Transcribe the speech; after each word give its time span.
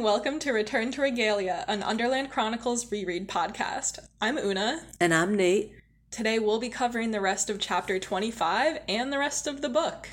and 0.00 0.06
welcome 0.06 0.38
to 0.38 0.50
Return 0.50 0.90
to 0.92 1.02
Regalia, 1.02 1.62
an 1.68 1.82
Underland 1.82 2.30
Chronicles 2.30 2.90
reread 2.90 3.28
podcast. 3.28 3.98
I'm 4.18 4.38
Oona. 4.38 4.80
And 4.98 5.12
I'm 5.12 5.34
Nate. 5.34 5.74
Today 6.10 6.38
we'll 6.38 6.58
be 6.58 6.70
covering 6.70 7.10
the 7.10 7.20
rest 7.20 7.50
of 7.50 7.58
chapter 7.58 7.98
25 7.98 8.78
and 8.88 9.12
the 9.12 9.18
rest 9.18 9.46
of 9.46 9.60
the 9.60 9.68
book. 9.68 10.08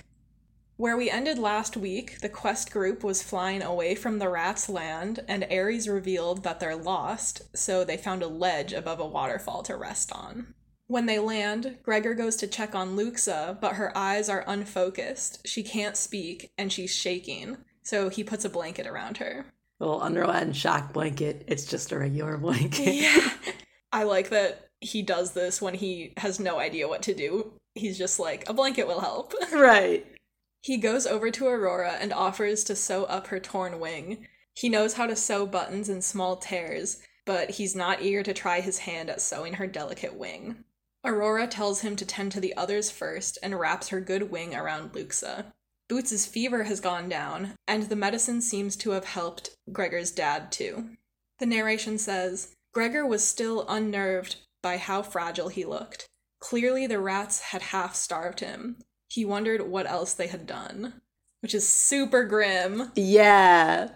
Where 0.75 0.97
we 0.97 1.09
ended 1.09 1.39
last 1.39 1.77
week, 1.77 2.19
the 2.19 2.27
quest 2.27 2.69
group 2.69 3.01
was 3.01 3.23
flying 3.23 3.61
away 3.61 3.95
from 3.95 4.19
the 4.19 4.27
rat's 4.27 4.67
land, 4.67 5.21
and 5.25 5.47
Ares 5.49 5.87
revealed 5.87 6.43
that 6.43 6.59
they're 6.59 6.75
lost, 6.75 7.43
so 7.55 7.85
they 7.85 7.95
found 7.95 8.21
a 8.21 8.27
ledge 8.27 8.73
above 8.73 8.99
a 8.99 9.07
waterfall 9.07 9.63
to 9.63 9.77
rest 9.77 10.11
on. 10.11 10.53
When 10.87 11.05
they 11.05 11.17
land, 11.17 11.77
Gregor 11.81 12.13
goes 12.13 12.35
to 12.37 12.47
check 12.47 12.75
on 12.75 12.97
Luxa, 12.97 13.57
but 13.61 13.77
her 13.77 13.97
eyes 13.97 14.27
are 14.27 14.43
unfocused. 14.47 15.47
She 15.47 15.63
can't 15.63 15.95
speak, 15.95 16.51
and 16.57 16.73
she's 16.73 16.93
shaking 16.93 17.55
so 17.87 18.09
he 18.09 18.21
puts 18.21 18.43
a 18.43 18.49
blanket 18.49 18.85
around 18.85 19.15
her. 19.15 19.45
Little 19.79 20.01
Underland 20.01 20.55
shock 20.55 20.93
blanket. 20.93 21.43
It's 21.47 21.65
just 21.65 21.91
a 21.91 21.99
regular 21.99 22.37
blanket. 22.37 22.95
Yeah. 22.95 23.29
I 23.91 24.03
like 24.03 24.29
that 24.29 24.69
he 24.81 25.01
does 25.01 25.31
this 25.31 25.61
when 25.61 25.73
he 25.73 26.13
has 26.17 26.39
no 26.39 26.59
idea 26.59 26.87
what 26.87 27.01
to 27.03 27.13
do. 27.13 27.53
He's 27.75 27.97
just 27.97 28.19
like, 28.19 28.47
a 28.49 28.53
blanket 28.53 28.87
will 28.87 29.01
help. 29.01 29.33
right. 29.53 30.05
He 30.61 30.77
goes 30.77 31.05
over 31.05 31.31
to 31.31 31.47
Aurora 31.47 31.93
and 31.99 32.11
offers 32.11 32.63
to 32.65 32.75
sew 32.75 33.05
up 33.05 33.27
her 33.27 33.39
torn 33.39 33.79
wing. 33.79 34.27
He 34.55 34.69
knows 34.69 34.93
how 34.93 35.05
to 35.05 35.15
sew 35.15 35.45
buttons 35.45 35.87
and 35.87 36.03
small 36.03 36.37
tears, 36.37 36.99
but 37.25 37.51
he's 37.51 37.75
not 37.75 38.01
eager 38.01 38.23
to 38.23 38.33
try 38.33 38.59
his 38.59 38.79
hand 38.79 39.09
at 39.09 39.21
sewing 39.21 39.53
her 39.53 39.67
delicate 39.67 40.15
wing. 40.15 40.63
Aurora 41.05 41.47
tells 41.47 41.81
him 41.81 41.95
to 41.95 42.05
tend 42.05 42.31
to 42.33 42.39
the 42.39 42.57
others 42.57 42.89
first 42.89 43.37
and 43.41 43.59
wraps 43.59 43.89
her 43.89 44.01
good 44.01 44.31
wing 44.31 44.55
around 44.55 44.93
Luxa. 44.93 45.53
Boots' 45.89 46.25
fever 46.25 46.63
has 46.63 46.81
gone 46.81 47.07
down, 47.07 47.53
and 47.67 47.83
the 47.83 47.95
medicine 47.95 48.41
seems 48.41 48.75
to 48.77 48.91
have 48.91 49.05
helped 49.05 49.55
Gregor's 49.71 50.11
dad 50.11 50.51
too. 50.51 50.89
The 51.39 51.45
narration 51.45 51.97
says 51.97 52.53
Gregor 52.73 53.05
was 53.05 53.25
still 53.25 53.65
unnerved 53.69 54.37
by 54.61 54.77
how 54.77 55.01
fragile 55.01 55.47
he 55.47 55.63
looked. 55.63 56.07
Clearly, 56.39 56.87
the 56.87 56.99
rats 56.99 57.39
had 57.39 57.61
half 57.61 57.95
starved 57.95 58.41
him. 58.41 58.77
He 59.09 59.23
wondered 59.23 59.61
what 59.61 59.87
else 59.87 60.13
they 60.13 60.27
had 60.27 60.45
done, 60.45 60.93
which 61.41 61.55
is 61.55 61.67
super 61.67 62.25
grim. 62.25 62.91
Yeah. 62.95 63.89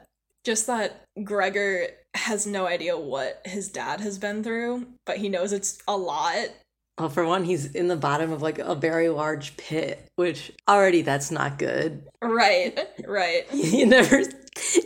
Just 0.44 0.68
that 0.68 1.04
Gregor 1.24 1.88
has 2.14 2.48
no 2.48 2.68
idea 2.68 2.98
what 2.98 3.42
his 3.46 3.70
dad 3.70 4.00
has 4.02 4.18
been 4.18 4.44
through, 4.44 4.88
but 5.06 5.18
he 5.18 5.30
knows 5.30 5.52
it's 5.52 5.82
a 5.88 5.98
lot 5.98 6.50
well, 6.98 7.10
for 7.10 7.26
one, 7.26 7.46
he's 7.46 7.74
in 7.74 7.88
the 7.88 7.96
bottom 7.96 8.32
of 8.32 8.42
like 8.42 8.60
a 8.60 8.76
very 8.76 9.10
large 9.10 9.58
pit, 9.58 10.08
which 10.16 10.52
already 10.68 11.02
that's 11.02 11.32
not 11.32 11.58
good. 11.58 12.08
Right, 12.22 12.78
right. 13.06 13.46
you 13.54 13.86
never 13.86 14.22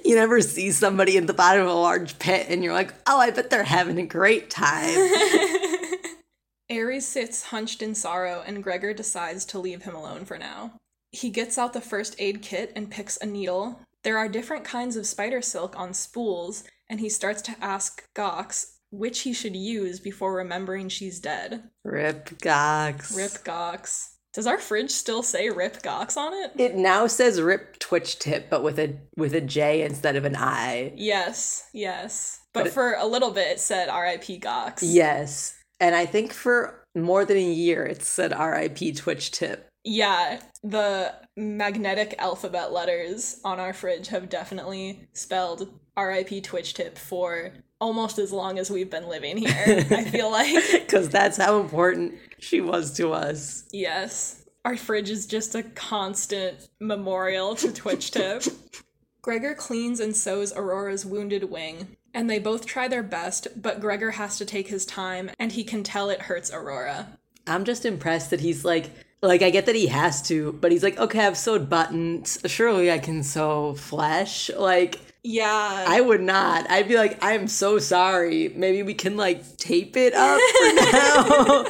you 0.06 0.16
never 0.16 0.42
see 0.42 0.72
somebody 0.72 1.18
in 1.18 1.26
the 1.26 1.34
bottom 1.34 1.64
of 1.64 1.70
a 1.70 1.74
large 1.74 2.18
pit 2.20 2.48
and 2.50 2.64
you're 2.64 2.74
like, 2.74 2.94
"Oh, 3.08 3.20
I 3.20 3.32
bet 3.32 3.50
they're 3.50 3.64
having 3.64 4.00
a 4.00 4.06
great 4.06 4.50
time." 4.50 4.96
Ares 6.72 7.08
sits 7.08 7.44
hunched 7.44 7.82
in 7.82 7.94
sorrow 7.94 8.44
and 8.46 8.64
Gregor 8.64 8.94
decides 8.94 9.46
to 9.46 9.60
leave 9.60 9.84
him 9.84 9.96
alone 9.96 10.26
for 10.26 10.38
now. 10.38 10.74
He 11.12 11.30
gets 11.30 11.58
out 11.58 11.74
the 11.74 11.82
first 11.82 12.16
aid 12.20 12.42
kit 12.42 12.72
and 12.76 12.92
picks 12.92 13.18
a 13.18 13.26
needle. 13.26 13.82
There 14.04 14.18
are 14.18 14.28
different 14.28 14.64
kinds 14.64 14.96
of 14.96 15.08
spider 15.08 15.42
silk 15.42 15.78
on 15.78 15.94
spools, 15.94 16.64
and 16.90 17.00
he 17.00 17.10
starts 17.10 17.42
to 17.44 17.56
ask 17.62 18.04
Gox 18.14 18.75
which 18.98 19.22
he 19.22 19.34
should 19.34 19.56
use 19.56 20.00
before 20.00 20.34
remembering 20.34 20.90
she's 20.90 21.20
dead. 21.20 21.64
Rip 21.84 22.30
Gox. 22.40 23.16
Rip 23.16 23.32
Gox. 23.44 24.12
Does 24.34 24.48
our 24.48 24.58
fridge 24.58 24.92
still 24.92 25.24
say 25.24 25.50
Rip 25.50 25.82
Gox 25.82 26.18
on 26.18 26.34
it? 26.34 26.52
It 26.60 26.76
now 26.76 27.08
says 27.08 27.42
Rip 27.42 27.80
Twitchtip, 27.80 28.50
but 28.50 28.64
with 28.64 28.78
a 28.80 28.98
with 29.16 29.34
a 29.34 29.42
J 29.42 29.82
instead 29.82 30.16
of 30.16 30.26
an 30.26 30.36
I. 30.36 30.92
Yes, 30.96 31.70
yes. 31.74 32.42
But, 32.54 32.62
but 32.62 32.68
it, 32.68 32.74
for 32.74 32.96
a 32.96 33.06
little 33.06 33.32
bit, 33.32 33.48
it 33.48 33.60
said 33.60 33.88
R.I.P. 33.88 34.40
Gox. 34.40 34.80
Yes, 34.82 35.58
and 35.80 35.96
I 35.96 36.06
think 36.06 36.34
for 36.34 36.84
more 36.96 37.24
than 37.24 37.38
a 37.38 37.42
year, 37.42 37.86
it 37.86 38.04
said 38.04 38.34
R.I.P. 38.34 38.94
Twitchtip. 38.94 39.62
Yeah, 39.86 40.40
the 40.64 41.14
magnetic 41.38 42.16
alphabet 42.18 42.74
letters 42.74 43.40
on 43.46 43.60
our 43.60 43.72
fridge 43.72 44.08
have 44.08 44.30
definitely 44.30 45.08
spelled 45.14 45.70
RIP 45.96 46.30
Twitchtip 46.44 46.98
for 46.98 47.54
almost 47.86 48.18
as 48.18 48.32
long 48.32 48.58
as 48.58 48.72
we've 48.72 48.90
been 48.90 49.08
living 49.08 49.38
here. 49.38 49.86
I 49.92 50.04
feel 50.12 50.32
like 50.32 50.56
because 50.72 51.08
that's 51.08 51.38
how 51.38 51.62
important 51.62 52.16
she 52.40 52.60
was 52.60 52.92
to 52.94 53.12
us. 53.12 53.64
Yes, 53.72 54.44
our 54.66 54.76
fridge 54.76 55.12
is 55.12 55.28
just 55.28 55.54
a 55.54 55.62
constant 55.62 56.68
memorial 56.80 57.56
to 57.58 57.68
Twitchtip. 57.68 58.52
Gregor 59.22 59.54
cleans 59.54 60.00
and 60.00 60.16
sews 60.16 60.52
Aurora's 60.56 61.06
wounded 61.06 61.52
wing, 61.52 61.96
and 62.12 62.28
they 62.28 62.40
both 62.40 62.66
try 62.66 62.88
their 62.88 63.04
best, 63.04 63.48
but 63.56 63.80
Gregor 63.80 64.12
has 64.12 64.40
to 64.40 64.46
take 64.46 64.68
his 64.68 64.86
time, 64.88 65.30
and 65.38 65.52
he 65.52 65.64
can 65.64 65.84
tell 65.84 66.10
it 66.10 66.24
hurts 66.24 66.52
Aurora. 66.52 67.20
I'm 67.46 67.66
just 67.66 67.86
impressed 67.86 68.32
that 68.32 68.40
he's 68.40 68.66
like 68.66 68.90
like 69.22 69.44
I 69.44 69.52
get 69.52 69.68
that 69.68 69.76
he 69.76 69.88
has 69.88 70.22
to, 70.24 70.54
but 70.54 70.72
he's 70.72 70.84
like, 70.84 70.98
okay, 70.98 71.26
I've 71.26 71.38
sewed 71.38 71.70
buttons. 71.70 72.40
Surely 72.46 72.92
I 72.92 73.00
can 73.00 73.24
sew 73.24 73.74
flesh. 73.76 74.50
Like, 74.56 75.00
yeah, 75.26 75.86
I 75.88 76.02
would 76.02 76.22
not. 76.22 76.70
I'd 76.70 76.88
be 76.88 76.98
like, 76.98 77.18
I'm 77.20 77.48
so 77.48 77.80
sorry. 77.80 78.50
Maybe 78.56 78.84
we 78.84 78.94
can 78.94 79.18
like 79.18 79.58
tape 79.58 79.98
it 79.98 80.14
up 80.14 80.40
for 80.40 80.74
now. 80.92 81.66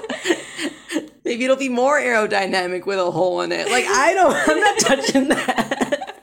Maybe 1.23 1.45
it'll 1.45 1.55
be 1.55 1.69
more 1.69 1.97
aerodynamic 1.97 2.85
with 2.85 2.99
a 2.99 3.09
hole 3.09 3.41
in 3.41 3.53
it. 3.53 3.71
Like 3.71 3.85
I 3.87 4.13
don't. 4.13 4.35
I'm 4.35 4.59
not 4.59 4.79
touching 4.79 5.29
that. 5.29 6.21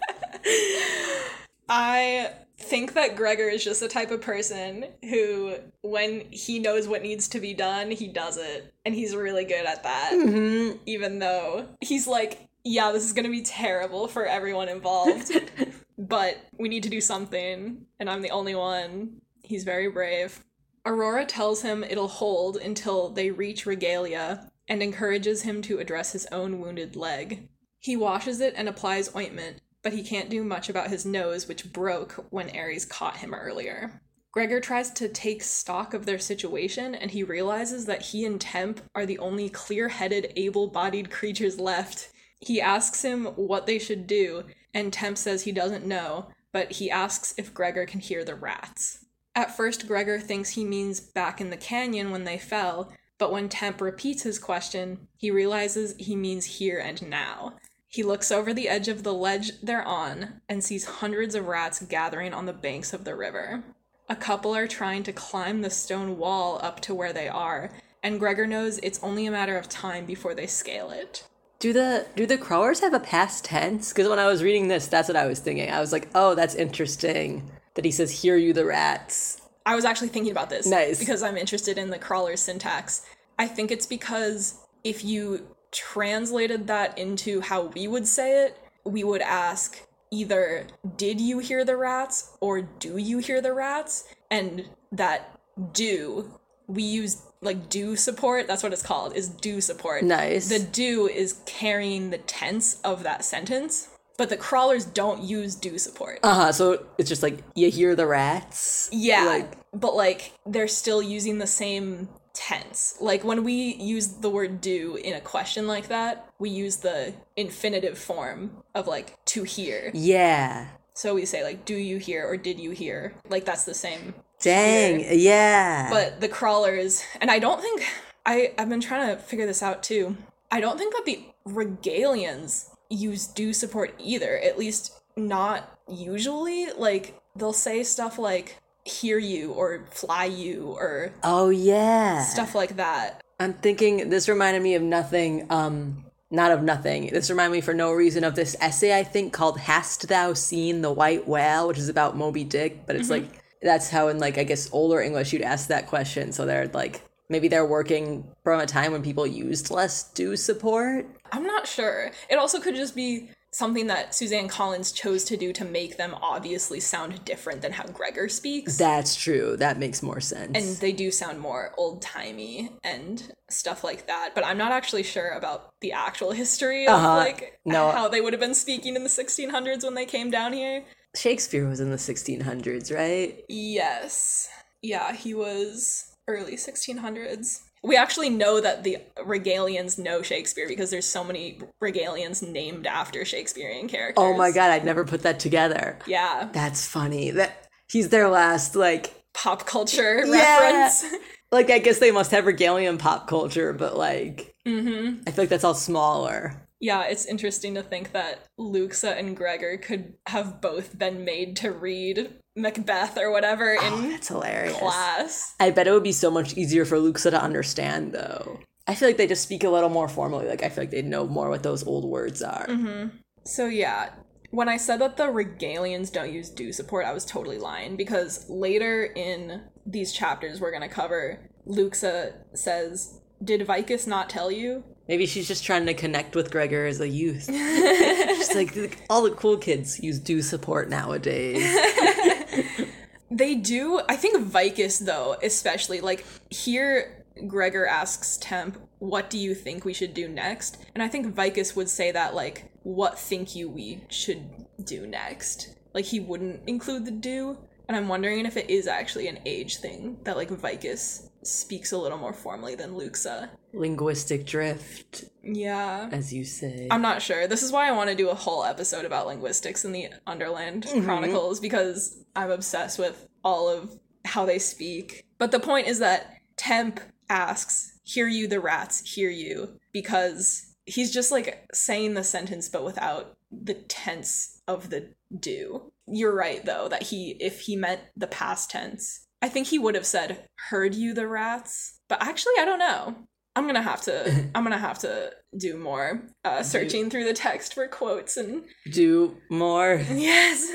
I 1.70 2.32
think 2.58 2.92
that 2.94 3.16
Gregor 3.16 3.48
is 3.48 3.64
just 3.64 3.80
the 3.80 3.88
type 3.88 4.10
of 4.10 4.20
person 4.20 4.84
who, 5.02 5.54
when 5.80 6.20
he 6.30 6.58
knows 6.58 6.86
what 6.86 7.02
needs 7.02 7.28
to 7.28 7.40
be 7.40 7.54
done, 7.54 7.90
he 7.90 8.08
does 8.08 8.36
it. 8.36 8.74
And 8.84 8.94
he's 8.94 9.16
really 9.16 9.44
good 9.44 9.64
at 9.64 9.82
that. 9.82 10.12
Mm-hmm. 10.12 10.78
Even 10.84 11.18
though 11.18 11.66
he's 11.80 12.06
like, 12.06 12.48
yeah, 12.64 12.92
this 12.92 13.04
is 13.04 13.12
going 13.12 13.24
to 13.24 13.30
be 13.30 13.42
terrible 13.42 14.06
for 14.06 14.24
everyone 14.24 14.68
involved, 14.68 15.32
but 15.98 16.38
we 16.58 16.68
need 16.68 16.82
to 16.82 16.88
do 16.88 17.00
something. 17.00 17.86
And 17.98 18.10
I'm 18.10 18.22
the 18.22 18.30
only 18.30 18.54
one. 18.54 19.20
He's 19.42 19.64
very 19.64 19.88
brave. 19.88 20.42
Aurora 20.84 21.24
tells 21.24 21.62
him 21.62 21.84
it'll 21.84 22.08
hold 22.08 22.56
until 22.56 23.10
they 23.10 23.30
reach 23.30 23.66
Regalia 23.66 24.50
and 24.68 24.82
encourages 24.82 25.42
him 25.42 25.62
to 25.62 25.78
address 25.78 26.12
his 26.12 26.26
own 26.32 26.60
wounded 26.60 26.96
leg. 26.96 27.48
He 27.78 27.96
washes 27.96 28.40
it 28.40 28.54
and 28.56 28.68
applies 28.68 29.14
ointment, 29.14 29.60
but 29.82 29.92
he 29.92 30.02
can't 30.02 30.30
do 30.30 30.44
much 30.44 30.68
about 30.68 30.88
his 30.88 31.04
nose, 31.04 31.48
which 31.48 31.72
broke 31.72 32.12
when 32.30 32.56
Ares 32.56 32.84
caught 32.84 33.18
him 33.18 33.34
earlier. 33.34 34.00
Gregor 34.32 34.60
tries 34.60 34.90
to 34.92 35.08
take 35.08 35.42
stock 35.42 35.92
of 35.92 36.06
their 36.06 36.18
situation 36.18 36.94
and 36.94 37.10
he 37.10 37.22
realizes 37.22 37.84
that 37.84 38.00
he 38.02 38.24
and 38.24 38.40
Temp 38.40 38.80
are 38.94 39.04
the 39.04 39.18
only 39.18 39.50
clear 39.50 39.88
headed, 39.88 40.32
able 40.36 40.68
bodied 40.68 41.10
creatures 41.10 41.60
left. 41.60 42.08
He 42.40 42.60
asks 42.60 43.02
him 43.02 43.26
what 43.26 43.66
they 43.66 43.78
should 43.78 44.06
do, 44.06 44.44
and 44.74 44.92
Temp 44.92 45.18
says 45.18 45.42
he 45.42 45.52
doesn't 45.52 45.86
know, 45.86 46.28
but 46.52 46.72
he 46.72 46.90
asks 46.90 47.34
if 47.36 47.54
Gregor 47.54 47.86
can 47.86 48.00
hear 48.00 48.24
the 48.24 48.34
rats. 48.34 49.04
At 49.34 49.56
first, 49.56 49.86
Gregor 49.86 50.20
thinks 50.20 50.50
he 50.50 50.64
means 50.64 51.00
back 51.00 51.40
in 51.40 51.50
the 51.50 51.56
canyon 51.56 52.10
when 52.10 52.24
they 52.24 52.38
fell, 52.38 52.92
but 53.18 53.32
when 53.32 53.48
Temp 53.48 53.80
repeats 53.80 54.22
his 54.22 54.38
question, 54.38 55.08
he 55.16 55.30
realizes 55.30 55.94
he 55.98 56.16
means 56.16 56.44
here 56.44 56.78
and 56.78 57.08
now. 57.08 57.54
He 57.86 58.02
looks 58.02 58.32
over 58.32 58.52
the 58.52 58.68
edge 58.68 58.88
of 58.88 59.02
the 59.02 59.12
ledge 59.12 59.60
they're 59.60 59.84
on 59.84 60.40
and 60.48 60.64
sees 60.64 60.84
hundreds 60.84 61.34
of 61.34 61.46
rats 61.46 61.80
gathering 61.82 62.32
on 62.34 62.46
the 62.46 62.52
banks 62.52 62.92
of 62.92 63.04
the 63.04 63.14
river. 63.14 63.62
A 64.08 64.16
couple 64.16 64.54
are 64.54 64.66
trying 64.66 65.02
to 65.04 65.12
climb 65.12 65.62
the 65.62 65.70
stone 65.70 66.18
wall 66.18 66.58
up 66.62 66.80
to 66.80 66.94
where 66.94 67.12
they 67.12 67.28
are, 67.28 67.70
and 68.02 68.18
Gregor 68.18 68.46
knows 68.46 68.78
it's 68.78 69.02
only 69.02 69.26
a 69.26 69.30
matter 69.30 69.56
of 69.56 69.68
time 69.68 70.04
before 70.04 70.34
they 70.34 70.46
scale 70.46 70.90
it. 70.90 71.26
Do 71.62 71.72
the 71.72 72.06
do 72.16 72.26
the 72.26 72.36
crawlers 72.36 72.80
have 72.80 72.92
a 72.92 72.98
past 72.98 73.44
tense? 73.44 73.92
Because 73.92 74.08
when 74.08 74.18
I 74.18 74.26
was 74.26 74.42
reading 74.42 74.66
this, 74.66 74.88
that's 74.88 75.06
what 75.06 75.14
I 75.14 75.26
was 75.26 75.38
thinking. 75.38 75.70
I 75.70 75.78
was 75.78 75.92
like, 75.92 76.08
oh, 76.12 76.34
that's 76.34 76.56
interesting 76.56 77.48
that 77.74 77.84
he 77.84 77.92
says, 77.92 78.10
"Hear 78.10 78.36
you, 78.36 78.52
the 78.52 78.64
rats." 78.64 79.40
I 79.64 79.76
was 79.76 79.84
actually 79.84 80.08
thinking 80.08 80.32
about 80.32 80.50
this. 80.50 80.66
Nice. 80.66 80.98
Because 80.98 81.22
I'm 81.22 81.36
interested 81.36 81.78
in 81.78 81.90
the 81.90 82.00
crawler 82.00 82.36
syntax. 82.36 83.06
I 83.38 83.46
think 83.46 83.70
it's 83.70 83.86
because 83.86 84.58
if 84.82 85.04
you 85.04 85.46
translated 85.70 86.66
that 86.66 86.98
into 86.98 87.40
how 87.40 87.66
we 87.66 87.86
would 87.86 88.08
say 88.08 88.44
it, 88.44 88.58
we 88.82 89.04
would 89.04 89.22
ask 89.22 89.86
either 90.10 90.66
did 90.96 91.20
you 91.20 91.38
hear 91.38 91.64
the 91.64 91.76
rats 91.76 92.36
or 92.40 92.62
do 92.62 92.96
you 92.96 93.18
hear 93.18 93.40
the 93.40 93.52
rats? 93.52 94.02
And 94.32 94.68
that 94.90 95.38
do 95.72 96.28
we 96.66 96.82
use 96.82 97.22
like 97.42 97.68
do 97.68 97.96
support 97.96 98.46
that's 98.46 98.62
what 98.62 98.72
it's 98.72 98.82
called 98.82 99.14
is 99.14 99.28
do 99.28 99.60
support 99.60 100.02
nice 100.02 100.48
the 100.48 100.58
do 100.58 101.08
is 101.08 101.40
carrying 101.44 102.10
the 102.10 102.18
tense 102.18 102.80
of 102.82 103.02
that 103.02 103.24
sentence 103.24 103.88
but 104.16 104.28
the 104.28 104.36
crawlers 104.36 104.84
don't 104.84 105.22
use 105.22 105.54
do 105.54 105.76
support 105.78 106.18
uh-huh 106.22 106.52
so 106.52 106.86
it's 106.98 107.08
just 107.08 107.22
like 107.22 107.38
you 107.54 107.70
hear 107.70 107.94
the 107.94 108.06
rats 108.06 108.88
yeah 108.92 109.24
like 109.24 109.52
but 109.74 109.94
like 109.94 110.32
they're 110.46 110.68
still 110.68 111.02
using 111.02 111.38
the 111.38 111.46
same 111.46 112.08
tense. 112.34 112.96
Like 113.00 113.24
when 113.24 113.44
we 113.44 113.74
use 113.74 114.08
the 114.08 114.30
word 114.30 114.60
do 114.60 114.96
in 114.96 115.14
a 115.14 115.20
question 115.20 115.66
like 115.66 115.88
that, 115.88 116.28
we 116.38 116.50
use 116.50 116.76
the 116.76 117.14
infinitive 117.36 117.98
form 117.98 118.62
of 118.74 118.86
like 118.86 119.16
to 119.26 119.44
hear. 119.44 119.90
Yeah. 119.94 120.68
So 120.94 121.14
we 121.14 121.24
say 121.24 121.42
like, 121.42 121.64
"Do 121.64 121.74
you 121.74 121.98
hear?" 121.98 122.26
or 122.26 122.36
"Did 122.36 122.60
you 122.60 122.70
hear?" 122.70 123.14
Like 123.28 123.44
that's 123.44 123.64
the 123.64 123.74
same. 123.74 124.14
Dang, 124.42 125.06
yeah. 125.18 125.88
But 125.88 126.20
the 126.20 126.28
crawlers, 126.28 127.04
and 127.20 127.30
I 127.30 127.38
don't 127.38 127.60
think 127.60 127.84
I 128.26 128.52
I've 128.58 128.68
been 128.68 128.80
trying 128.80 129.14
to 129.14 129.22
figure 129.22 129.46
this 129.46 129.62
out 129.62 129.82
too. 129.82 130.16
I 130.50 130.60
don't 130.60 130.78
think 130.78 130.94
that 130.94 131.04
the 131.04 131.24
regalians 131.46 132.68
use 132.90 133.26
do 133.26 133.52
support 133.52 133.94
either. 133.98 134.38
At 134.38 134.58
least 134.58 135.00
not 135.16 135.78
usually. 135.88 136.66
Like 136.76 137.20
they'll 137.36 137.52
say 137.52 137.82
stuff 137.84 138.18
like 138.18 138.58
"hear 138.84 139.18
you" 139.18 139.52
or 139.52 139.84
"fly 139.90 140.24
you" 140.24 140.74
or 140.78 141.12
oh 141.22 141.50
yeah. 141.50 142.22
stuff 142.24 142.54
like 142.54 142.76
that. 142.76 143.22
I'm 143.38 143.54
thinking 143.54 144.10
this 144.10 144.28
reminded 144.28 144.62
me 144.62 144.74
of 144.74 144.82
nothing. 144.82 145.46
Um, 145.50 146.04
not 146.30 146.50
of 146.50 146.62
nothing. 146.62 147.10
This 147.12 147.28
reminded 147.28 147.52
me 147.52 147.60
for 147.60 147.74
no 147.74 147.92
reason 147.92 148.24
of 148.24 148.34
this 148.34 148.56
essay 148.60 148.98
I 148.98 149.04
think 149.04 149.32
called 149.32 149.58
"Hast 149.58 150.08
Thou 150.08 150.32
Seen 150.34 150.80
the 150.80 150.92
White 150.92 151.28
Whale," 151.28 151.68
which 151.68 151.78
is 151.78 151.88
about 151.88 152.16
Moby 152.16 152.42
Dick. 152.42 152.86
But 152.86 152.96
it's 152.96 153.10
like 153.10 153.41
that's 153.62 153.88
how 153.90 154.08
in 154.08 154.18
like 154.18 154.38
I 154.38 154.44
guess 154.44 154.68
older 154.72 155.00
English 155.00 155.32
you'd 155.32 155.42
ask 155.42 155.68
that 155.68 155.86
question. 155.86 156.32
So 156.32 156.46
they're 156.46 156.68
like 156.68 157.02
maybe 157.28 157.48
they're 157.48 157.64
working 157.66 158.26
from 158.44 158.60
a 158.60 158.66
time 158.66 158.92
when 158.92 159.02
people 159.02 159.26
used 159.26 159.70
less 159.70 160.04
do 160.12 160.36
support. 160.36 161.06
I'm 161.32 161.44
not 161.44 161.66
sure. 161.66 162.10
It 162.28 162.36
also 162.36 162.60
could 162.60 162.74
just 162.76 162.94
be 162.94 163.30
something 163.54 163.86
that 163.86 164.14
Suzanne 164.14 164.48
Collins 164.48 164.92
chose 164.92 165.24
to 165.24 165.36
do 165.36 165.52
to 165.52 165.62
make 165.64 165.98
them 165.98 166.14
obviously 166.22 166.80
sound 166.80 167.22
different 167.26 167.60
than 167.60 167.70
how 167.72 167.84
Gregor 167.84 168.26
speaks. 168.30 168.78
That's 168.78 169.14
true. 169.14 169.56
That 169.58 169.78
makes 169.78 170.02
more 170.02 170.20
sense. 170.20 170.52
and 170.56 170.76
they 170.78 170.90
do 170.92 171.10
sound 171.10 171.38
more 171.38 171.74
old 171.76 172.00
timey 172.00 172.70
and 172.82 173.34
stuff 173.50 173.84
like 173.84 174.06
that. 174.06 174.30
But 174.34 174.46
I'm 174.46 174.56
not 174.56 174.72
actually 174.72 175.02
sure 175.02 175.30
about 175.32 175.74
the 175.80 175.92
actual 175.92 176.32
history 176.32 176.86
of 176.86 176.94
Uh-huh. 176.94 177.16
like 177.16 177.58
No. 177.66 177.90
how 177.90 178.08
they 178.08 178.22
would 178.22 178.32
have 178.32 178.40
been 178.40 178.54
speaking 178.54 178.96
in 178.96 179.02
the 179.04 179.10
1600s 179.10 179.84
when 179.84 179.94
they 179.94 180.06
came 180.06 180.30
down 180.30 180.54
here. 180.54 180.84
Shakespeare 181.16 181.68
was 181.68 181.80
in 181.80 181.90
the 181.90 181.96
1600s, 181.96 182.94
right? 182.94 183.44
Yes. 183.48 184.48
Yeah, 184.82 185.12
he 185.12 185.34
was 185.34 186.12
early 186.28 186.56
1600s. 186.56 187.60
We 187.84 187.96
actually 187.96 188.30
know 188.30 188.60
that 188.60 188.84
the 188.84 188.98
Regalians 189.18 189.98
know 189.98 190.22
Shakespeare 190.22 190.68
because 190.68 190.90
there's 190.90 191.06
so 191.06 191.24
many 191.24 191.60
Regalians 191.82 192.40
named 192.46 192.86
after 192.86 193.24
Shakespearean 193.24 193.88
characters. 193.88 194.22
Oh 194.24 194.34
my 194.34 194.52
god, 194.52 194.70
I'd 194.70 194.84
never 194.84 195.04
put 195.04 195.22
that 195.22 195.40
together. 195.40 195.98
Yeah, 196.06 196.48
That's 196.52 196.86
funny. 196.86 197.32
That 197.32 197.66
he's 197.90 198.08
their 198.10 198.28
last 198.28 198.76
like 198.76 199.12
pop 199.34 199.66
culture 199.66 200.22
Yeah. 200.24 200.32
reference. 200.60 201.04
like 201.50 201.70
I 201.70 201.78
guess 201.80 201.98
they 201.98 202.12
must 202.12 202.30
have 202.30 202.44
regalian 202.44 202.98
pop 203.00 203.26
culture, 203.26 203.72
but 203.72 203.96
like 203.98 204.54
hmm 204.64 205.16
I 205.26 205.32
feel 205.32 205.42
like 205.42 205.48
that's 205.48 205.64
all 205.64 205.74
smaller. 205.74 206.54
Yeah, 206.82 207.04
it's 207.04 207.24
interesting 207.26 207.76
to 207.76 207.82
think 207.82 208.10
that 208.10 208.40
Luxa 208.58 209.16
and 209.16 209.36
Gregor 209.36 209.76
could 209.78 210.14
have 210.26 210.60
both 210.60 210.98
been 210.98 211.24
made 211.24 211.54
to 211.58 211.70
read 211.70 212.34
Macbeth 212.56 213.16
or 213.16 213.30
whatever 213.30 213.76
Oh, 213.80 213.98
in 214.02 214.10
that's 214.10 214.26
hilarious. 214.28 214.76
class. 214.76 215.54
I 215.60 215.70
bet 215.70 215.86
it 215.86 215.92
would 215.92 216.02
be 216.02 216.10
so 216.12 216.28
much 216.28 216.56
easier 216.56 216.84
for 216.84 216.98
Luxa 216.98 217.30
to 217.30 217.40
understand 217.40 218.12
though. 218.12 218.58
I 218.88 218.96
feel 218.96 219.08
like 219.08 219.16
they 219.16 219.28
just 219.28 219.44
speak 219.44 219.62
a 219.62 219.70
little 219.70 219.90
more 219.90 220.08
formally. 220.08 220.48
Like 220.48 220.64
I 220.64 220.68
feel 220.70 220.82
like 220.82 220.90
they'd 220.90 221.06
know 221.06 221.24
more 221.28 221.48
what 221.50 221.62
those 221.62 221.86
old 221.86 222.04
words 222.04 222.42
are. 222.42 222.66
Mm-hmm. 222.66 223.16
So 223.44 223.66
yeah, 223.66 224.10
when 224.50 224.68
I 224.68 224.76
said 224.76 225.00
that 225.02 225.16
the 225.16 225.28
Regalians 225.28 226.10
don't 226.12 226.32
use 226.32 226.50
do 226.50 226.72
support, 226.72 227.06
I 227.06 227.12
was 227.12 227.24
totally 227.24 227.58
lying 227.58 227.94
because 227.96 228.44
later 228.50 229.04
in 229.04 229.62
these 229.86 230.12
chapters 230.12 230.60
we're 230.60 230.72
gonna 230.72 230.88
cover, 230.88 231.48
Luxa 231.64 232.34
says, 232.54 233.20
"Did 233.42 233.64
Vicus 233.66 234.08
not 234.08 234.28
tell 234.28 234.50
you?" 234.50 234.82
Maybe 235.12 235.26
she's 235.26 235.46
just 235.46 235.62
trying 235.62 235.84
to 235.84 235.92
connect 235.92 236.34
with 236.34 236.50
Gregor 236.50 236.86
as 236.86 236.98
a 236.98 237.06
youth. 237.06 237.44
She's 237.50 238.54
like 238.54 238.98
all 239.10 239.24
the 239.24 239.32
cool 239.32 239.58
kids 239.58 240.00
use 240.00 240.18
do 240.18 240.40
support 240.40 240.88
nowadays. 240.88 241.62
They 243.30 243.54
do. 243.54 244.00
I 244.08 244.16
think 244.16 244.42
Vicus, 244.42 244.98
though, 244.98 245.36
especially, 245.42 246.00
like, 246.00 246.24
here 246.50 247.24
Gregor 247.46 247.86
asks 247.86 248.38
Temp, 248.38 248.78
What 248.98 249.30
do 249.30 249.38
you 249.38 249.54
think 249.54 249.84
we 249.84 249.94
should 249.94 250.12
do 250.12 250.28
next? 250.28 250.76
And 250.94 251.02
I 251.02 251.08
think 251.08 251.34
Vicus 251.34 251.74
would 251.74 251.88
say 251.88 252.12
that, 252.12 252.34
like, 252.34 252.70
What 252.82 253.18
think 253.18 253.54
you 253.56 253.70
we 253.70 254.04
should 254.08 254.44
do 254.84 255.06
next? 255.06 255.74
Like, 255.94 256.04
he 256.04 256.20
wouldn't 256.20 256.60
include 256.66 257.06
the 257.06 257.10
do. 257.10 257.56
And 257.88 257.96
I'm 257.96 258.08
wondering 258.08 258.44
if 258.44 258.58
it 258.58 258.68
is 258.68 258.86
actually 258.86 259.28
an 259.28 259.40
age 259.46 259.76
thing 259.78 260.18
that, 260.24 260.36
like, 260.36 260.50
Vicus 260.50 261.30
speaks 261.42 261.92
a 261.92 261.98
little 261.98 262.18
more 262.18 262.32
formally 262.32 262.74
than 262.74 262.96
Luxa. 262.96 263.50
Uh, 263.52 263.78
Linguistic 263.78 264.46
drift, 264.46 265.24
Yeah. 265.42 266.08
as 266.12 266.32
you 266.32 266.44
say. 266.44 266.88
I'm 266.90 267.02
not 267.02 267.22
sure. 267.22 267.46
This 267.46 267.62
is 267.62 267.72
why 267.72 267.88
I 267.88 267.92
want 267.92 268.10
to 268.10 268.16
do 268.16 268.30
a 268.30 268.34
whole 268.34 268.64
episode 268.64 269.04
about 269.04 269.26
linguistics 269.26 269.84
in 269.84 269.92
the 269.92 270.08
Underland 270.26 270.84
mm-hmm. 270.84 271.04
Chronicles 271.04 271.60
because 271.60 272.18
I'm 272.36 272.50
obsessed 272.50 272.98
with 272.98 273.26
all 273.44 273.68
of 273.68 273.98
how 274.24 274.44
they 274.44 274.58
speak. 274.58 275.24
But 275.38 275.50
the 275.50 275.60
point 275.60 275.88
is 275.88 275.98
that 275.98 276.38
Temp 276.56 277.00
asks, 277.28 277.98
Hear 278.04 278.26
you, 278.26 278.46
the 278.48 278.60
rats, 278.60 279.14
hear 279.14 279.30
you, 279.30 279.78
because 279.92 280.74
he's 280.86 281.12
just 281.12 281.30
like 281.30 281.68
saying 281.72 282.14
the 282.14 282.24
sentence 282.24 282.68
but 282.68 282.84
without 282.84 283.36
the 283.50 283.74
tense 283.74 284.60
of 284.66 284.90
the 284.90 285.10
do. 285.38 285.92
You're 286.06 286.34
right, 286.34 286.64
though, 286.64 286.88
that 286.88 287.04
he, 287.04 287.36
if 287.40 287.60
he 287.60 287.76
meant 287.76 288.00
the 288.16 288.26
past 288.26 288.70
tense, 288.70 289.26
I 289.42 289.48
think 289.48 289.66
he 289.66 289.78
would 289.78 289.96
have 289.96 290.06
said, 290.06 290.46
Heard 290.70 290.94
you, 290.94 291.12
the 291.12 291.26
rats. 291.26 291.98
But 292.08 292.22
actually, 292.22 292.54
I 292.58 292.64
don't 292.64 292.78
know. 292.78 293.16
I'm 293.54 293.66
gonna 293.66 293.82
have 293.82 294.00
to. 294.02 294.50
I'm 294.54 294.62
gonna 294.62 294.78
have 294.78 294.98
to 295.00 295.32
do 295.58 295.76
more 295.76 296.22
uh, 296.44 296.62
searching 296.62 297.10
through 297.10 297.24
the 297.24 297.34
text 297.34 297.74
for 297.74 297.86
quotes 297.88 298.36
and 298.36 298.64
do 298.90 299.36
more. 299.50 300.00
yes, 300.10 300.72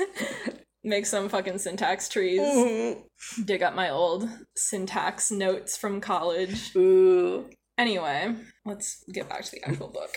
make 0.84 1.06
some 1.06 1.28
fucking 1.28 1.58
syntax 1.58 2.08
trees. 2.08 2.40
Mm-hmm. 2.40 3.42
Dig 3.42 3.62
up 3.62 3.74
my 3.74 3.90
old 3.90 4.28
syntax 4.56 5.30
notes 5.30 5.76
from 5.76 6.00
college. 6.00 6.74
Ooh. 6.76 7.48
Anyway, 7.76 8.34
let's 8.64 9.04
get 9.12 9.28
back 9.28 9.44
to 9.44 9.50
the 9.52 9.64
actual 9.64 9.88
book. 9.88 10.10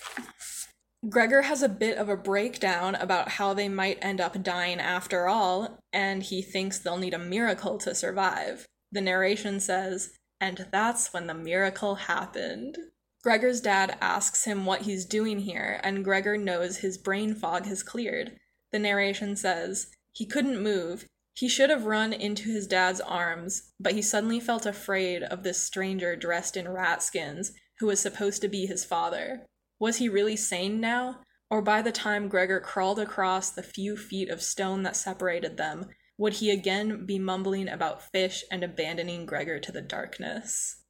Gregor 1.09 1.41
has 1.41 1.63
a 1.63 1.69
bit 1.69 1.97
of 1.97 2.09
a 2.09 2.15
breakdown 2.15 2.93
about 2.93 3.29
how 3.29 3.53
they 3.53 3.67
might 3.67 3.97
end 4.03 4.21
up 4.21 4.43
dying 4.43 4.79
after 4.79 5.27
all, 5.27 5.79
and 5.91 6.21
he 6.21 6.43
thinks 6.43 6.77
they'll 6.77 6.97
need 6.97 7.15
a 7.15 7.19
miracle 7.19 7.79
to 7.79 7.95
survive. 7.95 8.67
The 8.91 9.01
narration 9.01 9.59
says, 9.59 10.13
and 10.39 10.67
that's 10.71 11.11
when 11.11 11.25
the 11.25 11.33
miracle 11.33 11.95
happened. 11.95 12.77
Gregor's 13.23 13.61
dad 13.61 13.97
asks 13.99 14.45
him 14.45 14.65
what 14.65 14.83
he's 14.83 15.05
doing 15.05 15.39
here, 15.39 15.79
and 15.83 16.03
Gregor 16.03 16.37
knows 16.37 16.77
his 16.77 16.97
brain 16.97 17.33
fog 17.33 17.65
has 17.65 17.81
cleared. 17.81 18.37
The 18.71 18.79
narration 18.79 19.35
says, 19.35 19.87
he 20.13 20.25
couldn't 20.25 20.61
move. 20.61 21.05
He 21.33 21.47
should 21.47 21.69
have 21.71 21.85
run 21.85 22.13
into 22.13 22.51
his 22.51 22.67
dad's 22.67 23.01
arms, 23.01 23.71
but 23.79 23.93
he 23.93 24.01
suddenly 24.03 24.39
felt 24.39 24.65
afraid 24.67 25.23
of 25.23 25.41
this 25.41 25.63
stranger 25.63 26.15
dressed 26.15 26.57
in 26.57 26.69
rat 26.69 27.01
skins 27.01 27.53
who 27.79 27.87
was 27.87 27.99
supposed 27.99 28.41
to 28.41 28.47
be 28.47 28.65
his 28.67 28.85
father. 28.85 29.45
Was 29.81 29.97
he 29.97 30.07
really 30.07 30.35
sane 30.35 30.79
now? 30.79 31.21
Or 31.49 31.63
by 31.63 31.81
the 31.81 31.91
time 31.91 32.29
Gregor 32.29 32.59
crawled 32.59 32.99
across 32.99 33.49
the 33.49 33.63
few 33.63 33.97
feet 33.97 34.29
of 34.29 34.43
stone 34.43 34.83
that 34.83 34.95
separated 34.95 35.57
them, 35.57 35.87
would 36.19 36.33
he 36.33 36.51
again 36.51 37.07
be 37.07 37.17
mumbling 37.17 37.67
about 37.67 38.03
fish 38.11 38.43
and 38.51 38.63
abandoning 38.63 39.25
Gregor 39.25 39.59
to 39.59 39.71
the 39.71 39.81
darkness? 39.81 40.83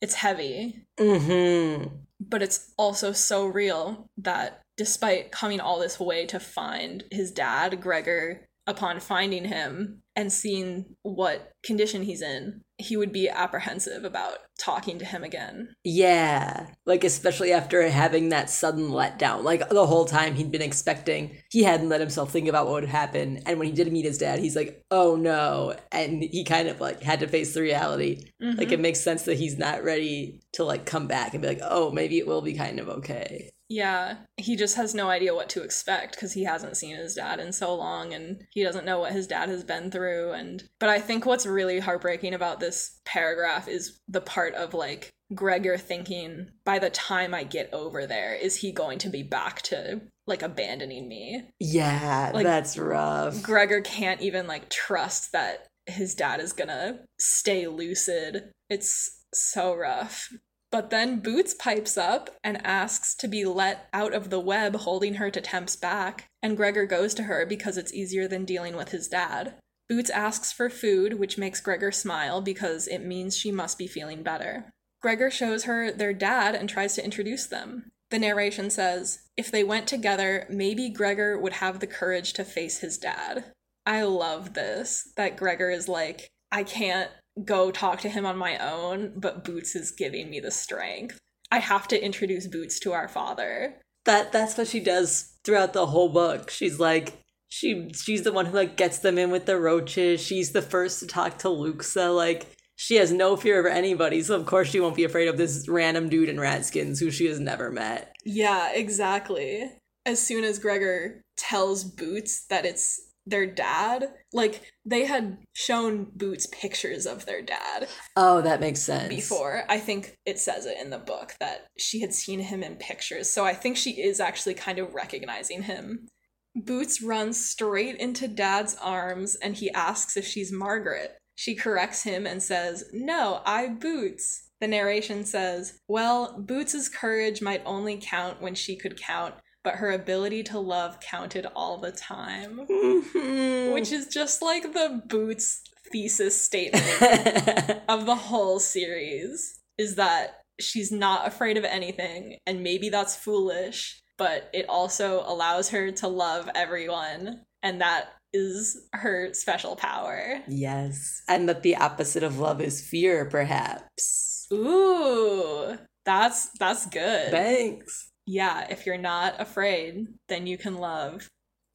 It's 0.00 0.14
heavy, 0.14 0.86
Mm-hmm. 0.96 1.88
but 2.20 2.40
it's 2.40 2.72
also 2.78 3.10
so 3.10 3.46
real 3.46 4.08
that 4.18 4.62
despite 4.76 5.32
coming 5.32 5.58
all 5.58 5.80
this 5.80 5.98
way 5.98 6.24
to 6.26 6.38
find 6.38 7.02
his 7.10 7.32
dad, 7.32 7.80
Gregor, 7.80 8.45
upon 8.66 9.00
finding 9.00 9.44
him 9.44 10.02
and 10.16 10.32
seeing 10.32 10.96
what 11.02 11.52
condition 11.62 12.02
he's 12.02 12.22
in, 12.22 12.62
he 12.78 12.96
would 12.96 13.12
be 13.12 13.28
apprehensive 13.28 14.04
about 14.04 14.38
talking 14.58 14.98
to 14.98 15.04
him 15.04 15.22
again. 15.22 15.74
Yeah. 15.84 16.68
Like, 16.84 17.04
especially 17.04 17.52
after 17.52 17.88
having 17.88 18.30
that 18.30 18.50
sudden 18.50 18.88
letdown. 18.88 19.44
Like, 19.44 19.68
the 19.68 19.86
whole 19.86 20.04
time 20.04 20.34
he'd 20.34 20.50
been 20.50 20.62
expecting, 20.62 21.36
he 21.50 21.62
hadn't 21.62 21.88
let 21.88 22.00
himself 22.00 22.32
think 22.32 22.48
about 22.48 22.66
what 22.66 22.82
would 22.82 22.88
happen. 22.88 23.42
And 23.46 23.58
when 23.58 23.68
he 23.68 23.74
did 23.74 23.92
meet 23.92 24.04
his 24.04 24.18
dad, 24.18 24.40
he's 24.40 24.56
like, 24.56 24.82
oh 24.90 25.16
no. 25.16 25.76
And 25.92 26.22
he 26.22 26.44
kind 26.44 26.68
of 26.68 26.80
like 26.80 27.02
had 27.02 27.20
to 27.20 27.28
face 27.28 27.54
the 27.54 27.62
reality. 27.62 28.24
Like, 28.40 28.56
mm-hmm. 28.56 28.72
it 28.72 28.80
makes 28.80 29.00
sense 29.00 29.22
that 29.24 29.38
he's 29.38 29.58
not 29.58 29.84
ready 29.84 30.40
to 30.54 30.64
like 30.64 30.86
come 30.86 31.06
back 31.06 31.34
and 31.34 31.42
be 31.42 31.48
like, 31.48 31.60
oh, 31.62 31.90
maybe 31.90 32.18
it 32.18 32.26
will 32.26 32.42
be 32.42 32.54
kind 32.54 32.80
of 32.80 32.88
okay. 32.88 33.50
Yeah, 33.68 34.18
he 34.36 34.54
just 34.56 34.76
has 34.76 34.94
no 34.94 35.08
idea 35.08 35.34
what 35.34 35.48
to 35.50 35.62
expect 35.62 36.14
because 36.14 36.32
he 36.34 36.44
hasn't 36.44 36.76
seen 36.76 36.96
his 36.96 37.14
dad 37.14 37.40
in 37.40 37.52
so 37.52 37.74
long 37.74 38.12
and 38.14 38.44
he 38.50 38.62
doesn't 38.62 38.86
know 38.86 39.00
what 39.00 39.12
his 39.12 39.26
dad 39.26 39.48
has 39.48 39.64
been 39.64 39.90
through 39.90 40.32
and 40.32 40.62
but 40.78 40.88
I 40.88 41.00
think 41.00 41.26
what's 41.26 41.46
really 41.46 41.80
heartbreaking 41.80 42.34
about 42.34 42.60
this 42.60 43.00
paragraph 43.04 43.66
is 43.66 43.98
the 44.08 44.20
part 44.20 44.54
of 44.54 44.72
like 44.74 45.10
Gregor 45.34 45.76
thinking 45.76 46.50
by 46.64 46.78
the 46.78 46.90
time 46.90 47.34
I 47.34 47.42
get 47.42 47.68
over 47.72 48.06
there 48.06 48.34
is 48.34 48.56
he 48.56 48.70
going 48.70 48.98
to 48.98 49.08
be 49.08 49.24
back 49.24 49.62
to 49.62 50.02
like 50.26 50.42
abandoning 50.42 51.08
me. 51.08 51.48
Yeah, 51.58 52.30
Like- 52.32 52.44
that's 52.44 52.78
rough. 52.78 53.42
Gregor 53.42 53.80
can't 53.80 54.20
even 54.20 54.46
like 54.46 54.68
trust 54.70 55.32
that 55.32 55.66
his 55.86 56.14
dad 56.14 56.40
is 56.40 56.52
going 56.52 56.68
to 56.68 57.00
stay 57.18 57.66
lucid. 57.66 58.50
It's 58.68 59.24
so 59.34 59.74
rough. 59.74 60.28
But 60.72 60.90
then 60.90 61.20
Boots 61.20 61.54
pipes 61.54 61.96
up 61.96 62.30
and 62.42 62.64
asks 62.66 63.14
to 63.16 63.28
be 63.28 63.44
let 63.44 63.88
out 63.92 64.12
of 64.12 64.30
the 64.30 64.40
web 64.40 64.76
holding 64.76 65.14
her 65.14 65.30
to 65.30 65.40
Temp's 65.40 65.76
back, 65.76 66.28
and 66.42 66.56
Gregor 66.56 66.86
goes 66.86 67.14
to 67.14 67.24
her 67.24 67.46
because 67.46 67.78
it's 67.78 67.94
easier 67.94 68.26
than 68.26 68.44
dealing 68.44 68.76
with 68.76 68.90
his 68.90 69.08
dad. 69.08 69.54
Boots 69.88 70.10
asks 70.10 70.52
for 70.52 70.68
food, 70.68 71.14
which 71.20 71.38
makes 71.38 71.60
Gregor 71.60 71.92
smile 71.92 72.40
because 72.40 72.88
it 72.88 73.04
means 73.04 73.36
she 73.36 73.52
must 73.52 73.78
be 73.78 73.86
feeling 73.86 74.22
better. 74.22 74.70
Gregor 75.00 75.30
shows 75.30 75.64
her 75.64 75.92
their 75.92 76.12
dad 76.12 76.56
and 76.56 76.68
tries 76.68 76.94
to 76.94 77.04
introduce 77.04 77.46
them. 77.46 77.90
The 78.10 78.18
narration 78.18 78.70
says, 78.70 79.20
if 79.36 79.50
they 79.50 79.62
went 79.62 79.86
together, 79.86 80.46
maybe 80.50 80.88
Gregor 80.88 81.38
would 81.38 81.54
have 81.54 81.78
the 81.78 81.86
courage 81.86 82.32
to 82.34 82.44
face 82.44 82.78
his 82.78 82.98
dad. 82.98 83.44
I 83.84 84.02
love 84.02 84.54
this, 84.54 85.12
that 85.16 85.36
Gregor 85.36 85.70
is 85.70 85.88
like, 85.88 86.28
I 86.50 86.64
can't 86.64 87.10
go 87.44 87.70
talk 87.70 88.00
to 88.00 88.08
him 88.08 88.26
on 88.26 88.36
my 88.36 88.58
own, 88.58 89.12
but 89.16 89.44
Boots 89.44 89.74
is 89.74 89.90
giving 89.90 90.30
me 90.30 90.40
the 90.40 90.50
strength. 90.50 91.18
I 91.50 91.58
have 91.58 91.86
to 91.88 92.02
introduce 92.02 92.46
Boots 92.46 92.78
to 92.80 92.92
our 92.92 93.08
father. 93.08 93.76
That 94.04 94.32
that's 94.32 94.56
what 94.56 94.68
she 94.68 94.80
does 94.80 95.36
throughout 95.44 95.72
the 95.72 95.86
whole 95.86 96.08
book. 96.08 96.50
She's 96.50 96.78
like 96.78 97.18
she 97.48 97.90
she's 97.94 98.22
the 98.22 98.32
one 98.32 98.46
who 98.46 98.56
like 98.56 98.76
gets 98.76 98.98
them 98.98 99.18
in 99.18 99.30
with 99.30 99.46
the 99.46 99.58
roaches. 99.58 100.20
She's 100.20 100.52
the 100.52 100.62
first 100.62 101.00
to 101.00 101.06
talk 101.06 101.38
to 101.38 101.48
Luxa. 101.48 102.10
Like 102.10 102.46
she 102.76 102.96
has 102.96 103.12
no 103.12 103.36
fear 103.36 103.58
of 103.58 103.72
anybody, 103.72 104.22
so 104.22 104.36
of 104.36 104.46
course 104.46 104.68
she 104.68 104.80
won't 104.80 104.96
be 104.96 105.04
afraid 105.04 105.28
of 105.28 105.36
this 105.36 105.68
random 105.68 106.08
dude 106.08 106.28
in 106.28 106.36
Ratskins 106.36 107.00
who 107.00 107.10
she 107.10 107.26
has 107.26 107.40
never 107.40 107.70
met. 107.70 108.14
Yeah, 108.24 108.72
exactly. 108.72 109.70
As 110.04 110.20
soon 110.20 110.44
as 110.44 110.58
Gregor 110.58 111.22
tells 111.36 111.84
Boots 111.84 112.46
that 112.46 112.64
it's 112.64 113.05
their 113.26 113.46
dad, 113.46 114.06
like 114.32 114.62
they 114.84 115.04
had 115.04 115.38
shown 115.52 116.06
Boots 116.14 116.46
pictures 116.46 117.06
of 117.06 117.26
their 117.26 117.42
dad 117.42 117.88
Oh, 118.14 118.40
that 118.42 118.60
makes 118.60 118.80
sense. 118.80 119.08
before. 119.08 119.64
I 119.68 119.78
think 119.78 120.16
it 120.24 120.38
says 120.38 120.64
it 120.64 120.78
in 120.80 120.90
the 120.90 120.98
book 120.98 121.34
that 121.40 121.66
she 121.76 122.00
had 122.00 122.14
seen 122.14 122.38
him 122.40 122.62
in 122.62 122.76
pictures. 122.76 123.28
So 123.28 123.44
I 123.44 123.52
think 123.54 123.76
she 123.76 124.00
is 124.00 124.20
actually 124.20 124.54
kind 124.54 124.78
of 124.78 124.94
recognizing 124.94 125.62
him. 125.62 126.06
Boots 126.54 127.02
runs 127.02 127.44
straight 127.44 127.96
into 127.96 128.28
Dad's 128.28 128.76
arms 128.80 129.36
and 129.36 129.54
he 129.56 129.70
asks 129.72 130.16
if 130.16 130.24
she's 130.26 130.52
Margaret. 130.52 131.18
She 131.34 131.54
corrects 131.54 132.04
him 132.04 132.26
and 132.26 132.42
says, 132.42 132.84
No, 132.92 133.42
I 133.44 133.68
Boots. 133.68 134.44
The 134.60 134.68
narration 134.68 135.24
says, 135.26 135.78
Well, 135.86 136.38
Boots's 136.38 136.88
courage 136.88 137.42
might 137.42 137.60
only 137.66 137.98
count 138.00 138.40
when 138.40 138.54
she 138.54 138.76
could 138.76 138.98
count, 138.98 139.34
but 139.66 139.74
her 139.74 139.90
ability 139.90 140.44
to 140.44 140.60
love 140.60 141.00
counted 141.00 141.44
all 141.56 141.76
the 141.78 141.90
time. 141.90 142.64
Mhm. 142.70 143.74
Which 143.74 143.90
is 143.90 144.06
just 144.06 144.40
like 144.40 144.62
the 144.72 145.02
Boots 145.08 145.60
thesis 145.90 146.40
statement 146.40 147.80
of 147.88 148.06
the 148.06 148.14
whole 148.14 148.60
series 148.60 149.58
is 149.76 149.96
that 149.96 150.42
she's 150.60 150.92
not 150.92 151.26
afraid 151.26 151.56
of 151.56 151.64
anything, 151.64 152.38
and 152.46 152.62
maybe 152.62 152.90
that's 152.90 153.16
foolish, 153.16 154.00
but 154.16 154.48
it 154.52 154.66
also 154.68 155.24
allows 155.26 155.70
her 155.70 155.90
to 155.90 156.06
love 156.06 156.48
everyone, 156.54 157.42
and 157.64 157.80
that 157.80 158.10
is 158.32 158.86
her 158.92 159.34
special 159.34 159.74
power. 159.74 160.42
yes. 160.46 161.22
And 161.28 161.48
that 161.48 161.64
the 161.64 161.74
opposite 161.74 162.22
of 162.22 162.38
love 162.38 162.60
is 162.60 162.80
fear, 162.88 163.24
perhaps. 163.24 164.46
Ooh, 164.52 165.76
that's 166.04 166.50
that's 166.60 166.86
good. 166.86 167.32
Thanks. 167.32 168.12
Yeah, 168.26 168.66
if 168.68 168.86
you're 168.86 168.98
not 168.98 169.40
afraid, 169.40 170.08
then 170.28 170.46
you 170.46 170.58
can 170.58 170.76
love. 170.76 171.28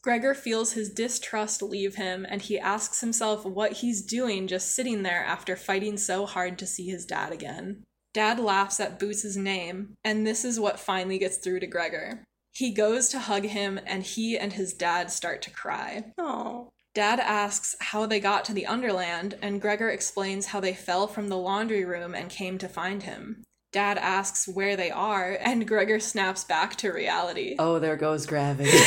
Gregor 0.03 0.33
feels 0.33 0.73
his 0.73 0.89
distrust 0.89 1.61
leave 1.61 1.95
him 1.95 2.25
and 2.27 2.41
he 2.41 2.59
asks 2.59 3.01
himself 3.01 3.45
what 3.45 3.73
he's 3.73 4.01
doing 4.01 4.47
just 4.47 4.73
sitting 4.73 5.03
there 5.03 5.23
after 5.23 5.55
fighting 5.55 5.95
so 5.95 6.25
hard 6.25 6.57
to 6.57 6.65
see 6.65 6.87
his 6.87 7.05
dad 7.05 7.31
again. 7.31 7.83
Dad 8.13 8.39
laughs 8.39 8.79
at 8.79 8.99
Boots' 8.99 9.37
name, 9.37 9.93
and 10.03 10.27
this 10.27 10.43
is 10.43 10.59
what 10.59 10.79
finally 10.79 11.17
gets 11.17 11.37
through 11.37 11.61
to 11.61 11.67
Gregor. 11.67 12.25
He 12.51 12.73
goes 12.73 13.07
to 13.09 13.19
hug 13.19 13.45
him, 13.45 13.79
and 13.85 14.03
he 14.03 14.37
and 14.37 14.51
his 14.51 14.73
dad 14.73 15.09
start 15.09 15.41
to 15.43 15.49
cry. 15.49 16.11
Oh. 16.17 16.69
Dad 16.93 17.21
asks 17.21 17.75
how 17.79 18.05
they 18.05 18.19
got 18.19 18.43
to 18.45 18.53
the 18.53 18.65
Underland, 18.65 19.37
and 19.41 19.61
Gregor 19.61 19.89
explains 19.89 20.47
how 20.47 20.59
they 20.59 20.73
fell 20.73 21.07
from 21.07 21.29
the 21.29 21.37
laundry 21.37 21.85
room 21.85 22.13
and 22.13 22.29
came 22.29 22.57
to 22.57 22.67
find 22.67 23.03
him. 23.03 23.43
Dad 23.71 23.97
asks 23.97 24.47
where 24.47 24.75
they 24.75 24.91
are, 24.91 25.37
and 25.39 25.67
Gregor 25.67 25.99
snaps 25.99 26.43
back 26.43 26.75
to 26.77 26.91
reality. 26.91 27.55
Oh, 27.57 27.79
there 27.79 27.95
goes 27.95 28.25
gravity. 28.25 28.71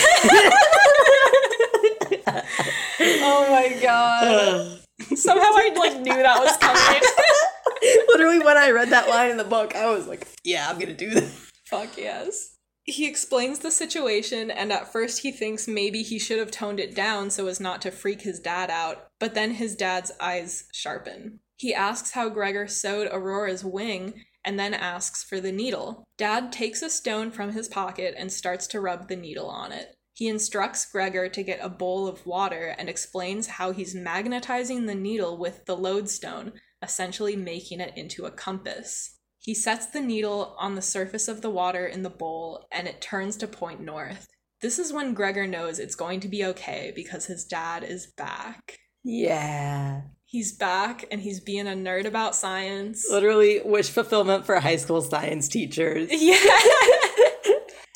Oh 3.26 3.50
my 3.50 3.80
god. 3.80 4.80
Somehow 5.16 5.42
I 5.42 5.74
like 5.76 6.00
knew 6.00 6.14
that 6.14 6.40
was 6.40 6.56
coming. 6.58 7.02
Literally, 8.08 8.38
when 8.38 8.56
I 8.56 8.70
read 8.70 8.90
that 8.90 9.08
line 9.08 9.30
in 9.30 9.36
the 9.36 9.44
book, 9.44 9.74
I 9.74 9.90
was 9.90 10.06
like, 10.06 10.26
yeah, 10.44 10.68
I'm 10.68 10.78
gonna 10.78 10.94
do 10.94 11.10
this. 11.10 11.50
Fuck 11.66 11.96
yes. 11.98 12.56
He 12.84 13.08
explains 13.08 13.60
the 13.60 13.70
situation, 13.70 14.50
and 14.50 14.72
at 14.72 14.92
first 14.92 15.22
he 15.22 15.32
thinks 15.32 15.66
maybe 15.66 16.02
he 16.02 16.18
should 16.18 16.38
have 16.38 16.50
toned 16.50 16.80
it 16.80 16.94
down 16.94 17.30
so 17.30 17.46
as 17.46 17.60
not 17.60 17.80
to 17.82 17.90
freak 17.90 18.22
his 18.22 18.40
dad 18.40 18.70
out, 18.70 19.08
but 19.18 19.34
then 19.34 19.52
his 19.52 19.74
dad's 19.74 20.12
eyes 20.20 20.64
sharpen. 20.72 21.40
He 21.56 21.74
asks 21.74 22.12
how 22.12 22.28
Gregor 22.28 22.66
sewed 22.66 23.08
Aurora's 23.10 23.64
wing, 23.64 24.22
and 24.44 24.58
then 24.58 24.74
asks 24.74 25.22
for 25.22 25.40
the 25.40 25.52
needle. 25.52 26.04
Dad 26.16 26.52
takes 26.52 26.82
a 26.82 26.90
stone 26.90 27.30
from 27.30 27.52
his 27.52 27.68
pocket 27.68 28.14
and 28.16 28.32
starts 28.32 28.66
to 28.68 28.80
rub 28.80 29.08
the 29.08 29.16
needle 29.16 29.48
on 29.48 29.72
it. 29.72 29.96
He 30.12 30.28
instructs 30.28 30.86
Gregor 30.86 31.28
to 31.28 31.42
get 31.42 31.58
a 31.60 31.68
bowl 31.68 32.06
of 32.06 32.24
water 32.24 32.74
and 32.78 32.88
explains 32.88 33.48
how 33.48 33.72
he's 33.72 33.94
magnetizing 33.96 34.86
the 34.86 34.94
needle 34.94 35.36
with 35.36 35.64
the 35.64 35.76
lodestone, 35.76 36.52
essentially 36.80 37.34
making 37.34 37.80
it 37.80 37.92
into 37.96 38.24
a 38.24 38.30
compass. 38.30 39.18
He 39.40 39.54
sets 39.54 39.86
the 39.86 40.00
needle 40.00 40.54
on 40.58 40.74
the 40.74 40.82
surface 40.82 41.26
of 41.26 41.42
the 41.42 41.50
water 41.50 41.84
in 41.86 42.02
the 42.02 42.10
bowl 42.10 42.66
and 42.70 42.86
it 42.86 43.00
turns 43.00 43.36
to 43.38 43.48
point 43.48 43.80
north. 43.80 44.28
This 44.62 44.78
is 44.78 44.92
when 44.92 45.14
Gregor 45.14 45.46
knows 45.46 45.78
it's 45.78 45.96
going 45.96 46.20
to 46.20 46.28
be 46.28 46.44
okay 46.44 46.92
because 46.94 47.26
his 47.26 47.44
dad 47.44 47.84
is 47.84 48.06
back. 48.06 48.78
Yeah. 49.02 50.02
He's 50.34 50.50
back 50.50 51.04
and 51.12 51.20
he's 51.20 51.38
being 51.38 51.68
a 51.68 51.76
nerd 51.76 52.06
about 52.06 52.34
science. 52.34 53.06
Literally, 53.08 53.60
wish 53.64 53.88
fulfillment 53.88 54.44
for 54.44 54.58
high 54.58 54.74
school 54.74 55.00
science 55.00 55.46
teachers. 55.46 56.08
Yeah. 56.10 56.38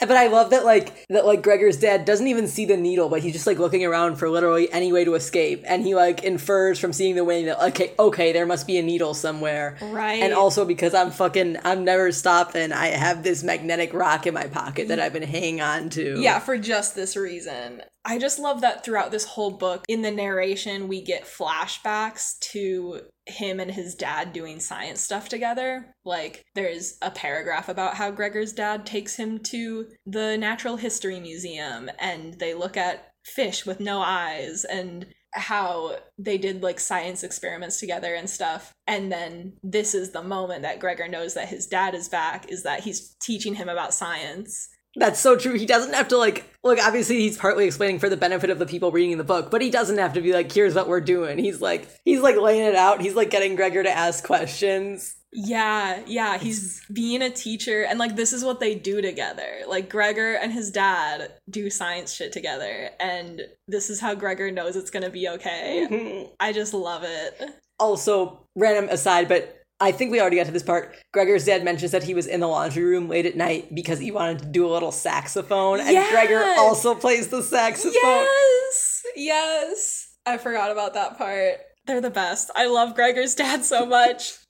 But 0.01 0.13
I 0.13 0.29
love 0.29 0.51
that 0.51 0.65
like 0.65 1.07
that 1.09 1.27
like 1.27 1.43
Gregor's 1.43 1.77
dad 1.77 2.05
doesn't 2.05 2.27
even 2.27 2.47
see 2.47 2.65
the 2.65 2.77
needle, 2.77 3.09
but 3.09 3.21
he's 3.21 3.33
just 3.33 3.47
like 3.47 3.59
looking 3.59 3.85
around 3.85 4.17
for 4.17 4.31
literally 4.31 4.71
any 4.71 4.93
way 4.93 5.05
to 5.05 5.15
escape, 5.15 5.65
and 5.67 5.85
he 5.85 5.95
like 5.95 6.23
infers 6.23 6.79
from 6.79 6.93
seeing 6.93 7.17
the 7.17 7.25
wing 7.25 7.47
that 7.47 7.61
okay, 7.69 7.95
okay, 7.99 8.33
there 8.33 8.47
must 8.47 8.67
be 8.67 8.79
a 8.79 8.83
needle 8.83 9.15
somewhere. 9.15 9.77
Right. 9.81 10.23
And 10.23 10.33
also 10.33 10.65
because 10.65 10.95
I'm 10.95 11.11
fucking 11.11 11.59
I'm 11.65 11.85
never 11.85 12.13
stopping, 12.13 12.73
I 12.73 12.89
have 12.89 13.23
this 13.23 13.43
magnetic 13.43 13.93
rock 13.93 14.27
in 14.27 14.35
my 14.35 14.47
pocket 14.47 14.89
that 14.89 15.01
I've 15.01 15.13
been 15.13 15.23
hanging 15.23 15.61
on 15.61 15.91
to. 15.91 16.21
Yeah, 16.21 16.39
for 16.39 16.57
just 16.59 16.95
this 16.95 17.17
reason. 17.17 17.83
I 18.05 18.19
just 18.19 18.39
love 18.39 18.63
that 18.63 18.85
throughout 18.85 19.11
this 19.11 19.25
whole 19.25 19.51
book, 19.51 19.85
in 19.89 20.01
the 20.03 20.11
narration, 20.11 20.89
we 20.89 21.03
get 21.03 21.25
flashbacks 21.25 22.39
to 22.53 23.03
him 23.29 23.61
and 23.61 23.71
his 23.71 23.95
dad 23.95 24.33
doing 24.33 24.61
science 24.61 25.01
stuff 25.01 25.29
together. 25.29 25.95
Like, 26.05 26.45
there's 26.55 26.99
a 27.03 27.11
paragraph 27.11 27.69
about 27.69 27.95
how 27.95 28.11
Gregor's 28.11 28.53
dad 28.53 28.87
takes 28.87 29.17
him 29.17 29.39
to 29.45 29.87
the 30.07 30.37
Natural 30.37 30.77
History 30.77 31.21
Museum 31.21 31.91
and 31.99 32.35
they 32.35 32.55
look 32.55 32.77
at 32.77 33.13
fish 33.25 33.67
with 33.67 33.81
no 33.81 34.01
eyes 34.01 34.65
and 34.65 35.07
how 35.33 35.97
they 36.19 36.39
did 36.39 36.63
like 36.63 36.81
science 36.81 37.23
experiments 37.23 37.79
together 37.79 38.15
and 38.15 38.29
stuff. 38.29 38.73
And 38.87 39.13
then 39.13 39.55
this 39.63 39.95
is 39.95 40.11
the 40.11 40.23
moment 40.23 40.63
that 40.63 40.81
Gregor 40.81 41.09
knows 41.09 41.35
that 41.35 41.49
his 41.49 41.67
dad 41.67 41.95
is 41.95 42.09
back, 42.09 42.51
is 42.51 42.63
that 42.63 42.81
he's 42.81 43.15
teaching 43.21 43.55
him 43.55 43.69
about 43.69 43.95
science. 43.95 44.71
That's 44.99 45.21
so 45.21 45.37
true. 45.37 45.55
He 45.55 45.67
doesn't 45.67 45.95
have 45.95 46.09
to 46.09 46.19
like 46.19 46.45
look. 46.65 46.79
Obviously, 46.79 47.21
he's 47.21 47.39
partly 47.39 47.67
explaining 47.67 47.99
for 47.99 48.09
the 48.09 48.17
benefit 48.17 48.51
of 48.51 48.59
the 48.59 48.67
people 48.67 48.91
reading 48.91 49.17
the 49.17 49.25
book, 49.25 49.51
but 49.51 49.63
he 49.63 49.71
doesn't 49.71 49.99
have 49.99 50.13
to 50.15 50.21
be 50.21 50.33
like, 50.33 50.51
"Here's 50.51 50.75
what 50.75 50.89
we're 50.89 51.01
doing." 51.01 51.39
He's 51.39 51.61
like, 51.61 51.89
he's 52.05 52.21
like 52.21 52.37
laying 52.37 52.67
it 52.67 52.75
out. 52.75 53.01
He's 53.01 53.15
like 53.15 53.31
getting 53.31 53.55
Gregor 53.57 53.83
to 53.83 53.91
ask 53.91 54.25
questions. 54.25 55.15
Yeah, 55.31 56.01
yeah, 56.07 56.39
he's 56.39 56.83
being 56.91 57.21
a 57.21 57.29
teacher 57.29 57.85
and 57.85 57.99
like 57.99 58.17
this 58.17 58.33
is 58.33 58.43
what 58.43 58.61
they 58.61 58.75
do 58.75 59.03
together. 59.03 59.59
Like 59.69 59.91
Gregor 59.91 60.35
and 60.35 60.51
his 60.53 60.71
dad 60.71 61.33
do 61.51 61.69
science 61.69 62.15
shit 62.15 62.33
together 62.33 62.89
and 62.99 63.43
this 63.67 63.91
is 63.91 64.01
how 64.01 64.15
Gregor 64.15 64.51
knows 64.51 64.75
it's 64.75 64.91
going 64.91 65.03
to 65.05 65.11
be 65.11 65.29
okay. 65.29 65.87
Mm-hmm. 65.91 66.33
I 66.41 66.55
just 66.55 66.73
love 66.73 67.03
it. 67.05 67.43
also, 67.79 68.47
random 68.57 68.89
aside, 68.89 69.29
but 69.29 69.58
I 69.81 69.93
think 69.93 70.11
we 70.11 70.21
already 70.21 70.37
got 70.37 70.47
to 70.47 70.53
this 70.53 70.63
part. 70.63 70.97
Gregor's 71.13 71.45
dad 71.45 71.65
mentions 71.65 71.93
that 71.93 72.03
he 72.03 72.15
was 72.15 72.27
in 72.27 72.41
the 72.41 72.49
laundry 72.49 72.83
room 72.83 73.09
late 73.09 73.27
at 73.27 73.37
night 73.37 73.75
because 73.75 74.01
he 74.01 74.11
wanted 74.11 74.41
to 74.41 74.47
do 74.47 74.67
a 74.67 74.73
little 74.73 74.91
saxophone, 74.91 75.81
and 75.81 75.91
Yes! 75.91 76.11
Gregor 76.11 76.43
also 76.59 76.95
plays 76.95 77.29
the 77.29 77.43
saxophone. 77.43 77.93
Yes. 77.95 79.03
Yes. 79.15 80.17
I 80.27 80.37
forgot 80.37 80.71
about 80.71 80.95
that 80.95 81.17
part. 81.17 81.59
They're 81.87 82.01
the 82.01 82.11
best. 82.11 82.51
I 82.57 82.67
love 82.67 82.95
Gregor's 82.95 83.35
dad 83.35 83.65
so 83.65 83.87
much. 83.87 84.35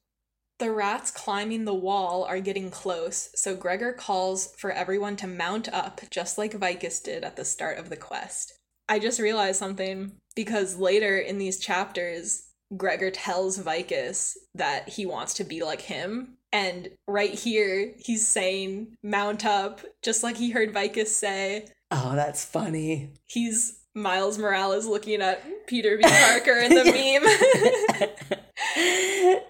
The 0.58 0.72
rats 0.72 1.12
climbing 1.12 1.66
the 1.66 1.74
wall 1.74 2.24
are 2.24 2.40
getting 2.40 2.68
close, 2.68 3.30
so 3.36 3.54
Gregor 3.54 3.92
calls 3.92 4.56
for 4.58 4.72
everyone 4.72 5.14
to 5.18 5.28
mount 5.28 5.72
up, 5.72 6.00
just 6.10 6.36
like 6.36 6.52
Vicus 6.52 6.98
did 6.98 7.22
at 7.22 7.36
the 7.36 7.44
start 7.44 7.78
of 7.78 7.90
the 7.90 7.96
quest. 7.96 8.54
I 8.88 8.98
just 8.98 9.20
realized 9.20 9.60
something 9.60 10.16
because 10.34 10.76
later 10.76 11.16
in 11.16 11.38
these 11.38 11.60
chapters, 11.60 12.47
Gregor 12.76 13.10
tells 13.10 13.58
Vicus 13.58 14.36
that 14.54 14.88
he 14.88 15.06
wants 15.06 15.34
to 15.34 15.44
be 15.44 15.62
like 15.62 15.80
him 15.80 16.38
And 16.52 16.90
right 17.06 17.32
here, 17.32 17.94
he's 17.98 18.26
saying, 18.26 18.96
mount 19.02 19.44
up, 19.44 19.80
just 20.02 20.22
like 20.22 20.36
he 20.36 20.50
heard 20.50 20.72
Vicus 20.72 21.14
say. 21.14 21.66
Oh, 21.90 22.14
that's 22.14 22.44
funny. 22.44 23.10
He's 23.26 23.80
Miles 23.94 24.38
Morales 24.38 24.86
looking 24.86 25.20
at 25.20 25.42
Peter 25.66 25.96
B. 25.96 26.04
Parker 26.04 26.58
in 26.58 26.74
the 26.74 26.84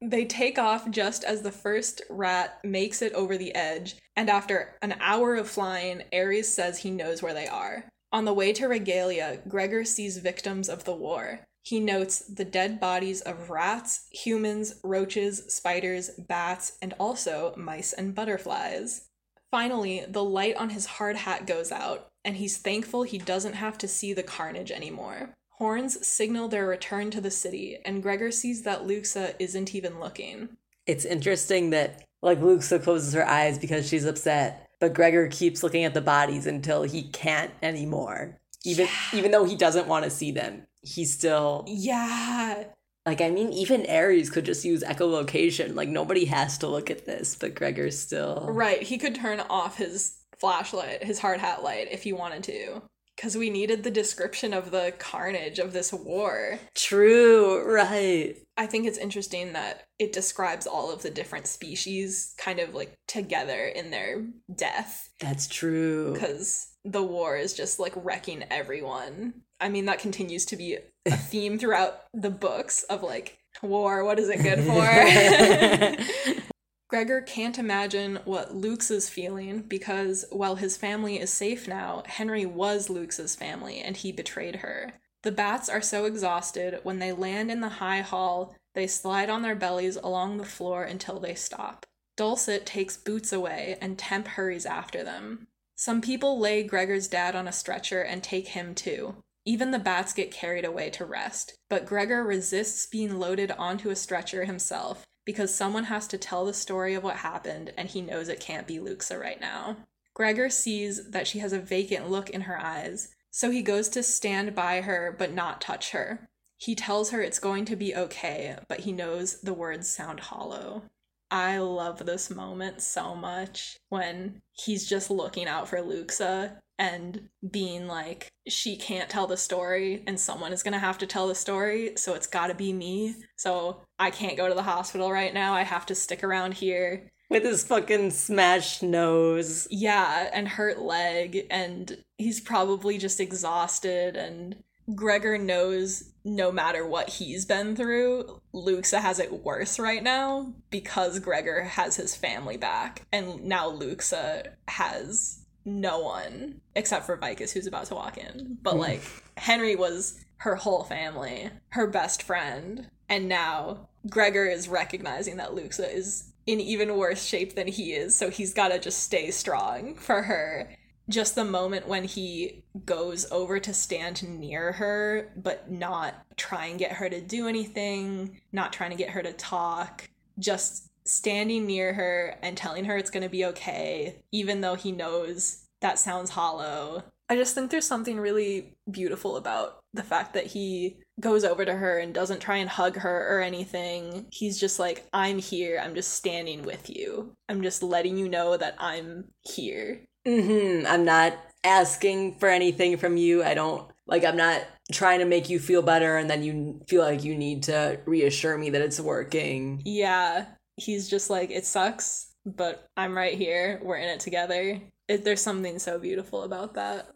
they 0.10 0.24
take 0.24 0.58
off 0.58 0.90
just 0.90 1.24
as 1.24 1.42
the 1.42 1.52
first 1.52 2.02
rat 2.10 2.58
makes 2.64 3.00
it 3.00 3.12
over 3.12 3.38
the 3.38 3.54
edge, 3.54 3.96
and 4.16 4.28
after 4.28 4.74
an 4.82 4.96
hour 5.00 5.36
of 5.36 5.48
flying, 5.48 6.02
Ares 6.12 6.48
says 6.48 6.78
he 6.78 6.90
knows 6.90 7.22
where 7.22 7.34
they 7.34 7.46
are. 7.46 7.84
On 8.12 8.24
the 8.24 8.34
way 8.34 8.52
to 8.54 8.66
Regalia, 8.66 9.40
Gregor 9.48 9.84
sees 9.84 10.18
victims 10.18 10.68
of 10.68 10.84
the 10.84 10.94
war. 10.94 11.40
He 11.66 11.80
notes 11.80 12.20
the 12.20 12.44
dead 12.44 12.78
bodies 12.78 13.22
of 13.22 13.50
rats, 13.50 14.06
humans, 14.12 14.76
roaches, 14.84 15.42
spiders, 15.48 16.10
bats, 16.10 16.78
and 16.80 16.94
also 17.00 17.54
mice 17.56 17.92
and 17.92 18.14
butterflies. 18.14 19.08
Finally, 19.50 20.04
the 20.08 20.22
light 20.22 20.54
on 20.54 20.70
his 20.70 20.86
hard 20.86 21.16
hat 21.16 21.44
goes 21.44 21.72
out, 21.72 22.06
and 22.24 22.36
he's 22.36 22.58
thankful 22.58 23.02
he 23.02 23.18
doesn't 23.18 23.54
have 23.54 23.76
to 23.78 23.88
see 23.88 24.12
the 24.12 24.22
carnage 24.22 24.70
anymore. 24.70 25.34
Horns 25.54 26.06
signal 26.06 26.46
their 26.46 26.68
return 26.68 27.10
to 27.10 27.20
the 27.20 27.32
city, 27.32 27.78
and 27.84 28.00
Gregor 28.00 28.30
sees 28.30 28.62
that 28.62 28.86
Luxa 28.86 29.34
isn't 29.42 29.74
even 29.74 29.98
looking. 29.98 30.50
It's 30.86 31.04
interesting 31.04 31.70
that, 31.70 32.04
like, 32.22 32.40
Luxa 32.40 32.78
closes 32.78 33.12
her 33.12 33.26
eyes 33.26 33.58
because 33.58 33.88
she's 33.88 34.04
upset, 34.04 34.68
but 34.78 34.94
Gregor 34.94 35.26
keeps 35.26 35.64
looking 35.64 35.82
at 35.82 35.94
the 35.94 36.00
bodies 36.00 36.46
until 36.46 36.84
he 36.84 37.02
can't 37.02 37.50
anymore. 37.60 38.38
Even 38.66 38.86
yeah. 38.86 39.18
even 39.18 39.30
though 39.30 39.44
he 39.44 39.56
doesn't 39.56 39.88
want 39.88 40.04
to 40.04 40.10
see 40.10 40.30
them, 40.30 40.66
he's 40.82 41.12
still 41.12 41.64
yeah. 41.66 42.64
Like 43.04 43.20
I 43.20 43.30
mean, 43.30 43.52
even 43.52 43.86
Ares 43.88 44.30
could 44.30 44.44
just 44.44 44.64
use 44.64 44.82
echolocation. 44.82 45.74
Like 45.74 45.88
nobody 45.88 46.24
has 46.26 46.58
to 46.58 46.66
look 46.66 46.90
at 46.90 47.06
this, 47.06 47.36
but 47.36 47.54
Gregor's 47.54 47.98
still 47.98 48.46
right. 48.50 48.82
He 48.82 48.98
could 48.98 49.14
turn 49.14 49.40
off 49.40 49.78
his 49.78 50.16
flashlight, 50.38 51.04
his 51.04 51.18
hard 51.18 51.40
hat 51.40 51.62
light, 51.62 51.88
if 51.90 52.02
he 52.02 52.12
wanted 52.12 52.42
to 52.44 52.82
because 53.16 53.36
we 53.36 53.48
needed 53.48 53.82
the 53.82 53.90
description 53.90 54.52
of 54.52 54.70
the 54.70 54.92
carnage 54.98 55.58
of 55.58 55.72
this 55.72 55.92
war. 55.92 56.58
True, 56.74 57.64
right. 57.64 58.36
I 58.58 58.66
think 58.66 58.86
it's 58.86 58.98
interesting 58.98 59.54
that 59.54 59.84
it 59.98 60.12
describes 60.12 60.66
all 60.66 60.92
of 60.92 61.02
the 61.02 61.10
different 61.10 61.46
species 61.46 62.34
kind 62.36 62.60
of 62.60 62.74
like 62.74 62.94
together 63.08 63.66
in 63.66 63.90
their 63.90 64.26
death. 64.54 65.08
That's 65.18 65.48
true. 65.48 66.12
Because 66.12 66.68
the 66.86 67.02
war 67.02 67.36
is 67.36 67.52
just 67.54 67.78
like 67.78 67.92
wrecking 67.96 68.44
everyone. 68.50 69.42
I 69.60 69.68
mean, 69.68 69.86
that 69.86 69.98
continues 69.98 70.44
to 70.46 70.56
be 70.56 70.78
a 71.06 71.16
theme 71.16 71.58
throughout 71.58 72.04
the 72.14 72.30
books 72.30 72.82
of 72.84 73.02
like 73.02 73.38
war, 73.62 74.04
what 74.04 74.18
is 74.18 74.28
it 74.28 74.42
good 74.42 74.60
for? 74.64 76.42
Gregor 76.88 77.20
can't 77.20 77.58
imagine 77.58 78.20
what 78.24 78.54
Luxa's 78.54 79.08
feeling 79.08 79.62
because 79.62 80.24
while 80.30 80.54
his 80.54 80.76
family 80.76 81.18
is 81.18 81.32
safe 81.32 81.66
now, 81.66 82.04
Henry 82.06 82.46
was 82.46 82.88
Luxa's 82.88 83.34
family 83.34 83.80
and 83.80 83.96
he 83.96 84.12
betrayed 84.12 84.56
her. 84.56 84.92
The 85.24 85.32
bats 85.32 85.68
are 85.68 85.82
so 85.82 86.04
exhausted, 86.04 86.78
when 86.84 87.00
they 87.00 87.10
land 87.12 87.50
in 87.50 87.60
the 87.60 87.68
high 87.68 88.02
hall, 88.02 88.54
they 88.74 88.86
slide 88.86 89.28
on 89.28 89.42
their 89.42 89.56
bellies 89.56 89.96
along 89.96 90.36
the 90.36 90.44
floor 90.44 90.84
until 90.84 91.18
they 91.18 91.34
stop. 91.34 91.86
Dulcet 92.16 92.64
takes 92.64 92.96
Boots 92.96 93.32
away 93.32 93.76
and 93.80 93.98
Temp 93.98 94.28
hurries 94.28 94.64
after 94.64 95.02
them. 95.02 95.48
Some 95.76 96.00
people 96.00 96.38
lay 96.38 96.62
Gregor's 96.62 97.06
dad 97.06 97.36
on 97.36 97.46
a 97.46 97.52
stretcher 97.52 98.00
and 98.00 98.22
take 98.22 98.48
him 98.48 98.74
too. 98.74 99.16
Even 99.44 99.70
the 99.70 99.78
bats 99.78 100.12
get 100.12 100.32
carried 100.32 100.64
away 100.64 100.90
to 100.90 101.04
rest, 101.04 101.54
but 101.68 101.86
Gregor 101.86 102.24
resists 102.24 102.86
being 102.86 103.18
loaded 103.18 103.52
onto 103.52 103.90
a 103.90 103.96
stretcher 103.96 104.44
himself 104.44 105.06
because 105.26 105.54
someone 105.54 105.84
has 105.84 106.08
to 106.08 106.18
tell 106.18 106.46
the 106.46 106.54
story 106.54 106.94
of 106.94 107.04
what 107.04 107.16
happened 107.16 107.72
and 107.76 107.88
he 107.88 108.00
knows 108.00 108.28
it 108.28 108.40
can't 108.40 108.66
be 108.66 108.80
Luxa 108.80 109.18
right 109.18 109.40
now. 109.40 109.76
Gregor 110.14 110.48
sees 110.48 111.10
that 111.10 111.26
she 111.26 111.40
has 111.40 111.52
a 111.52 111.60
vacant 111.60 112.10
look 112.10 112.30
in 112.30 112.42
her 112.42 112.58
eyes, 112.58 113.08
so 113.30 113.50
he 113.50 113.60
goes 113.60 113.90
to 113.90 114.02
stand 114.02 114.54
by 114.54 114.80
her 114.80 115.14
but 115.16 115.34
not 115.34 115.60
touch 115.60 115.90
her. 115.90 116.26
He 116.56 116.74
tells 116.74 117.10
her 117.10 117.20
it's 117.20 117.38
going 117.38 117.66
to 117.66 117.76
be 117.76 117.94
okay, 117.94 118.56
but 118.66 118.80
he 118.80 118.92
knows 118.92 119.40
the 119.42 119.52
words 119.52 119.88
sound 119.88 120.20
hollow. 120.20 120.84
I 121.30 121.58
love 121.58 122.04
this 122.04 122.30
moment 122.30 122.80
so 122.82 123.14
much 123.14 123.76
when 123.88 124.40
he's 124.52 124.88
just 124.88 125.10
looking 125.10 125.48
out 125.48 125.68
for 125.68 125.80
Luxa 125.80 126.58
and 126.78 127.28
being 127.50 127.86
like, 127.86 128.28
she 128.46 128.76
can't 128.76 129.08
tell 129.08 129.26
the 129.26 129.36
story 129.36 130.02
and 130.06 130.20
someone 130.20 130.52
is 130.52 130.62
gonna 130.62 130.78
have 130.78 130.98
to 130.98 131.06
tell 131.06 131.26
the 131.26 131.34
story, 131.34 131.92
so 131.96 132.14
it's 132.14 132.26
gotta 132.26 132.54
be 132.54 132.72
me. 132.72 133.16
So 133.36 133.80
I 133.98 134.10
can't 134.10 134.36
go 134.36 134.48
to 134.48 134.54
the 134.54 134.62
hospital 134.62 135.10
right 135.10 135.32
now. 135.32 135.54
I 135.54 135.62
have 135.62 135.86
to 135.86 135.94
stick 135.94 136.22
around 136.22 136.54
here. 136.54 137.08
With 137.28 137.42
his 137.42 137.64
fucking 137.64 138.12
smashed 138.12 138.82
nose. 138.84 139.66
Yeah, 139.70 140.30
and 140.32 140.46
hurt 140.46 140.80
leg, 140.80 141.46
and 141.50 142.04
he's 142.18 142.40
probably 142.40 142.98
just 142.98 143.18
exhausted 143.18 144.14
and 144.16 144.62
Gregor 144.94 145.36
knows 145.38 146.12
no 146.24 146.50
matter 146.50 146.86
what 146.86 147.08
he's 147.08 147.44
been 147.44 147.76
through, 147.76 148.40
Luxa 148.52 149.00
has 149.00 149.18
it 149.18 149.44
worse 149.44 149.78
right 149.78 150.02
now 150.02 150.52
because 150.70 151.18
Gregor 151.18 151.62
has 151.62 151.96
his 151.96 152.16
family 152.16 152.56
back. 152.56 153.02
And 153.12 153.44
now 153.44 153.68
Luxa 153.68 154.52
has 154.68 155.44
no 155.64 156.00
one 156.00 156.60
except 156.74 157.06
for 157.06 157.16
Vicus 157.16 157.52
who's 157.52 157.66
about 157.66 157.86
to 157.86 157.94
walk 157.94 158.18
in. 158.18 158.58
But 158.62 158.74
hmm. 158.74 158.80
like 158.80 159.02
Henry 159.36 159.76
was 159.76 160.24
her 160.38 160.56
whole 160.56 160.84
family, 160.84 161.50
her 161.70 161.86
best 161.86 162.22
friend, 162.22 162.88
and 163.08 163.28
now 163.28 163.88
Gregor 164.08 164.46
is 164.46 164.68
recognizing 164.68 165.36
that 165.36 165.54
Luxa 165.54 165.90
is 165.90 166.32
in 166.46 166.60
even 166.60 166.96
worse 166.96 167.24
shape 167.24 167.54
than 167.54 167.66
he 167.66 167.92
is, 167.92 168.16
so 168.16 168.30
he's 168.30 168.54
got 168.54 168.68
to 168.68 168.78
just 168.78 169.00
stay 169.02 169.30
strong 169.30 169.94
for 169.96 170.22
her 170.22 170.70
just 171.08 171.34
the 171.34 171.44
moment 171.44 171.86
when 171.86 172.04
he 172.04 172.64
goes 172.84 173.30
over 173.30 173.60
to 173.60 173.72
stand 173.72 174.26
near 174.28 174.72
her, 174.72 175.32
but 175.36 175.70
not 175.70 176.14
try 176.36 176.66
and 176.66 176.78
get 176.78 176.92
her 176.92 177.08
to 177.08 177.20
do 177.20 177.46
anything, 177.46 178.40
not 178.52 178.72
trying 178.72 178.90
to 178.90 178.96
get 178.96 179.10
her 179.10 179.22
to 179.22 179.32
talk, 179.32 180.08
just 180.38 180.88
standing 181.04 181.66
near 181.66 181.94
her 181.94 182.36
and 182.42 182.56
telling 182.56 182.84
her 182.84 182.96
it's 182.96 183.10
going 183.10 183.22
to 183.22 183.28
be 183.28 183.44
okay, 183.44 184.16
even 184.32 184.60
though 184.60 184.74
he 184.74 184.90
knows 184.90 185.66
that 185.80 185.98
sounds 185.98 186.30
hollow. 186.30 187.04
I 187.28 187.36
just 187.36 187.54
think 187.54 187.70
there's 187.70 187.86
something 187.86 188.18
really 188.18 188.74
beautiful 188.90 189.36
about 189.36 189.80
the 189.92 190.02
fact 190.02 190.34
that 190.34 190.46
he 190.46 190.98
goes 191.18 191.44
over 191.44 191.64
to 191.64 191.74
her 191.74 191.98
and 191.98 192.14
doesn't 192.14 192.40
try 192.40 192.58
and 192.58 192.68
hug 192.68 192.96
her 192.96 193.36
or 193.36 193.40
anything. 193.40 194.26
He's 194.30 194.60
just 194.60 194.78
like, 194.78 195.06
I'm 195.12 195.38
here. 195.38 195.80
I'm 195.82 195.94
just 195.94 196.12
standing 196.14 196.62
with 196.62 196.88
you. 196.88 197.32
I'm 197.48 197.62
just 197.62 197.82
letting 197.82 198.16
you 198.16 198.28
know 198.28 198.56
that 198.56 198.76
I'm 198.78 199.24
here. 199.42 200.02
Mm-hmm. 200.26 200.86
I'm 200.86 201.04
not 201.04 201.36
asking 201.64 202.38
for 202.38 202.48
anything 202.48 202.96
from 202.96 203.16
you. 203.16 203.42
I 203.44 203.54
don't 203.54 203.88
like 204.06 204.24
I'm 204.24 204.36
not 204.36 204.62
trying 204.92 205.18
to 205.18 205.24
make 205.24 205.50
you 205.50 205.58
feel 205.58 205.82
better 205.82 206.16
and 206.16 206.30
then 206.30 206.42
you 206.42 206.80
feel 206.86 207.02
like 207.02 207.24
you 207.24 207.34
need 207.34 207.64
to 207.64 207.98
reassure 208.06 208.56
me 208.56 208.70
that 208.70 208.82
it's 208.82 209.00
working. 209.00 209.82
Yeah. 209.84 210.46
He's 210.76 211.08
just 211.08 211.30
like 211.30 211.50
it 211.50 211.66
sucks, 211.66 212.28
but 212.44 212.86
I'm 212.96 213.16
right 213.16 213.34
here. 213.34 213.80
We're 213.82 213.96
in 213.96 214.08
it 214.08 214.20
together. 214.20 214.80
It, 215.08 215.24
there's 215.24 215.40
something 215.40 215.78
so 215.78 215.98
beautiful 215.98 216.42
about 216.42 216.74
that. 216.74 217.08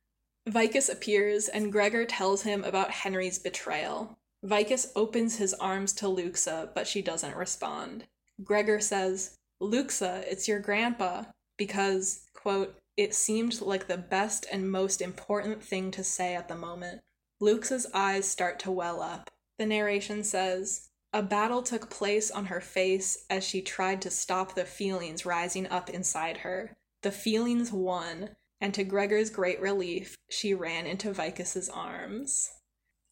Vicus 0.48 0.88
appears 0.88 1.48
and 1.48 1.70
Gregor 1.70 2.04
tells 2.04 2.42
him 2.42 2.64
about 2.64 2.90
Henry's 2.90 3.38
betrayal. 3.38 4.16
Vicus 4.42 4.90
opens 4.96 5.36
his 5.36 5.52
arms 5.54 5.92
to 5.94 6.08
Luxa, 6.08 6.70
but 6.74 6.86
she 6.86 7.02
doesn't 7.02 7.36
respond. 7.36 8.04
Gregor 8.42 8.80
says, 8.80 9.36
Luxa, 9.60 10.24
it's 10.26 10.48
your 10.48 10.60
grandpa, 10.60 11.24
because, 11.58 12.22
quote, 12.32 12.74
it 13.00 13.14
seemed 13.14 13.62
like 13.62 13.86
the 13.86 13.96
best 13.96 14.44
and 14.52 14.70
most 14.70 15.00
important 15.00 15.64
thing 15.64 15.90
to 15.90 16.04
say 16.04 16.34
at 16.34 16.48
the 16.48 16.54
moment. 16.54 17.00
Luxa's 17.40 17.86
eyes 17.94 18.28
start 18.28 18.58
to 18.58 18.70
well 18.70 19.00
up. 19.00 19.30
The 19.58 19.64
narration 19.64 20.22
says, 20.22 20.90
A 21.14 21.22
battle 21.22 21.62
took 21.62 21.88
place 21.88 22.30
on 22.30 22.44
her 22.44 22.60
face 22.60 23.24
as 23.30 23.42
she 23.42 23.62
tried 23.62 24.02
to 24.02 24.10
stop 24.10 24.54
the 24.54 24.66
feelings 24.66 25.24
rising 25.24 25.66
up 25.68 25.88
inside 25.88 26.36
her. 26.38 26.76
The 27.00 27.10
feelings 27.10 27.72
won, 27.72 28.36
and 28.60 28.74
to 28.74 28.84
Gregor's 28.84 29.30
great 29.30 29.62
relief, 29.62 30.14
she 30.28 30.52
ran 30.52 30.86
into 30.86 31.10
Vicus's 31.14 31.70
arms. 31.70 32.50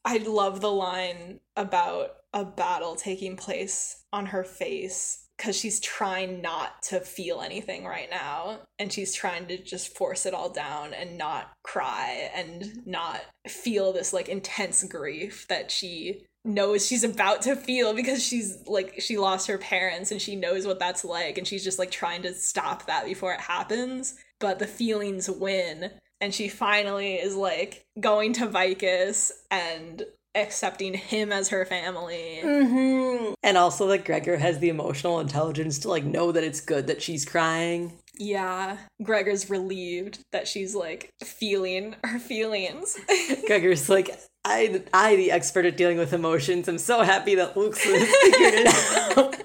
I 0.05 0.19
love 0.19 0.61
the 0.61 0.71
line 0.71 1.41
about 1.57 2.11
a 2.35 2.45
battle 2.45 2.95
taking 2.95 3.37
place 3.37 4.05
on 4.13 4.27
her 4.27 4.45
face 4.45 5.28
because 5.39 5.57
she's 5.57 5.81
trying 5.81 6.43
not 6.43 6.83
to 6.83 7.01
feel 7.01 7.41
anything 7.41 7.85
right 7.85 8.11
now 8.11 8.59
and 8.79 8.93
she's 8.93 9.15
trying 9.15 9.47
to 9.47 9.57
just 9.57 9.97
force 9.97 10.27
it 10.27 10.35
all 10.35 10.51
down 10.51 10.93
and 10.93 11.17
not 11.17 11.53
cry 11.63 12.29
and 12.35 12.85
not 12.85 13.23
feel 13.47 13.93
this 13.93 14.13
like 14.13 14.29
intense 14.29 14.83
grief 14.85 15.47
that 15.49 15.71
she 15.71 16.25
knows 16.45 16.87
she's 16.87 17.05
about 17.05 17.43
to 17.43 17.55
feel 17.55 17.95
because 17.95 18.23
she's 18.23 18.59
like 18.67 19.01
she 19.01 19.17
lost 19.17 19.47
her 19.47 19.59
parents 19.59 20.11
and 20.11 20.21
she 20.21 20.35
knows 20.35 20.67
what 20.67 20.79
that's 20.79 21.05
like 21.05 21.39
and 21.39 21.47
she's 21.47 21.65
just 21.65 21.79
like 21.79 21.91
trying 21.91 22.23
to 22.23 22.35
stop 22.35 22.87
that 22.87 23.05
before 23.05 23.33
it 23.33 23.41
happens. 23.41 24.17
But 24.41 24.59
the 24.59 24.67
feelings 24.67 25.31
win 25.31 25.91
and 26.21 26.35
she 26.35 26.49
finally 26.49 27.15
is 27.15 27.37
like 27.37 27.85
going 28.01 28.33
to 28.35 28.47
Vicus 28.47 29.31
and 29.51 30.05
accepting 30.39 30.95
him 30.95 31.33
as 31.33 31.49
her 31.49 31.65
family. 31.65 32.41
Mm-hmm. 32.43 33.35
And 33.43 33.57
also 33.57 33.87
that 33.89 34.05
Gregor 34.05 34.37
has 34.37 34.59
the 34.59 34.69
emotional 34.69 35.21
intelligence 35.21 35.79
to 35.81 35.89
like 35.89 36.05
know 36.05 36.33
that 36.33 36.45
it's 36.45 36.61
good 36.61 36.87
that 36.87 37.03
she's 37.03 37.25
crying. 37.25 37.99
Yeah, 38.19 38.79
Gregor's 39.03 39.49
relieved 39.49 40.19
that 40.33 40.49
she's 40.49 40.75
like 40.75 41.11
feeling 41.23 41.95
her 42.05 42.19
feelings. 42.19 42.99
Gregor's 43.47 43.89
like, 43.89 44.11
I, 44.45 44.83
I, 44.93 45.17
the 45.17 45.31
expert 45.31 45.67
at 45.67 45.77
dealing 45.77 45.99
with 45.99 46.13
emotions, 46.13 46.69
I'm 46.69 46.79
so 46.79 47.03
happy 47.03 47.37
that 47.37 47.55
Luxa's 47.55 48.09
figured 48.23 48.55
it 48.55 49.17
out. 49.17 49.37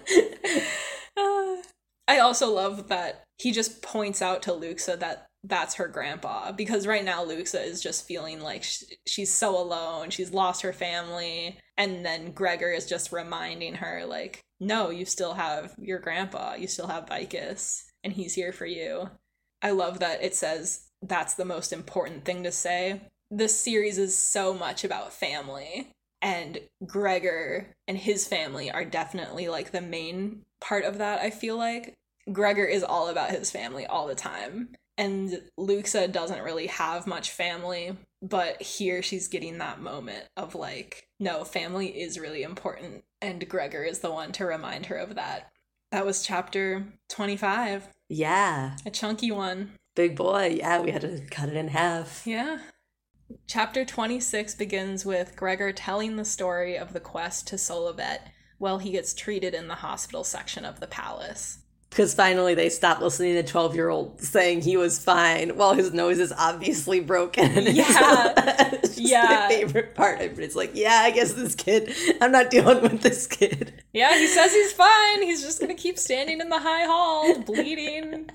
I 2.08 2.20
also 2.20 2.54
love 2.54 2.90
that 2.90 3.24
he 3.38 3.52
just 3.52 3.82
points 3.82 4.22
out 4.22 4.42
to 4.44 4.54
Luxa 4.54 4.84
so 4.84 4.96
that 4.98 5.28
that's 5.44 5.76
her 5.76 5.88
grandpa 5.88 6.52
because 6.52 6.88
right 6.88 7.04
now 7.04 7.24
Luxa 7.24 7.62
is 7.62 7.82
just 7.82 8.08
feeling 8.08 8.40
like 8.40 8.64
sh- 8.64 8.84
she's 9.06 9.34
so 9.34 9.58
alone, 9.60 10.10
she's 10.10 10.34
lost 10.34 10.62
her 10.62 10.74
family, 10.74 11.58
and 11.78 12.06
then 12.06 12.32
Gregor 12.32 12.72
is 12.72 12.88
just 12.88 13.12
reminding 13.12 13.76
her 13.76 14.06
like, 14.06 14.42
no, 14.60 14.90
you 14.90 15.06
still 15.06 15.34
have 15.34 15.76
your 15.78 16.00
grandpa, 16.00 16.56
you 16.56 16.68
still 16.68 16.88
have 16.88 17.10
Vicus, 17.10 17.84
and 18.04 18.14
he's 18.14 18.34
here 18.34 18.54
for 18.54 18.66
you. 18.66 19.10
I 19.62 19.72
love 19.72 20.00
that 20.00 20.24
it 20.24 20.36
says 20.36 20.88
that's 21.02 21.34
the 21.34 21.46
most 21.46 21.74
important 21.74 22.24
thing 22.24 22.44
to 22.44 22.52
say. 22.52 23.02
This 23.30 23.60
series 23.60 23.98
is 23.98 24.18
so 24.18 24.54
much 24.54 24.84
about 24.84 25.12
family, 25.12 25.90
and 26.22 26.60
Gregor 26.86 27.74
and 27.88 27.98
his 27.98 28.28
family 28.28 28.72
are 28.72 28.86
definitely 28.86 29.50
like 29.50 29.72
the 29.72 29.82
main 29.82 30.44
part 30.62 30.86
of 30.86 31.00
that, 31.00 31.20
I 31.20 31.30
feel 31.32 31.58
like. 31.58 31.94
Gregor 32.32 32.64
is 32.64 32.84
all 32.84 33.10
about 33.10 33.32
his 33.32 33.52
family 33.52 33.86
all 33.86 34.08
the 34.08 34.16
time. 34.16 34.70
And 34.98 35.42
Luxa 35.58 36.08
doesn't 36.08 36.44
really 36.44 36.68
have 36.68 37.08
much 37.08 37.32
family, 37.32 37.98
but 38.22 38.62
here 38.62 39.02
she's 39.02 39.28
getting 39.28 39.58
that 39.58 39.82
moment 39.82 40.26
of 40.38 40.56
like, 40.56 41.08
no, 41.20 41.44
family 41.44 41.88
is 41.88 42.20
really 42.20 42.44
important. 42.44 43.04
And 43.22 43.48
Gregor 43.48 43.84
is 43.84 44.00
the 44.00 44.12
one 44.12 44.32
to 44.34 44.46
remind 44.46 44.88
her 44.88 44.98
of 44.98 45.16
that. 45.16 45.52
That 45.92 46.06
was 46.06 46.24
chapter 46.24 46.86
25, 47.10 47.88
yeah. 48.10 48.78
a 48.86 48.92
chunky 48.92 49.32
one. 49.32 49.72
Big 49.96 50.16
boy. 50.16 50.56
Yeah, 50.58 50.82
we 50.82 50.92
had 50.92 51.02
to 51.02 51.22
cut 51.30 51.50
it 51.50 51.56
in 51.56 51.68
half. 51.70 52.26
Yeah. 52.26 52.60
Chapter 53.48 53.86
26 53.86 54.56
begins 54.56 55.06
with 55.06 55.36
Gregor 55.36 55.72
telling 55.72 56.16
the 56.16 56.26
story 56.26 56.78
of 56.78 56.94
the 56.94 57.00
quest 57.00 57.48
to 57.48 57.56
Solovet 57.56 58.20
while 58.58 58.80
he 58.80 58.92
gets 58.92 59.14
treated 59.14 59.54
in 59.54 59.68
the 59.68 59.76
hospital 59.76 60.24
section 60.24 60.66
of 60.66 60.80
the 60.80 60.88
palace. 60.88 61.60
Because 61.94 62.14
finally 62.16 62.56
they 62.56 62.70
stopped 62.70 63.02
listening 63.02 63.36
to 63.36 63.44
12 63.44 63.76
year 63.76 63.90
old 63.90 64.20
saying 64.20 64.62
he 64.62 64.78
was 64.78 64.98
fine 64.98 65.56
while 65.58 65.74
his 65.76 65.94
nose 65.94 66.18
is 66.20 66.34
obviously 66.36 67.00
broken. 67.00 67.52
Yeah. 67.74 68.34
it's 68.84 69.00
Yeah. 69.00 69.48
my 69.48 69.48
favorite 69.56 69.94
part. 69.94 70.18
But 70.34 70.44
it's 70.44 70.56
like, 70.56 70.72
yeah, 70.74 71.02
I 71.04 71.12
guess 71.12 71.34
this 71.34 71.54
kid, 71.56 71.94
I'm 72.20 72.32
not 72.32 72.50
dealing 72.50 72.82
with 72.82 73.02
this 73.02 73.28
kid. 73.28 73.84
Yeah, 73.94 74.18
he 74.18 74.28
says 74.28 74.52
he's 74.54 74.74
fine. 74.74 75.22
He's 75.22 75.44
just 75.44 75.60
gonna 75.62 75.76
keep 75.76 76.00
standing 76.00 76.42
in 76.42 76.50
the 76.50 76.60
high 76.60 76.86
hall, 76.86 77.40
bleeding. 77.42 78.30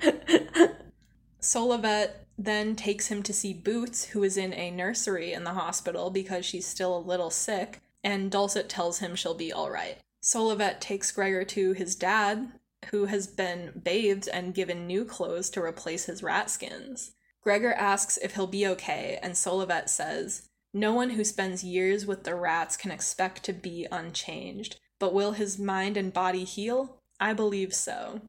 Solovet 1.40 2.11
then 2.37 2.77
takes 2.77 3.09
him 3.09 3.23
to 3.25 3.33
see 3.33 3.53
Boots, 3.53 4.05
who 4.05 4.23
is 4.23 4.37
in 4.37 4.53
a 4.55 4.71
nursery 4.71 5.33
in 5.33 5.44
the 5.44 5.55
hospital 5.55 6.11
because 6.11 6.44
she's 6.44 6.66
still 6.66 6.97
a 6.97 7.01
little 7.01 7.31
sick, 7.31 7.81
and 8.05 8.31
Dulcet 8.31 8.68
tells 8.68 8.99
him 9.01 9.14
she'll 9.16 9.35
be 9.35 9.53
alright. 9.53 9.99
Solovet 10.23 10.81
takes 10.81 11.11
Gregor 11.12 11.44
to 11.44 11.73
his 11.73 11.94
dad, 11.94 12.49
who 12.90 13.06
has 13.06 13.26
been 13.26 13.80
bathed 13.82 14.28
and 14.32 14.54
given 14.54 14.86
new 14.86 15.04
clothes 15.04 15.50
to 15.50 15.62
replace 15.62 16.06
his 16.06 16.22
rat 16.22 16.50
skins. 16.50 17.12
Gregor 17.42 17.72
asks 17.72 18.18
if 18.18 18.34
he'll 18.34 18.46
be 18.46 18.66
okay, 18.66 19.18
and 19.22 19.34
Solovet 19.34 19.88
says, 19.88 20.48
No 20.74 20.92
one 20.92 21.10
who 21.10 21.24
spends 21.24 21.64
years 21.64 22.06
with 22.06 22.24
the 22.24 22.34
rats 22.34 22.76
can 22.76 22.90
expect 22.90 23.44
to 23.44 23.52
be 23.52 23.86
unchanged, 23.90 24.78
but 24.98 25.14
will 25.14 25.32
his 25.32 25.58
mind 25.58 25.96
and 25.96 26.12
body 26.12 26.44
heal? 26.44 27.00
I 27.20 27.32
believe 27.32 27.74
so. 27.74 28.22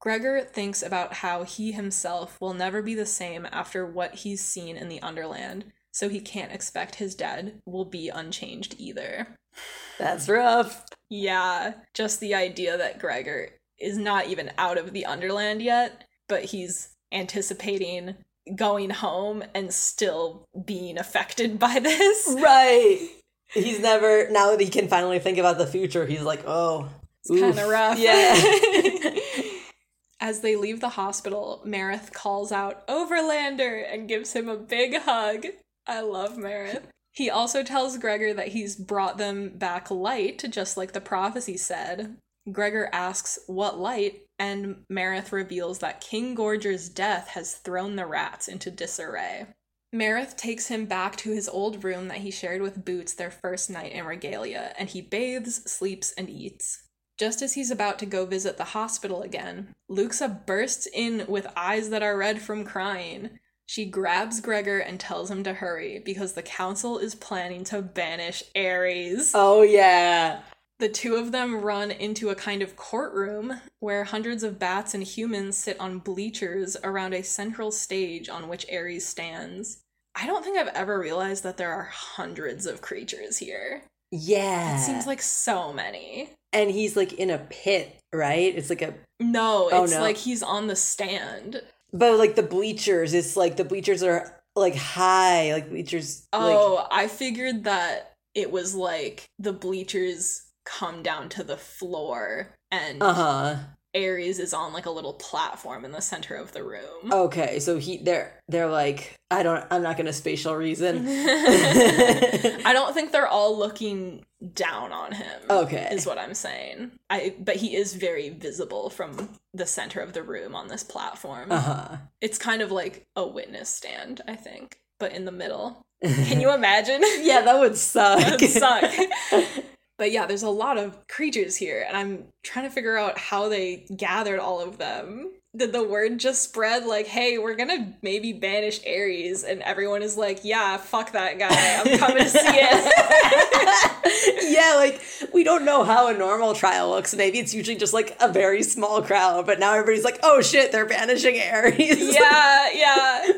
Gregor 0.00 0.40
thinks 0.40 0.82
about 0.82 1.14
how 1.14 1.42
he 1.42 1.72
himself 1.72 2.40
will 2.40 2.54
never 2.54 2.80
be 2.80 2.94
the 2.94 3.06
same 3.06 3.46
after 3.52 3.84
what 3.84 4.16
he's 4.16 4.42
seen 4.42 4.76
in 4.76 4.88
the 4.88 5.02
Underland, 5.02 5.66
so 5.92 6.08
he 6.08 6.20
can't 6.20 6.52
expect 6.52 6.94
his 6.96 7.14
dad 7.14 7.60
will 7.66 7.84
be 7.84 8.08
unchanged 8.08 8.74
either. 8.78 9.36
That's 9.98 10.28
rough. 10.28 10.84
Yeah, 11.10 11.74
just 11.92 12.20
the 12.20 12.34
idea 12.34 12.78
that 12.78 12.98
Gregor 12.98 13.50
is 13.80 13.96
not 13.96 14.26
even 14.26 14.52
out 14.58 14.78
of 14.78 14.92
the 14.92 15.06
Underland 15.06 15.62
yet, 15.62 16.04
but 16.28 16.44
he's 16.44 16.90
anticipating 17.12 18.16
going 18.54 18.90
home 18.90 19.42
and 19.54 19.72
still 19.72 20.44
being 20.64 20.98
affected 20.98 21.58
by 21.58 21.78
this. 21.82 22.28
Right. 22.38 23.08
He's 23.52 23.80
never, 23.80 24.30
now 24.30 24.50
that 24.50 24.60
he 24.60 24.68
can 24.68 24.88
finally 24.88 25.18
think 25.18 25.38
about 25.38 25.58
the 25.58 25.66
future, 25.66 26.06
he's 26.06 26.22
like, 26.22 26.44
oh. 26.46 26.88
It's 27.24 27.40
kind 27.40 27.58
of 27.58 27.68
rough. 27.68 27.98
Yeah. 27.98 29.14
As 30.20 30.40
they 30.40 30.54
leave 30.54 30.80
the 30.80 30.90
hospital, 30.90 31.62
Mareth 31.66 32.12
calls 32.12 32.52
out 32.52 32.86
Overlander 32.86 33.82
and 33.90 34.08
gives 34.08 34.34
him 34.34 34.48
a 34.48 34.56
big 34.56 34.96
hug. 34.98 35.46
I 35.86 36.02
love 36.02 36.36
Mareth. 36.36 36.82
He 37.12 37.28
also 37.28 37.62
tells 37.62 37.98
Gregor 37.98 38.32
that 38.34 38.48
he's 38.48 38.76
brought 38.76 39.18
them 39.18 39.50
back 39.56 39.90
light, 39.90 40.44
just 40.50 40.76
like 40.76 40.92
the 40.92 41.00
prophecy 41.00 41.56
said. 41.56 42.16
Gregor 42.50 42.88
asks 42.92 43.38
what 43.46 43.78
light, 43.78 44.22
and 44.38 44.84
Mareth 44.90 45.32
reveals 45.32 45.78
that 45.80 46.00
King 46.00 46.34
Gorger's 46.34 46.88
death 46.88 47.28
has 47.28 47.54
thrown 47.54 47.96
the 47.96 48.06
rats 48.06 48.48
into 48.48 48.70
disarray. 48.70 49.46
Mareth 49.94 50.36
takes 50.36 50.68
him 50.68 50.86
back 50.86 51.16
to 51.16 51.32
his 51.32 51.48
old 51.48 51.82
room 51.82 52.08
that 52.08 52.18
he 52.18 52.30
shared 52.30 52.62
with 52.62 52.84
Boots 52.84 53.12
their 53.12 53.30
first 53.30 53.70
night 53.70 53.92
in 53.92 54.04
Regalia, 54.04 54.72
and 54.78 54.88
he 54.88 55.00
bathes, 55.00 55.70
sleeps, 55.70 56.12
and 56.12 56.30
eats. 56.30 56.84
Just 57.18 57.42
as 57.42 57.54
he's 57.54 57.70
about 57.70 57.98
to 57.98 58.06
go 58.06 58.24
visit 58.24 58.56
the 58.56 58.64
hospital 58.64 59.22
again, 59.22 59.68
Luxa 59.88 60.28
bursts 60.46 60.86
in 60.86 61.26
with 61.28 61.52
eyes 61.56 61.90
that 61.90 62.02
are 62.02 62.16
red 62.16 62.40
from 62.40 62.64
crying. 62.64 63.38
She 63.66 63.84
grabs 63.84 64.40
Gregor 64.40 64.78
and 64.78 64.98
tells 64.98 65.30
him 65.30 65.44
to 65.44 65.54
hurry 65.54 66.00
because 66.02 66.32
the 66.32 66.42
council 66.42 66.98
is 66.98 67.14
planning 67.14 67.62
to 67.64 67.82
banish 67.82 68.42
Ares. 68.56 69.32
oh, 69.34 69.62
yeah. 69.62 70.40
The 70.80 70.88
two 70.88 71.16
of 71.16 71.30
them 71.30 71.60
run 71.60 71.90
into 71.90 72.30
a 72.30 72.34
kind 72.34 72.62
of 72.62 72.74
courtroom 72.74 73.60
where 73.80 74.04
hundreds 74.04 74.42
of 74.42 74.58
bats 74.58 74.94
and 74.94 75.02
humans 75.02 75.58
sit 75.58 75.78
on 75.78 75.98
bleachers 75.98 76.74
around 76.82 77.12
a 77.14 77.22
central 77.22 77.70
stage 77.70 78.28
on 78.30 78.48
which 78.48 78.64
Ares 78.72 79.04
stands. 79.06 79.80
I 80.14 80.26
don't 80.26 80.42
think 80.42 80.56
I've 80.58 80.68
ever 80.74 80.98
realized 80.98 81.44
that 81.44 81.58
there 81.58 81.70
are 81.72 81.90
hundreds 81.92 82.64
of 82.64 82.80
creatures 82.80 83.36
here. 83.36 83.82
Yeah. 84.10 84.76
It 84.76 84.80
seems 84.80 85.06
like 85.06 85.20
so 85.22 85.72
many. 85.72 86.30
and 86.52 86.70
he's 86.70 86.96
like 86.96 87.12
in 87.12 87.28
a 87.30 87.38
pit, 87.38 87.96
right? 88.12 88.52
It's 88.56 88.70
like 88.70 88.82
a, 88.82 88.94
No, 89.20 89.68
Oh, 89.70 89.84
it's 89.84 89.92
no. 89.92 90.00
like 90.00 90.16
he's 90.16 90.42
on 90.42 90.66
the 90.66 90.76
stand. 90.76 91.62
but 91.92 92.18
like 92.18 92.34
the 92.36 92.42
bleachers, 92.42 93.12
it's 93.14 93.36
like 93.36 93.56
the 93.56 93.64
bleachers 93.64 94.02
are 94.02 94.34
like 94.56 94.74
high, 94.74 95.52
like 95.52 95.68
bleachers. 95.68 96.26
Oh, 96.32 96.88
I 96.90 97.06
figured 97.06 97.64
that 97.64 98.14
it 98.34 98.50
was 98.50 98.74
like 98.74 99.24
the 99.38 99.52
bleachers 99.52 100.42
come 100.64 101.02
down 101.02 101.28
to 101.30 101.42
the 101.44 101.56
floor 101.56 102.54
and 102.70 103.00
Like, 103.00 103.10
uh 103.10 103.14
huh. 103.14 103.56
Ares 103.92 104.38
is 104.38 104.54
on 104.54 104.72
like 104.72 104.86
a 104.86 104.90
little 104.90 105.14
platform 105.14 105.84
in 105.84 105.90
the 105.90 106.00
center 106.00 106.36
of 106.36 106.52
the 106.52 106.62
room. 106.62 107.12
Okay, 107.12 107.58
so 107.58 107.76
he 107.76 107.96
they're 107.98 108.32
they're 108.48 108.68
like 108.70 109.16
I 109.32 109.42
don't 109.42 109.64
I'm 109.68 109.82
not 109.82 109.96
gonna 109.96 110.12
spatial 110.12 110.54
reason. 110.54 111.06
I 111.08 112.70
don't 112.72 112.94
think 112.94 113.10
they're 113.10 113.26
all 113.26 113.58
looking 113.58 114.24
down 114.54 114.92
on 114.92 115.10
him. 115.12 115.40
Okay. 115.50 115.88
Is 115.90 116.06
what 116.06 116.18
I'm 116.18 116.34
saying. 116.34 116.92
I 117.10 117.34
but 117.40 117.56
he 117.56 117.74
is 117.74 117.94
very 117.94 118.28
visible 118.28 118.90
from 118.90 119.28
the 119.52 119.66
center 119.66 120.00
of 120.00 120.12
the 120.12 120.22
room 120.22 120.54
on 120.54 120.68
this 120.68 120.84
platform. 120.84 121.50
Uh 121.50 121.60
huh. 121.60 121.96
It's 122.20 122.38
kind 122.38 122.62
of 122.62 122.70
like 122.70 123.02
a 123.16 123.26
witness 123.26 123.68
stand, 123.70 124.20
I 124.28 124.36
think, 124.36 124.78
but 125.00 125.12
in 125.12 125.24
the 125.24 125.32
middle. 125.32 125.82
Can 126.02 126.40
you 126.40 126.54
imagine? 126.54 127.02
yeah, 127.22 127.42
that 127.42 127.58
would 127.58 127.76
suck. 127.76 128.20
That 128.20 128.40
would 128.40 128.50
suck. 128.50 129.64
But 130.00 130.10
yeah, 130.12 130.24
there's 130.24 130.44
a 130.44 130.48
lot 130.48 130.78
of 130.78 131.06
creatures 131.08 131.56
here, 131.56 131.84
and 131.86 131.94
I'm 131.94 132.24
trying 132.42 132.64
to 132.64 132.70
figure 132.70 132.96
out 132.96 133.18
how 133.18 133.50
they 133.50 133.84
gathered 133.94 134.40
all 134.40 134.58
of 134.58 134.78
them. 134.78 135.30
Did 135.54 135.74
the 135.74 135.84
word 135.84 136.18
just 136.18 136.42
spread 136.42 136.86
like, 136.86 137.06
hey, 137.06 137.36
we're 137.36 137.54
gonna 137.54 137.92
maybe 138.00 138.32
banish 138.32 138.80
Ares? 138.86 139.44
And 139.44 139.60
everyone 139.60 140.00
is 140.00 140.16
like, 140.16 140.42
yeah, 140.42 140.78
fuck 140.78 141.12
that 141.12 141.38
guy. 141.38 141.50
I'm 141.52 141.98
coming 141.98 142.22
to 142.22 142.30
see 142.30 142.38
it. 142.42 144.50
yeah, 144.50 144.76
like 144.76 145.02
we 145.34 145.44
don't 145.44 145.66
know 145.66 145.84
how 145.84 146.08
a 146.08 146.16
normal 146.16 146.54
trial 146.54 146.88
looks. 146.88 147.14
Maybe 147.14 147.38
it's 147.38 147.52
usually 147.52 147.76
just 147.76 147.92
like 147.92 148.16
a 148.20 148.32
very 148.32 148.62
small 148.62 149.02
crowd, 149.02 149.44
but 149.44 149.60
now 149.60 149.74
everybody's 149.74 150.04
like, 150.04 150.18
"Oh 150.22 150.40
shit, 150.40 150.72
they're 150.72 150.86
banishing 150.86 151.38
Ares." 151.38 151.76
yeah, 151.78 152.70
yeah. 152.74 153.32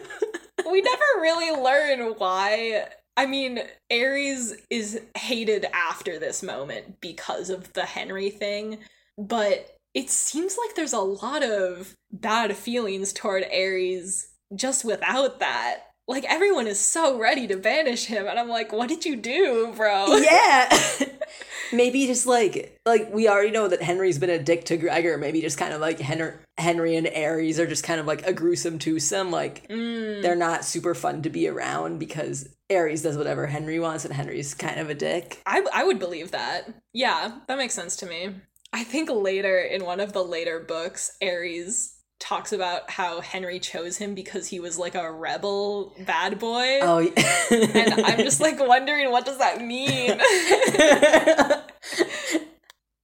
We 0.71 0.81
never 0.81 1.03
really 1.21 1.61
learn 1.61 2.15
why. 2.19 2.87
I 3.17 3.27
mean, 3.27 3.61
Ares 3.91 4.55
is 4.71 5.01
hated 5.17 5.67
after 5.75 6.19
this 6.19 6.43
moment 6.43 7.01
because 7.01 7.51
of 7.51 7.73
the 7.75 7.85
Henry 7.85 8.31
thing, 8.31 8.79
but 9.19 9.77
it 9.95 10.09
seems 10.09 10.57
like 10.59 10.75
there's 10.75 10.95
a 10.95 11.01
lot 11.01 11.43
of 11.43 11.95
bad 12.11 12.57
feelings 12.57 13.13
toward 13.13 13.45
Ares 13.53 14.29
just 14.55 14.85
without 14.85 15.41
that. 15.41 15.85
like 16.09 16.25
everyone 16.29 16.67
is 16.67 16.79
so 16.81 17.19
ready 17.19 17.47
to 17.47 17.57
banish 17.57 18.07
him 18.07 18.27
and 18.27 18.39
i'm 18.39 18.49
like 18.49 18.73
what 18.73 18.89
did 18.89 19.05
you 19.05 19.17
do 19.17 19.73
bro 19.77 20.17
yeah 20.17 20.69
maybe 21.73 22.07
just 22.07 22.27
like 22.27 22.79
like 22.87 23.13
we 23.13 23.29
already 23.29 23.51
know 23.51 23.69
that 23.69 23.83
henry's 23.83 24.19
been 24.19 24.31
a 24.31 24.43
dick 24.43 24.65
to 24.67 24.77
gregor. 24.77 25.17
Maybe 25.19 25.41
just 25.41 25.59
kind 25.59 25.73
of 25.73 25.81
like 25.81 25.99
henry 26.01 26.35
henry 26.59 26.97
and 26.97 27.09
Ares 27.09 27.59
are 27.59 27.67
just 27.67 27.85
kind 27.85 28.01
of 28.01 28.07
like 28.07 28.27
a 28.27 28.33
gruesome 28.33 28.79
twosome. 28.79 29.31
Like 29.31 29.69
Mm, 29.69 30.23
they're 30.23 30.37
not 30.37 30.65
super 30.65 30.95
fun 30.95 31.23
to 31.23 31.31
be 31.31 31.49
around 31.49 31.99
because 31.99 32.55
Ares 32.71 33.03
does 33.03 33.17
whatever 33.17 33.47
henry 33.47 33.79
wants 33.81 34.05
and 34.05 34.15
henry's 34.15 34.55
kind 34.55 34.79
of 34.81 34.91
a 34.91 34.95
dick. 34.95 35.41
I, 35.47 35.65
I 35.73 35.85
would 35.85 35.99
believe 35.99 36.31
that. 36.33 36.73
Yeah 36.93 37.39
that 37.49 37.59
makes 37.59 37.75
sense 37.75 37.97
to 37.97 38.07
me. 38.07 38.35
I 38.73 38.85
think 38.85 39.11
later 39.11 39.59
in 39.59 39.85
one 39.85 40.01
of 40.01 40.13
the 40.13 40.25
later 40.25 40.61
books 40.61 41.17
Ares 41.23 41.95
talks 42.23 42.53
about 42.53 42.89
how 42.89 43.21
henry 43.21 43.59
chose 43.59 43.97
him 43.97 44.15
because 44.15 44.47
he 44.47 44.61
was 44.61 44.79
like 44.79 44.95
a 44.95 45.11
rebel 45.11 45.93
bad 46.07 46.39
boy 46.39 46.79
oh 46.81 46.99
yeah. 46.99 47.43
and 47.51 47.95
i'm 48.07 48.19
just 48.19 48.41
like 48.41 48.61
wondering 48.61 49.11
what 49.11 49.27
does 49.27 49.39
that 49.39 49.61
mean 49.61 50.21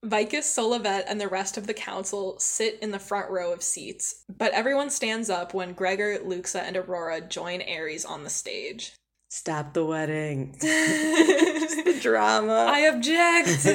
Vicus, 0.05 0.47
Solovet, 0.47 1.05
and 1.09 1.21
the 1.21 1.27
rest 1.29 1.59
of 1.59 1.67
the 1.67 1.75
council 1.75 2.37
sit 2.39 2.79
in 2.81 2.93
the 2.93 3.01
front 3.01 3.31
row 3.31 3.53
of 3.53 3.63
seats, 3.63 4.25
but 4.39 4.53
everyone 4.53 4.91
stands 4.91 5.29
up 5.29 5.53
when 5.53 5.73
Gregor, 5.73 6.19
Luxa, 6.25 6.63
and 6.63 6.77
Aurora 6.77 7.21
join 7.21 7.61
Ares 7.63 8.05
on 8.05 8.23
the 8.23 8.31
stage. 8.31 8.95
stop 9.29 9.75
the 9.75 9.85
wedding 9.85 10.57
I 10.63 11.83
the 11.85 11.99
drama 12.01 12.67
I 12.71 12.79
object! 12.81 13.67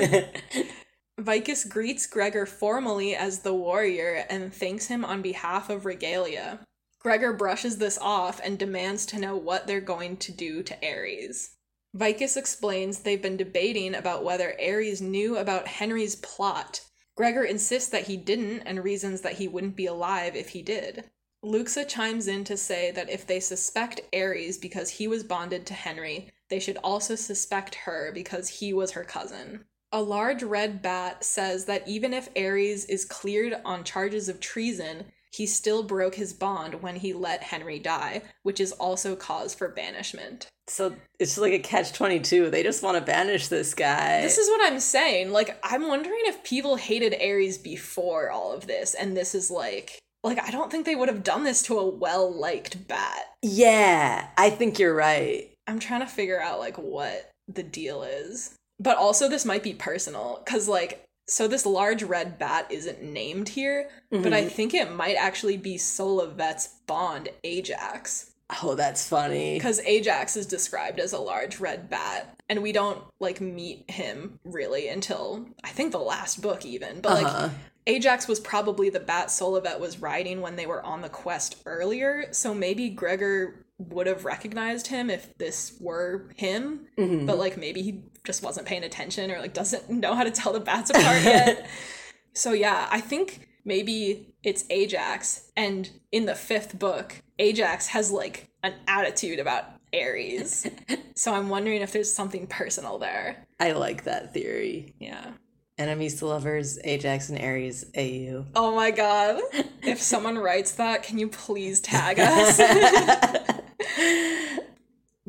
Vicus 1.19 1.63
greets 1.63 2.07
Gregor 2.07 2.45
formally 2.45 3.15
as 3.15 3.39
the 3.39 3.53
warrior 3.53 4.25
and 4.29 4.51
thanks 4.51 4.87
him 4.87 5.05
on 5.05 5.21
behalf 5.21 5.69
of 5.69 5.85
Regalia. 5.85 6.65
Gregor 6.99 7.33
brushes 7.33 7.77
this 7.77 7.99
off 7.99 8.41
and 8.43 8.57
demands 8.57 9.05
to 9.05 9.19
know 9.19 9.37
what 9.37 9.67
they're 9.67 9.79
going 9.79 10.17
to 10.17 10.31
do 10.31 10.63
to 10.63 10.77
Ares. 10.83 11.51
Vicus 11.93 12.35
explains 12.35 12.99
they've 12.99 13.21
been 13.21 13.37
debating 13.37 13.93
about 13.93 14.23
whether 14.23 14.55
Ares 14.59 15.01
knew 15.01 15.37
about 15.37 15.67
Henry's 15.67 16.15
plot. 16.15 16.81
Gregor 17.15 17.43
insists 17.43 17.89
that 17.89 18.07
he 18.07 18.17
didn't 18.17 18.61
and 18.61 18.83
reasons 18.83 19.21
that 19.21 19.33
he 19.33 19.47
wouldn't 19.47 19.75
be 19.75 19.85
alive 19.85 20.35
if 20.35 20.49
he 20.49 20.63
did. 20.63 21.11
Luxa 21.43 21.85
chimes 21.85 22.27
in 22.27 22.43
to 22.45 22.57
say 22.57 22.89
that 22.89 23.09
if 23.09 23.27
they 23.27 23.39
suspect 23.39 24.01
Ares 24.15 24.57
because 24.57 24.89
he 24.89 25.07
was 25.07 25.23
bonded 25.23 25.67
to 25.67 25.73
Henry, 25.75 26.31
they 26.49 26.59
should 26.59 26.77
also 26.77 27.13
suspect 27.13 27.75
her 27.75 28.11
because 28.13 28.47
he 28.49 28.73
was 28.73 28.91
her 28.91 29.03
cousin. 29.03 29.65
A 29.93 30.01
large 30.01 30.41
red 30.43 30.81
bat 30.81 31.23
says 31.23 31.65
that 31.65 31.87
even 31.87 32.13
if 32.13 32.27
Ares 32.35 32.83
is 32.85 33.05
cleared 33.05 33.53
on 33.63 33.83
charges 33.83 34.27
of 34.27 34.39
treason, 34.39 35.05
he 35.31 35.45
still 35.45 35.83
broke 35.83 36.15
his 36.15 36.33
bond 36.33 36.81
when 36.81 36.95
he 36.95 37.13
let 37.13 37.43
Henry 37.43 37.77
die, 37.77 38.23
which 38.41 38.59
is 38.59 38.71
also 38.73 39.15
cause 39.15 39.53
for 39.53 39.69
banishment. 39.69 40.47
so 40.67 40.95
it's 41.19 41.37
like 41.37 41.53
a 41.53 41.59
catch 41.59 41.93
22 41.93 42.49
they 42.49 42.63
just 42.63 42.81
want 42.81 42.97
to 42.97 43.03
banish 43.03 43.49
this 43.49 43.73
guy 43.73 44.21
This 44.21 44.37
is 44.39 44.49
what 44.49 44.65
I'm 44.65 44.79
saying. 44.79 45.31
Like, 45.31 45.57
I'm 45.63 45.87
wondering 45.87 46.21
if 46.23 46.43
people 46.43 46.75
hated 46.77 47.15
Ares 47.21 47.57
before 47.59 48.31
all 48.31 48.51
of 48.51 48.65
this, 48.65 48.95
and 48.95 49.15
this 49.15 49.35
is 49.35 49.51
like, 49.51 49.99
like 50.23 50.39
I 50.41 50.49
don't 50.51 50.71
think 50.71 50.85
they 50.85 50.95
would 50.95 51.09
have 51.09 51.23
done 51.23 51.43
this 51.43 51.61
to 51.63 51.77
a 51.77 51.87
well 51.87 52.33
liked 52.33 52.87
bat. 52.87 53.25
yeah 53.43 54.27
i 54.37 54.49
think 54.49 54.79
you're 54.79 54.95
right 54.95 55.51
I'm 55.67 55.79
trying 55.79 56.01
to 56.01 56.07
figure 56.07 56.41
out 56.41 56.59
like 56.59 56.77
what 56.77 57.29
the 57.47 57.63
deal 57.63 58.03
is, 58.03 58.55
but 58.79 58.97
also 58.97 59.27
this 59.29 59.45
might 59.45 59.63
be 59.63 59.73
personal 59.73 60.41
because 60.43 60.67
like. 60.67 60.99
So 61.29 61.47
this 61.47 61.65
large 61.65 62.03
red 62.03 62.37
bat 62.37 62.67
isn't 62.69 63.01
named 63.01 63.47
here, 63.47 63.89
but 64.11 64.33
I 64.33 64.43
Mhm. 64.43 64.51
think 64.51 64.73
it 64.73 64.91
might 64.91 65.15
actually 65.15 65.55
be 65.55 65.77
Solovet's 65.77 66.67
bond 66.85 67.29
Ajax. 67.45 68.31
oh 68.61 68.75
that's 68.75 69.07
funny 69.07 69.53
Because 69.55 69.79
Ajax 69.79 70.35
is 70.35 70.45
described 70.45 70.99
as 70.99 71.13
a 71.13 71.17
large 71.17 71.61
red 71.61 71.89
bat, 71.89 72.37
and 72.49 72.61
we 72.61 72.73
don't 72.73 73.01
like 73.21 73.39
meet 73.39 73.89
him 73.89 74.37
really 74.43 74.89
until 74.89 75.45
I 75.63 75.69
think 75.69 75.93
the 75.93 75.97
last 75.99 76.41
book, 76.41 76.65
even. 76.65 76.99
But 76.99 77.23
uh-huh. 77.23 77.41
like 77.43 77.51
Ajax 77.87 78.27
was 78.27 78.41
probably 78.41 78.89
the 78.89 78.99
bat 78.99 79.27
Solovet 79.29 79.79
was 79.79 79.99
riding 80.01 80.41
when 80.41 80.57
they 80.57 80.65
were 80.65 80.83
on 80.83 81.01
the 81.01 81.09
quest 81.09 81.55
earlier, 81.65 82.27
so 82.31 82.53
maybe 82.53 82.89
Gregor 82.89 83.65
would 83.79 84.07
have 84.07 84.25
recognized 84.25 84.87
him 84.87 85.09
if 85.09 85.35
this 85.37 85.73
were 85.79 86.29
him, 86.35 86.87
Mhm. 86.97 87.25
but 87.25 87.37
like 87.39 87.55
maybe 87.57 87.81
he 87.81 88.03
just 88.23 88.43
wasn't 88.43 88.67
paying 88.67 88.83
attention 88.83 89.31
or 89.31 89.39
like 89.39 89.53
doesn't 89.53 89.89
know 89.89 90.15
how 90.15 90.23
to 90.23 90.31
tell 90.31 90.53
the 90.53 90.59
bats 90.59 90.89
apart 90.89 91.23
yet. 91.23 91.67
so 92.33 92.53
yeah, 92.53 92.87
I 92.91 92.99
think 92.99 93.47
maybe 93.65 94.33
it's 94.43 94.65
Ajax, 94.69 95.49
and 95.55 95.89
in 96.11 96.25
the 96.25 96.35
fifth 96.35 96.77
book, 96.77 97.21
Ajax 97.39 97.87
has 97.87 98.11
like 98.11 98.49
an 98.61 98.73
attitude 98.87 99.39
about 99.39 99.65
Ares. 99.93 100.67
so 101.15 101.33
I'm 101.33 101.49
wondering 101.49 101.81
if 101.81 101.91
there's 101.91 102.11
something 102.11 102.47
personal 102.47 102.97
there. 102.97 103.45
I 103.59 103.73
like 103.73 104.03
that 104.05 104.33
theory. 104.33 104.95
Yeah. 104.99 105.31
Enemies 105.77 106.19
to 106.19 106.27
lovers, 106.27 106.77
Ajax 106.83 107.29
and 107.29 107.39
Ares, 107.41 107.85
AU. 107.97 108.45
Oh 108.55 108.75
my 108.75 108.91
god. 108.91 109.41
If 109.81 109.99
someone 110.01 110.37
writes 110.37 110.73
that, 110.73 111.01
can 111.01 111.17
you 111.17 111.27
please 111.29 111.81
tag 111.81 112.19
us? 112.19 112.59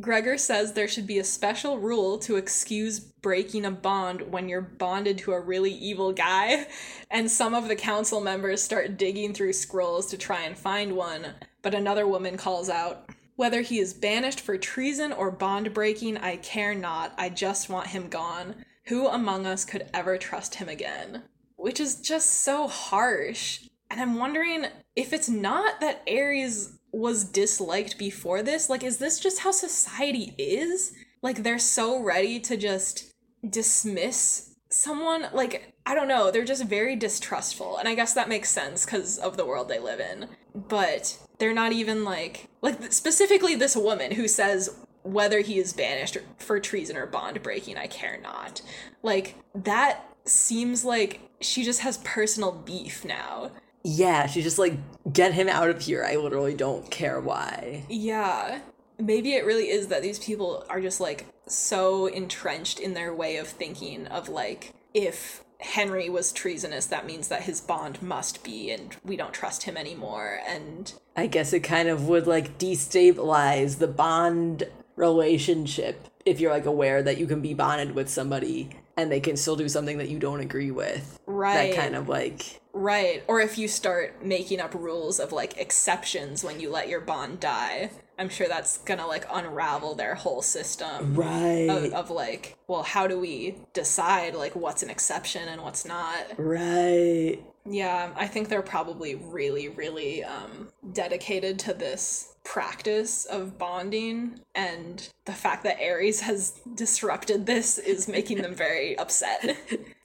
Gregor 0.01 0.37
says 0.37 0.73
there 0.73 0.89
should 0.89 1.07
be 1.07 1.21
a 1.21 1.25
special 1.25 1.79
rule 1.79 2.19
to 2.19 2.35
excuse 2.35 2.99
breaking 2.99 3.65
a 3.65 3.71
bond 3.71 4.33
when 4.33 4.49
you're 4.49 4.61
bonded 4.61 5.19
to 5.19 5.33
a 5.33 5.41
really 5.41 5.71
evil 5.71 6.13
guy, 6.13 6.67
and 7.11 7.31
some 7.31 7.55
of 7.55 7.69
the 7.69 7.77
council 7.77 8.21
members 8.21 8.61
start 8.61 8.97
digging 8.97 9.33
through 9.33 9.53
scrolls 9.53 10.07
to 10.07 10.19
try 10.19 10.43
and 10.43 10.59
find 10.59 10.97
one, 10.97 11.35
but 11.63 11.75
another 11.75 12.09
woman 12.09 12.37
calls 12.37 12.69
out, 12.69 13.09
Whether 13.37 13.61
he 13.61 13.79
is 13.79 13.95
banished 13.95 14.41
for 14.41 14.59
treason 14.59 15.13
or 15.13 15.31
bond 15.31 15.73
breaking, 15.73 16.19
I 16.19 16.37
care 16.39 16.75
not. 16.75 17.15
I 17.17 17.29
just 17.29 17.69
want 17.69 17.89
him 17.89 18.09
gone. 18.09 18.65
Who 18.87 19.07
among 19.07 19.47
us 19.47 19.65
could 19.65 19.89
ever 19.95 20.19
trust 20.19 20.57
him 20.57 20.69
again? 20.69 21.23
Which 21.55 21.79
is 21.79 22.01
just 22.01 22.43
so 22.43 22.67
harsh. 22.67 23.69
And 23.91 24.01
I'm 24.01 24.19
wondering 24.19 24.67
if 24.97 25.13
it's 25.13 25.29
not 25.29 25.81
that 25.81 26.03
Ares 26.09 26.79
was 26.95 27.25
disliked 27.25 27.99
before 27.99 28.43
this, 28.43 28.71
like, 28.71 28.85
is 28.85 28.99
this 28.99 29.19
just 29.19 29.41
how 29.41 29.51
society 29.51 30.35
is? 30.39 30.93
Like, 31.23 31.43
they're 31.43 31.59
so 31.59 32.01
ready 32.01 32.39
to 32.41 32.57
just 32.57 33.13
dismiss 33.49 34.55
someone? 34.71 35.27
Like, 35.33 35.75
I 35.87 35.95
don't 35.95 36.09
know, 36.09 36.31
they're 36.31 36.45
just 36.45 36.65
very 36.65 36.97
distrustful. 36.97 37.79
And 37.79 37.89
I 37.89 37.95
guess 37.95 38.15
that 38.15 38.29
makes 38.29 38.51
sense 38.51 38.85
because 38.85 39.19
of 39.19 39.37
the 39.37 39.47
world 39.47 39.69
they 39.69 39.79
live 39.79 40.01
in. 40.01 40.29
But 40.55 41.19
they're 41.39 41.53
not 41.53 41.73
even 41.73 42.05
like, 42.05 42.49
like, 42.63 42.93
specifically 42.93 43.55
this 43.55 43.77
woman 43.77 44.13
who 44.13 44.29
says, 44.29 44.77
whether 45.03 45.41
he 45.41 45.59
is 45.59 45.73
banished 45.73 46.17
for 46.39 46.59
treason 46.61 46.97
or 46.97 47.07
bond 47.07 47.43
breaking, 47.43 47.77
I 47.77 47.89
care 47.89 48.19
not. 48.23 48.63
Like, 49.03 49.37
that 49.55 50.05
seems 50.25 50.85
like 50.85 51.21
she 51.41 51.65
just 51.65 51.81
has 51.81 51.99
personal 51.99 52.53
beef 52.53 53.05
now. 53.05 53.51
Yeah, 53.85 54.27
she's 54.27 54.45
just 54.45 54.59
like, 54.59 54.79
get 55.13 55.35
him 55.35 55.49
out 55.49 55.69
of 55.69 55.83
here. 55.83 56.05
I 56.05 56.17
literally 56.17 56.55
don't 56.55 56.91
care 56.91 57.21
why. 57.21 57.85
Yeah. 57.89 58.61
Maybe 58.99 59.35
it 59.35 59.45
really 59.45 59.69
is 59.71 59.89
that 59.89 60.03
these 60.03 60.19
people 60.19 60.65
are 60.69 60.81
just 60.81 61.01
like 61.01 61.27
so 61.47 62.07
entrenched 62.07 62.81
in 62.81 62.95
their 62.95 63.15
way 63.15 63.37
of 63.37 63.49
thinking 63.49 64.07
of 64.07 64.29
like 64.29 64.73
if 64.95 65.45
Henry 65.61 66.09
was 66.09 66.33
treasonous 66.33 66.87
that 66.87 67.07
means 67.07 67.29
that 67.29 67.43
his 67.43 67.61
bond 67.61 68.03
must 68.03 68.43
be 68.45 68.71
and 68.71 68.97
we 69.05 69.17
don't 69.17 69.35
trust 69.35 69.65
him 69.65 69.77
anymore 69.77 70.41
and 70.47 70.95
I 71.17 71.27
guess 71.27 71.53
it 71.53 71.61
kind 71.61 71.89
of 71.89 72.09
would 72.09 72.27
like 72.27 72.59
destabilize 72.59 73.79
the 73.79 73.89
bond 73.89 74.65
relationship 74.97 76.09
if 76.25 76.41
you're 76.41 76.53
like 76.53 76.67
aware 76.67 77.03
that 77.03 77.19
you 77.19 77.27
can 77.27 77.41
be 77.41 77.55
bonded 77.55 77.95
with 77.95 78.09
somebody 78.09 78.71
and 78.97 79.11
they 79.11 79.21
can 79.21 79.37
still 79.37 79.57
do 79.57 79.69
something 79.69 79.99
that 79.99 80.09
you 80.09 80.19
don't 80.19 80.41
agree 80.41 80.71
with. 80.71 81.19
right 81.27 81.73
That 81.73 81.81
kind 81.81 81.97
of 81.97 82.09
like 82.09 82.61
right 82.73 83.23
or 83.29 83.41
if 83.41 83.57
you 83.57 83.69
start 83.69 84.25
making 84.25 84.61
up 84.61 84.75
rules 84.75 85.21
of 85.21 85.33
like 85.33 85.57
exceptions 85.59 86.43
when 86.43 86.59
you 86.61 86.71
let 86.71 86.89
your 86.89 87.01
bond 87.01 87.39
die 87.41 87.91
I'm 88.19 88.29
sure 88.29 88.49
that's 88.49 88.79
gonna 88.79 89.07
like 89.07 89.27
unravel 89.33 89.95
their 89.95 90.15
whole 90.15 90.43
system 90.43 91.15
right, 91.15 91.69
of, 91.69 91.93
of 91.93 92.11
like 92.11 92.57
well 92.67 92.83
how 92.83 93.07
do 93.07 93.19
we 93.19 93.57
decide 93.73 94.35
like 94.35 94.57
what's 94.57 94.83
an 94.83 94.91
exception 94.91 95.49
and 95.49 95.63
what's 95.63 95.85
not 95.85 96.33
right. 96.37 97.39
Yeah, 97.67 98.13
I 98.15 98.27
think 98.27 98.49
they're 98.49 98.63
probably 98.63 99.15
really, 99.15 99.69
really 99.69 100.23
um, 100.23 100.69
dedicated 100.93 101.59
to 101.61 101.73
this 101.73 102.34
practice 102.45 103.25
of 103.25 103.59
bonding, 103.59 104.41
and 104.55 105.09
the 105.25 105.33
fact 105.33 105.65
that 105.65 105.79
Ares 105.81 106.21
has 106.21 106.61
disrupted 106.75 107.47
this 107.47 107.79
is 107.79 108.09
making 108.09 108.43
them 108.43 108.55
very 108.55 108.97
upset. 108.99 109.57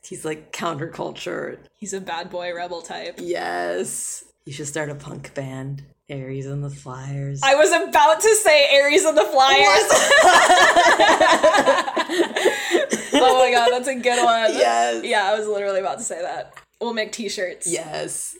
He's 0.03 0.25
like 0.25 0.51
counterculture. 0.51 1.59
He's 1.75 1.93
a 1.93 2.01
bad 2.01 2.29
boy 2.29 2.53
rebel 2.53 2.81
type. 2.81 3.19
Yes. 3.21 4.25
You 4.45 4.53
should 4.53 4.67
start 4.67 4.89
a 4.89 4.95
punk 4.95 5.33
band. 5.33 5.83
Ares 6.11 6.47
and 6.47 6.63
the 6.63 6.71
Flyers. 6.71 7.41
I 7.43 7.53
was 7.53 7.71
about 7.71 8.19
to 8.21 8.35
say 8.35 8.81
Ares 8.81 9.05
and 9.05 9.15
the 9.15 9.25
Flyers. 9.25 9.29
oh 13.13 13.39
my 13.39 13.51
god, 13.53 13.69
that's 13.71 13.87
a 13.87 13.95
good 13.95 14.23
one. 14.23 14.51
yes. 14.53 15.03
Yeah, 15.03 15.25
I 15.25 15.37
was 15.37 15.47
literally 15.47 15.79
about 15.81 15.99
to 15.99 16.03
say 16.03 16.21
that. 16.21 16.53
We'll 16.81 16.93
make 16.93 17.11
t 17.11 17.29
shirts. 17.29 17.71
Yes. 17.71 18.35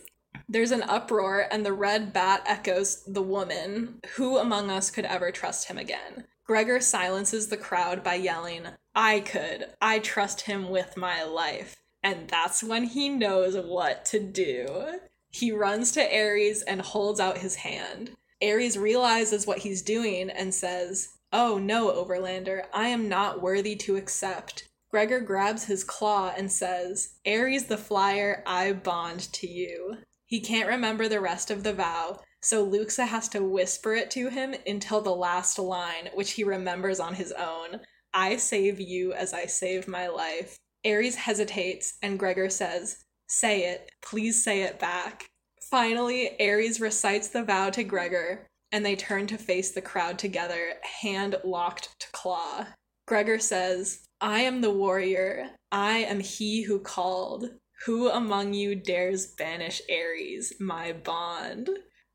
There's 0.51 0.71
an 0.71 0.81
uproar, 0.81 1.45
and 1.51 1.63
the 1.63 1.73
red 1.73 2.11
bat 2.11 2.41
echoes 2.47 3.03
the 3.05 3.21
woman. 3.21 3.99
Who 4.15 4.39
among 4.39 4.71
us 4.71 4.89
could 4.89 5.05
ever 5.05 5.31
trust 5.31 5.67
him 5.67 5.77
again? 5.77 6.25
Gregor 6.43 6.79
silences 6.79 7.49
the 7.49 7.57
crowd 7.57 8.03
by 8.03 8.15
yelling, 8.15 8.63
I 8.95 9.19
could. 9.19 9.67
I 9.79 9.99
trust 9.99 10.41
him 10.41 10.71
with 10.71 10.97
my 10.97 11.23
life. 11.23 11.75
And 12.01 12.27
that's 12.27 12.63
when 12.63 12.85
he 12.85 13.09
knows 13.09 13.55
what 13.55 14.05
to 14.05 14.19
do. 14.19 14.99
He 15.29 15.51
runs 15.51 15.91
to 15.91 16.01
Ares 16.01 16.63
and 16.63 16.81
holds 16.81 17.19
out 17.19 17.37
his 17.37 17.57
hand. 17.57 18.15
Ares 18.41 18.75
realizes 18.75 19.45
what 19.45 19.59
he's 19.59 19.83
doing 19.83 20.31
and 20.31 20.51
says, 20.51 21.09
Oh 21.31 21.59
no, 21.59 21.91
Overlander, 21.93 22.63
I 22.73 22.87
am 22.87 23.07
not 23.07 23.39
worthy 23.39 23.75
to 23.75 23.97
accept. 23.97 24.67
Gregor 24.89 25.19
grabs 25.19 25.65
his 25.65 25.83
claw 25.83 26.33
and 26.35 26.51
says, 26.51 27.13
Ares 27.27 27.65
the 27.65 27.77
flyer, 27.77 28.41
I 28.47 28.73
bond 28.73 29.31
to 29.33 29.47
you. 29.47 29.97
He 30.29 30.39
can't 30.39 30.69
remember 30.69 31.07
the 31.07 31.19
rest 31.19 31.49
of 31.49 31.63
the 31.63 31.73
vow, 31.73 32.21
so 32.41 32.63
Luxa 32.63 33.07
has 33.07 33.27
to 33.29 33.43
whisper 33.43 33.95
it 33.95 34.11
to 34.11 34.29
him 34.29 34.53
until 34.65 35.01
the 35.01 35.15
last 35.15 35.57
line, 35.57 36.09
which 36.13 36.33
he 36.33 36.43
remembers 36.43 36.99
on 36.99 37.15
his 37.15 37.31
own 37.31 37.81
I 38.13 38.37
save 38.37 38.79
you 38.79 39.13
as 39.13 39.33
I 39.33 39.45
save 39.45 39.87
my 39.87 40.07
life. 40.07 40.57
Ares 40.85 41.15
hesitates, 41.15 41.97
and 42.01 42.17
Gregor 42.17 42.49
says, 42.49 43.03
Say 43.27 43.71
it. 43.71 43.91
Please 44.01 44.43
say 44.43 44.61
it 44.61 44.79
back. 44.79 45.25
Finally, 45.69 46.39
Ares 46.39 46.79
recites 46.79 47.27
the 47.27 47.43
vow 47.43 47.69
to 47.71 47.83
Gregor, 47.83 48.47
and 48.71 48.85
they 48.85 48.95
turn 48.95 49.27
to 49.27 49.37
face 49.37 49.71
the 49.71 49.81
crowd 49.81 50.17
together, 50.17 50.73
hand 51.01 51.35
locked 51.43 51.99
to 51.99 52.07
claw. 52.11 52.67
Gregor 53.07 53.39
says, 53.39 54.01
I 54.21 54.41
am 54.41 54.61
the 54.61 54.71
warrior. 54.71 55.49
I 55.71 55.99
am 55.99 56.19
he 56.19 56.63
who 56.63 56.79
called. 56.79 57.49
Who 57.85 58.09
among 58.09 58.53
you 58.53 58.75
dares 58.75 59.25
banish 59.25 59.81
Ares, 59.89 60.53
my 60.59 60.91
bond? 60.91 61.69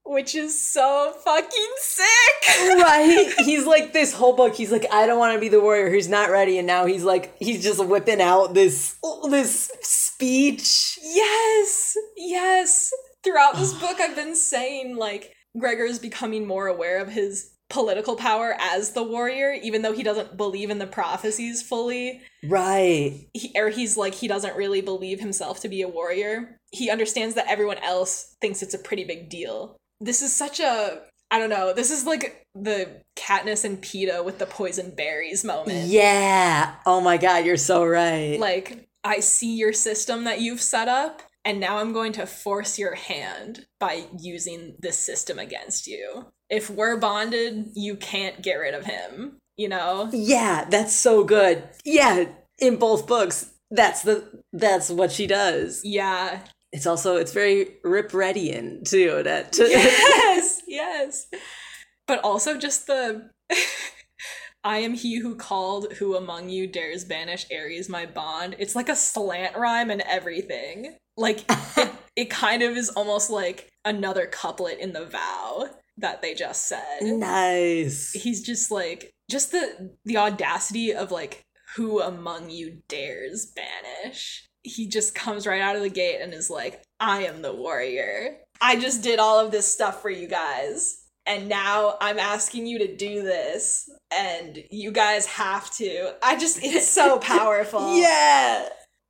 Which 0.06 0.34
is 0.34 0.70
so 0.70 1.14
fucking 1.24 1.72
sick! 1.78 2.58
right? 2.78 3.32
He's 3.38 3.66
like 3.66 3.94
this 3.94 4.12
whole 4.12 4.36
book. 4.36 4.54
He's 4.54 4.70
like, 4.70 4.84
I 4.92 5.06
don't 5.06 5.18
want 5.18 5.34
to 5.34 5.40
be 5.40 5.48
the 5.48 5.62
warrior 5.62 5.88
who's 5.88 6.08
not 6.08 6.30
ready, 6.30 6.58
and 6.58 6.66
now 6.66 6.84
he's 6.84 7.04
like, 7.04 7.34
he's 7.38 7.62
just 7.62 7.82
whipping 7.82 8.20
out 8.20 8.52
this 8.52 8.96
this 9.30 9.70
speech. 9.80 10.98
Yes, 11.02 11.96
yes. 12.18 12.90
Throughout 13.22 13.56
this 13.56 13.72
book, 13.72 13.98
I've 13.98 14.14
been 14.14 14.36
saying 14.36 14.96
like 14.96 15.32
Gregor 15.58 15.84
is 15.84 15.98
becoming 15.98 16.46
more 16.46 16.66
aware 16.66 17.00
of 17.00 17.08
his 17.08 17.53
political 17.70 18.16
power 18.16 18.56
as 18.60 18.92
the 18.92 19.02
warrior, 19.02 19.52
even 19.62 19.82
though 19.82 19.92
he 19.92 20.02
doesn't 20.02 20.36
believe 20.36 20.70
in 20.70 20.78
the 20.78 20.86
prophecies 20.86 21.62
fully. 21.62 22.20
Right. 22.44 23.26
He, 23.32 23.52
or 23.56 23.70
he's 23.70 23.96
like, 23.96 24.14
he 24.14 24.28
doesn't 24.28 24.56
really 24.56 24.80
believe 24.80 25.20
himself 25.20 25.60
to 25.60 25.68
be 25.68 25.82
a 25.82 25.88
warrior. 25.88 26.58
He 26.70 26.90
understands 26.90 27.34
that 27.34 27.48
everyone 27.48 27.78
else 27.78 28.36
thinks 28.40 28.62
it's 28.62 28.74
a 28.74 28.78
pretty 28.78 29.04
big 29.04 29.28
deal. 29.28 29.76
This 30.00 30.22
is 30.22 30.32
such 30.32 30.60
a, 30.60 31.02
I 31.30 31.38
don't 31.38 31.50
know, 31.50 31.72
this 31.72 31.90
is 31.90 32.04
like 32.06 32.44
the 32.54 33.00
Katniss 33.16 33.64
and 33.64 33.82
Peeta 33.82 34.24
with 34.24 34.38
the 34.38 34.46
poison 34.46 34.94
berries 34.94 35.42
moment. 35.42 35.88
Yeah. 35.88 36.74
Oh 36.86 37.00
my 37.00 37.16
God, 37.16 37.44
you're 37.44 37.56
so 37.56 37.84
right. 37.84 38.38
Like, 38.38 38.86
I 39.02 39.20
see 39.20 39.56
your 39.56 39.72
system 39.72 40.24
that 40.24 40.40
you've 40.40 40.62
set 40.62 40.88
up, 40.88 41.22
and 41.44 41.60
now 41.60 41.76
I'm 41.76 41.92
going 41.92 42.12
to 42.12 42.26
force 42.26 42.78
your 42.78 42.94
hand 42.94 43.66
by 43.78 44.06
using 44.18 44.76
this 44.78 44.98
system 44.98 45.38
against 45.38 45.86
you. 45.86 46.26
If 46.50 46.70
we're 46.70 46.96
bonded, 46.96 47.70
you 47.74 47.96
can't 47.96 48.42
get 48.42 48.54
rid 48.54 48.74
of 48.74 48.84
him, 48.84 49.38
you 49.56 49.68
know? 49.68 50.10
Yeah, 50.12 50.66
that's 50.68 50.94
so 50.94 51.24
good. 51.24 51.64
Yeah, 51.84 52.26
in 52.58 52.76
both 52.76 53.06
books, 53.06 53.50
that's 53.70 54.02
the 54.02 54.42
that's 54.52 54.90
what 54.90 55.12
she 55.12 55.26
does. 55.26 55.80
Yeah. 55.84 56.40
It's 56.72 56.86
also 56.86 57.16
it's 57.16 57.32
very 57.32 57.76
Ripredian 57.84 58.88
too. 58.88 59.22
That 59.22 59.56
yes, 59.58 60.62
yes. 60.66 61.26
But 62.06 62.20
also 62.20 62.58
just 62.58 62.86
the 62.86 63.30
I 64.64 64.78
am 64.78 64.94
he 64.94 65.18
who 65.18 65.34
called, 65.34 65.92
who 65.94 66.16
among 66.16 66.48
you 66.48 66.66
dares 66.66 67.04
banish 67.04 67.46
Ares 67.52 67.88
my 67.88 68.06
bond. 68.06 68.56
It's 68.58 68.74
like 68.74 68.88
a 68.88 68.96
slant 68.96 69.56
rhyme 69.56 69.90
and 69.90 70.02
everything. 70.02 70.96
Like 71.16 71.44
it, 71.76 71.92
it 72.16 72.30
kind 72.30 72.62
of 72.62 72.76
is 72.76 72.88
almost 72.90 73.30
like 73.30 73.68
another 73.84 74.26
couplet 74.26 74.78
in 74.78 74.92
the 74.92 75.04
vow 75.04 75.68
that 75.98 76.22
they 76.22 76.34
just 76.34 76.68
said. 76.68 77.00
nice. 77.02 78.12
He's 78.12 78.42
just 78.42 78.70
like 78.70 79.12
just 79.30 79.52
the 79.52 79.94
the 80.04 80.16
audacity 80.18 80.92
of 80.92 81.10
like 81.10 81.44
who 81.76 82.00
among 82.00 82.50
you 82.50 82.82
dares 82.88 83.52
banish. 83.54 84.46
He 84.62 84.88
just 84.88 85.14
comes 85.14 85.46
right 85.46 85.60
out 85.60 85.76
of 85.76 85.82
the 85.82 85.90
gate 85.90 86.20
and 86.20 86.32
is 86.32 86.48
like, 86.50 86.82
I 86.98 87.24
am 87.24 87.42
the 87.42 87.54
warrior. 87.54 88.38
I 88.60 88.76
just 88.76 89.02
did 89.02 89.18
all 89.18 89.38
of 89.38 89.50
this 89.50 89.70
stuff 89.70 90.00
for 90.00 90.08
you 90.10 90.26
guys. 90.28 91.00
And 91.26 91.48
now 91.48 91.96
I'm 92.00 92.18
asking 92.18 92.66
you 92.66 92.78
to 92.78 92.96
do 92.96 93.22
this. 93.22 93.88
And 94.16 94.58
you 94.70 94.90
guys 94.90 95.26
have 95.26 95.70
to. 95.76 96.14
I 96.22 96.36
just, 96.38 96.62
it's 96.62 96.88
so 96.88 97.18
powerful. 97.20 97.98
Yeah. 97.98 98.68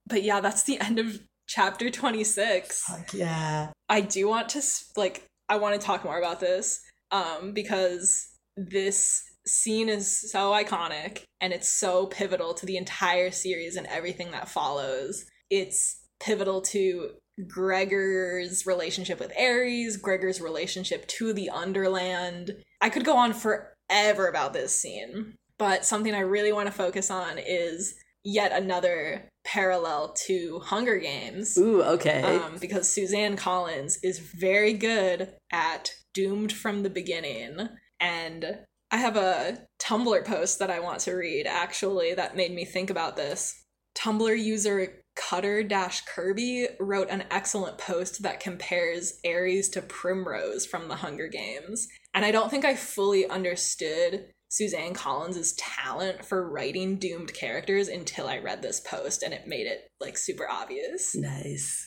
But 0.09 0.23
yeah, 0.23 0.41
that's 0.41 0.65
the 0.65 0.81
end 0.81 0.99
of 0.99 1.21
chapter 1.47 1.91
26. 1.91 2.83
Fuck 2.83 3.15
yeah. 3.15 3.71
I 3.89 4.01
do 4.01 4.27
want 4.29 4.49
to 4.51 4.63
like 4.97 5.25
I 5.49 5.57
want 5.57 5.79
to 5.79 5.87
talk 5.87 6.05
more 6.05 6.19
about 6.19 6.41
this 6.41 6.81
um 7.11 7.53
because 7.53 8.29
this 8.57 9.23
scene 9.47 9.89
is 9.89 10.31
so 10.31 10.53
iconic 10.53 11.23
and 11.41 11.53
it's 11.53 11.69
so 11.69 12.07
pivotal 12.07 12.55
to 12.55 12.67
the 12.67 12.77
entire 12.77 13.31
series 13.31 13.77
and 13.77 13.87
everything 13.89 14.31
that 14.31 14.49
follows. 14.49 15.27
It's 15.51 16.03
pivotal 16.21 16.63
to 16.63 17.11
Gregor's 17.49 18.65
relationship 18.65 19.21
with 19.21 19.33
Ares, 19.39 19.97
Gregor's 19.97 20.41
relationship 20.41 21.07
to 21.09 21.33
the 21.33 21.51
Underland. 21.51 22.53
I 22.81 22.89
could 22.89 23.05
go 23.05 23.17
on 23.17 23.33
forever 23.35 24.29
about 24.29 24.53
this 24.53 24.79
scene, 24.81 25.35
but 25.59 25.85
something 25.85 26.15
I 26.15 26.21
really 26.21 26.53
want 26.53 26.67
to 26.67 26.73
focus 26.73 27.11
on 27.11 27.39
is 27.39 27.95
yet 28.25 28.53
another 28.53 29.29
parallel 29.45 30.15
to 30.27 30.59
Hunger 30.61 30.97
Games 30.97 31.57
Ooh, 31.59 31.83
okay. 31.83 32.23
um, 32.23 32.57
because 32.61 32.89
Suzanne 32.89 33.37
Collins 33.37 33.99
is 34.03 34.19
very 34.19 34.73
good 34.73 35.35
at 35.53 35.93
Doomed 36.15 36.53
from 36.53 36.83
the 36.83 36.91
Beginning. 36.91 37.69
And 38.01 38.59
I 38.91 38.97
have 38.97 39.17
a 39.17 39.67
Tumblr 39.79 40.25
post 40.25 40.59
that 40.59 40.71
I 40.71 40.81
want 40.81 41.01
to 41.01 41.15
read 41.15 41.47
actually 41.47 42.15
that 42.15 42.37
made 42.37 42.53
me 42.53 42.65
think 42.65 42.91
about 42.91 43.17
this. 43.17 43.63
Tumblr 43.97 44.43
user 44.43 45.03
Cutter 45.17 45.65
Kirby 46.07 46.69
wrote 46.81 47.09
an 47.09 47.25
excellent 47.31 47.79
post 47.79 48.23
that 48.23 48.41
compares 48.41 49.21
Ares 49.25 49.69
to 49.71 49.83
Primrose 49.83 50.67
from 50.67 50.89
the 50.89 50.97
Hunger 50.97 51.29
Games. 51.29 51.87
And 52.13 52.25
I 52.25 52.31
don't 52.31 52.51
think 52.51 52.65
I 52.65 52.75
fully 52.75 53.29
understood 53.29 54.27
Suzanne 54.49 54.95
Collins' 54.95 55.53
talent 55.55 56.25
for 56.25 56.49
writing 56.49 56.97
doomed 56.97 57.35
characters 57.35 57.89
until 57.89 58.29
I 58.29 58.39
read 58.39 58.63
this 58.63 58.81
post 58.81 59.23
and 59.23 59.35
it 59.35 59.47
made 59.47 59.67
it 59.67 59.89
like 60.01 60.17
super 60.17 60.49
obvious. 60.49 61.15
nice. 61.15 61.85